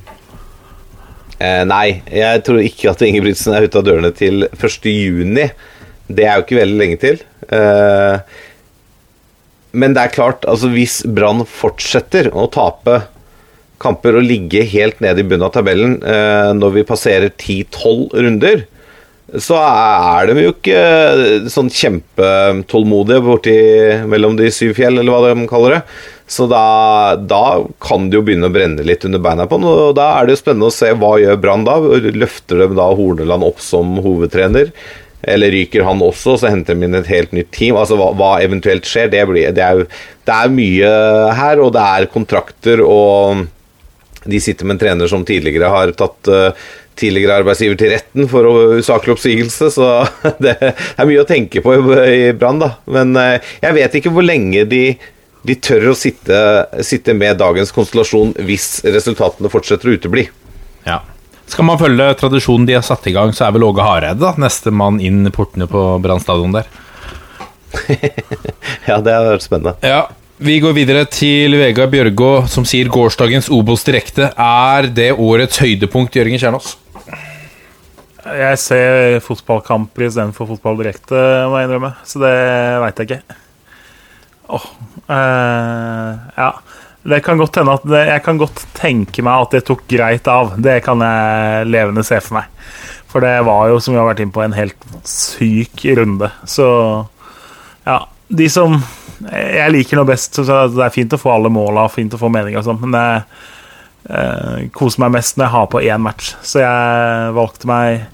[1.45, 5.41] Eh, nei, jeg tror ikke at Ingebrigtsen er ute av dørene til 1.6.
[6.05, 7.23] Det er jo ikke veldig lenge til.
[7.49, 8.37] Eh,
[9.75, 13.01] men det er klart, altså hvis Brann fortsetter å tape
[13.83, 18.65] kamper og ligge helt nede i bunnen av tabellen eh, når vi passerer 10-12 runder,
[19.41, 20.81] så er de jo ikke
[21.51, 23.57] sånn kjempetålmodige borti
[24.07, 25.81] mellom de syv fjell, eller hva de kaller det.
[26.27, 29.67] Så da, da, kan det jo begynne å brenne litt under beina på ham.
[29.69, 31.77] Og da er det jo spennende å se hva gjør Brann da.
[32.17, 34.73] Løfter de da Horneland opp som hovedtrener?
[35.25, 37.79] Eller ryker han også, så henter de inn et helt nytt team?
[37.81, 39.85] Altså Hva, hva eventuelt skjer, det, blir, det, er,
[40.29, 40.95] det er mye
[41.39, 43.47] her, og det er kontrakter, og
[44.25, 48.77] de sitter med en trener som tidligere har tatt uh, tidligere arbeidsgiver til retten for
[48.79, 49.89] usaklig oppsigelse, så
[50.45, 51.75] det er mye å tenke på
[52.05, 52.75] i Brann, da.
[52.93, 54.85] Men uh, jeg vet ikke hvor lenge de,
[55.45, 56.37] de tør å sitte,
[56.87, 60.25] sitte med dagens konstellasjon hvis resultatene fortsetter å utebli.
[60.89, 61.03] Ja.
[61.51, 64.33] Skal man følge tradisjonen de har satt i gang, så er vel Åge Hareide da,
[64.41, 66.71] neste mann inn portene på Brann stadion der.
[68.89, 69.77] ja, det har vært spennende.
[69.85, 70.07] Ja,
[70.45, 76.17] Vi går videre til Vegard Bjørgå, som sier gårsdagens Obos direkte er det årets høydepunkt,
[76.17, 76.75] Jørgen Kjernås.
[78.25, 81.15] Jeg ser fotballkamper istedenfor fotball direkte,
[81.53, 81.93] må jeg innrømme.
[82.09, 82.37] Så det
[82.81, 83.44] veit jeg ikke.
[84.49, 84.67] Åh,
[85.09, 86.51] uh, ja.
[87.05, 90.29] Det kan godt hende at det, Jeg kan godt tenke meg at det tok greit
[90.31, 90.55] av.
[90.57, 92.47] Det kan jeg levende se for meg.
[93.13, 96.31] For det var jo, som vi har vært inne på, en helt syk runde.
[96.49, 96.67] Så
[97.85, 98.01] ja.
[98.29, 98.79] De som
[99.29, 100.41] Jeg liker noe best.
[100.41, 103.21] Det er fint å få alle måla, fint å få meninger og sånn, men jeg
[104.11, 106.33] eh, koser meg mest når jeg har på én match.
[106.43, 108.09] Så jeg valgte meg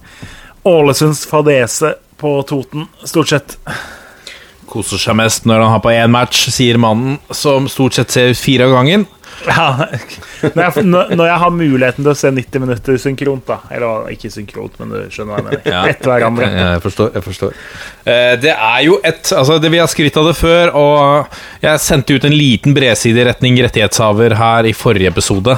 [0.69, 3.57] Ålesunds fadese på Toten, stort sett.
[4.70, 8.36] Koser seg mest når han har på én match, sier mannen som stort sett ser
[8.38, 9.09] fire av gangen.
[9.47, 9.86] Ja,
[10.42, 10.84] når jeg,
[11.16, 14.92] når jeg, har muligheten til å se 90 minutter synkront, da Eller ikke synkront, men
[14.92, 15.62] du skjønner hva jeg mener.
[15.70, 15.80] Ja.
[15.88, 16.48] Etter hverandre.
[16.51, 17.10] Ja, jeg forstår.
[17.16, 17.55] jeg forstår
[18.05, 21.82] eh, Det er jo et Altså, det Vi har skrytt av det før, og jeg
[21.84, 25.56] sendte ut en liten bredside i retning rettighetshaver her i forrige episode.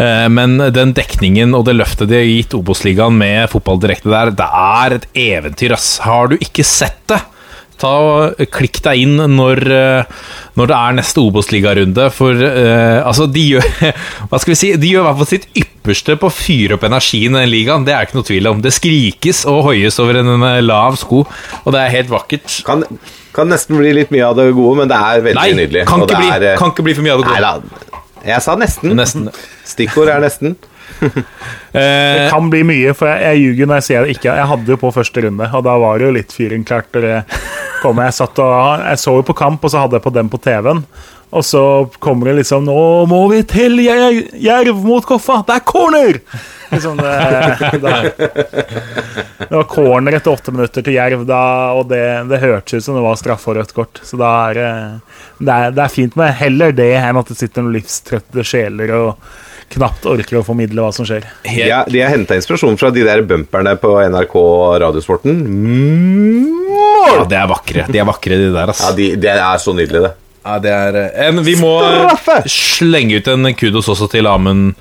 [0.00, 4.32] Eh, men den dekningen og det løftet de har gitt Obos-ligaen med fotball direkte der,
[4.38, 5.98] det er et eventyr, ass.
[6.04, 7.20] Har du ikke sett det?
[7.78, 10.22] Ta og Klikk deg inn når, eh,
[10.58, 12.08] når det er neste Obos-ligarunde.
[12.14, 13.68] For uh, altså, de gjør
[14.30, 16.86] Hva skal vi si De gjør i hvert fall sitt ypperste på å fyre opp
[16.88, 17.86] energien i den ligaen.
[17.86, 18.62] Det er ikke noe tvil om.
[18.64, 21.22] Det skrikes og hoies over en, en lav sko,
[21.62, 22.60] og det er helt vakkert.
[22.66, 22.84] Kan,
[23.36, 25.86] kan, nesten bli litt mye av det gode, men det er veldig Nei, nydelig.
[25.88, 27.38] Kan ikke, bli, er, kan ikke bli for mye av det gode.
[27.38, 27.94] Nei da.
[28.28, 28.96] Jeg sa nesten.
[28.98, 29.30] Nesten.
[29.68, 30.58] Stikkord er nesten.
[31.72, 34.32] Det Eh, kan bli mye, for jeg, jeg ljuger når jeg sier det ikke.
[34.40, 36.88] Jeg hadde jo på første runde, og da var det jo litt fyring klart.
[36.96, 37.02] det.
[37.84, 40.80] Jeg, jeg så jo på kamp, og så hadde jeg på den på TV-en.
[41.28, 41.60] Og så
[42.00, 45.42] kommer det liksom 'Nå må vi til Jerv mot Koffa!
[45.46, 46.20] Det er corner!'
[46.72, 47.92] Liksom det, det,
[49.38, 51.40] det var corner etter åtte minutter til Jerv, da,
[51.76, 54.00] og det, det hørtes ut som det var straffe og rødt kort.
[54.04, 57.36] Så da er, det- det er, det er fint med heller det enn at det
[57.38, 59.16] sitter noen livstrøtte sjeler og
[59.74, 61.26] knapt orker å formidle hva som skjer.
[61.54, 64.36] Ja, de har henta inspirasjon fra de der bumperne på NRK
[64.84, 65.42] Radiosporten.
[67.12, 67.84] ja, det er vakre.
[67.88, 68.72] De er vakre, de der.
[68.72, 68.88] Altså.
[68.88, 70.14] Ja, de, Det er så nydelig, det.
[70.48, 72.40] Ja, det er en, Vi må Straffe!
[72.48, 74.74] slenge ut en kudos også til Amund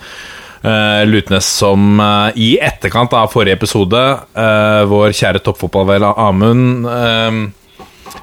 [0.65, 3.99] Uh, Lutnes, som uh, i etterkant av forrige episode,
[4.33, 7.37] uh, vår kjære toppfotballvel Amund eh,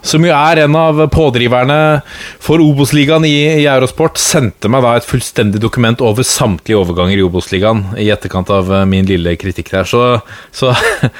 [0.04, 1.78] som jo er en av pådriverne
[2.42, 7.24] for Obos-ligaen i, i Eurosport, sendte meg da et fullstendig dokument over samtlige overganger i
[7.26, 9.88] Obos-ligaen i etterkant av eh, min lille kritikk der.
[9.88, 10.02] Så,
[10.54, 10.74] så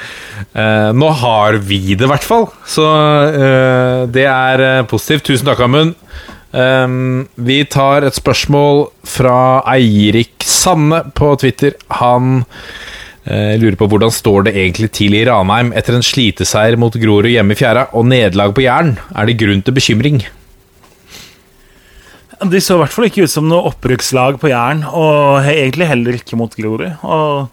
[0.61, 2.49] eh, nå har vi det, i hvert fall.
[2.69, 5.27] Så eh, det er eh, positivt.
[5.31, 5.95] Tusen takk, Amund.
[6.55, 11.75] Um, vi tar et spørsmål fra Eirik Sanne på Twitter.
[11.99, 12.45] Han
[13.25, 17.31] eh, lurer på hvordan står det egentlig til i Ranheim etter en sliteseier mot Grorud
[17.31, 18.95] hjemme i fjæra og nederlag på Jæren.
[19.15, 20.23] Er det grunn til bekymring?
[22.35, 26.17] De så i hvert fall ikke ut som noe opprykkslag på Jæren, og egentlig heller
[26.17, 26.89] ikke mot Grorud.
[27.07, 27.47] Og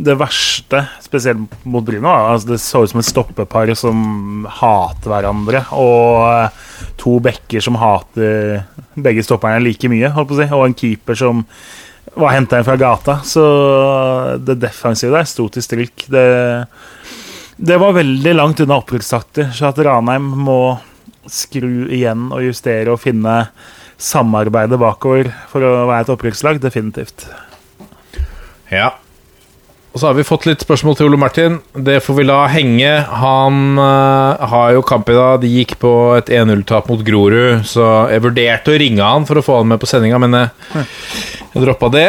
[0.00, 5.64] det verste, spesielt mot Bryne, altså det så ut som et stoppepar som hater hverandre,
[5.76, 6.60] og eh,
[7.00, 8.62] to bekker som hater
[8.94, 11.44] begge stopperne like mye, holdt på å si, og en keeper som
[12.14, 13.18] var henta inn fra gata.
[13.24, 13.44] Så
[14.42, 16.06] det defensive der sto til stryk.
[16.10, 16.24] Det,
[17.56, 20.60] det var veldig langt unna opprykkstakter, så at Ranheim må
[21.30, 23.44] skru igjen og justere og finne
[24.00, 27.28] samarbeidet bakover for å være et opprykkslag, definitivt.
[28.72, 28.94] Ja.
[29.90, 31.56] Og så har vi fått litt spørsmål til Ole Martin.
[31.74, 32.92] Det får vi la henge.
[33.22, 35.40] Han uh, har jo kamp i dag.
[35.42, 39.44] De gikk på et 1-0-tap mot Grorud, så jeg vurderte å ringe han for å
[39.44, 40.86] få han med på sendinga, men jeg,
[41.56, 42.08] jeg droppa det.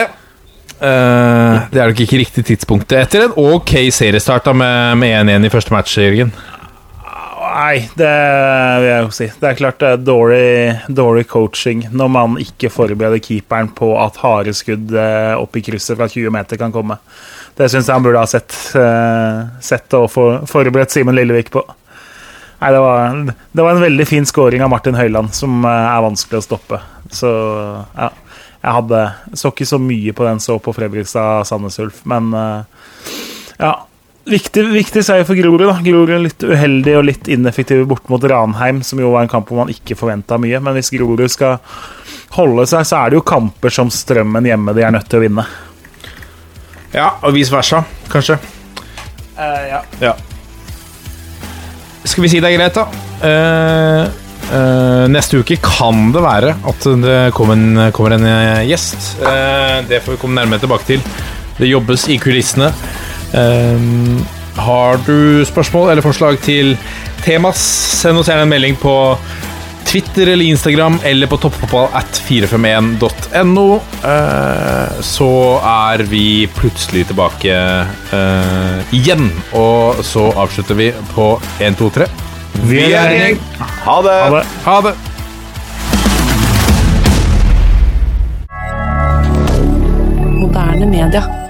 [0.77, 2.99] Uh, det er nok ikke riktig tidspunktet.
[3.01, 6.33] Etter en ok seriestart da med med 1-1 i første match, Jørgen.
[7.51, 8.09] Nei, det
[8.81, 9.27] vil jeg jo si.
[9.41, 10.47] Det er klart det er dårlig,
[10.87, 15.99] dårlig coaching når man ikke forbereder keeperen på at harde skudd eh, opp i krysset
[15.99, 16.97] fra 20 meter kan komme.
[17.57, 21.63] Det syns jeg han burde ha sett, eh, sett og for, forberedt Simen Lillevik på.
[22.61, 23.21] Nei, det var,
[23.51, 26.81] det var en veldig fin scoring av Martin Høiland, som eh, er vanskelig å stoppe.
[27.11, 27.31] Så
[27.97, 28.11] ja.
[28.61, 28.97] Jeg hadde
[29.33, 32.83] så ikke så mye på den så på Fredrikstad-Sandnes Ulf, men eh,
[33.61, 33.71] ja.
[34.29, 35.63] Viktig, viktig seier for Grorud.
[35.65, 39.49] da Grorud litt uheldig og litt ineffektive bort mot Ranheim, som jo var en kamp
[39.49, 40.59] hvor man ikke forventa mye.
[40.61, 41.57] Men hvis Grorud skal
[42.37, 45.23] holde seg, så er det jo kamper som Strømmen hjemme de er nødt til å
[45.25, 45.47] vinne.
[46.91, 48.37] Ja, og vice versa, kanskje.
[49.37, 49.79] ja.
[50.01, 50.15] Ja.
[52.03, 52.87] Skal vi si det er greit, da?
[53.21, 54.07] Uh,
[54.49, 58.27] uh, neste uke kan det være at det kommer en, kommer en
[58.67, 59.13] gjest.
[59.87, 61.05] Det får vi komme nærmere tilbake til.
[61.59, 62.71] Det jobbes i kulissene.
[64.57, 66.73] Har du spørsmål eller forslag til
[67.23, 67.61] temas,
[68.01, 68.95] send oss gjerne en melding på
[69.85, 73.65] Twitter eller Instagram eller på toppfotball at 451.no.
[74.07, 75.29] Eh, så
[75.65, 76.25] er vi
[76.55, 77.55] plutselig tilbake
[78.15, 79.29] eh, igjen.
[79.57, 82.09] Og så avslutter vi på 1, 2, 3.
[82.67, 83.39] Vi er i gjeng.
[83.85, 84.17] Ha det!
[84.21, 84.45] Ha det.
[84.65, 84.95] Ha det.
[90.41, 91.40] Moderne media.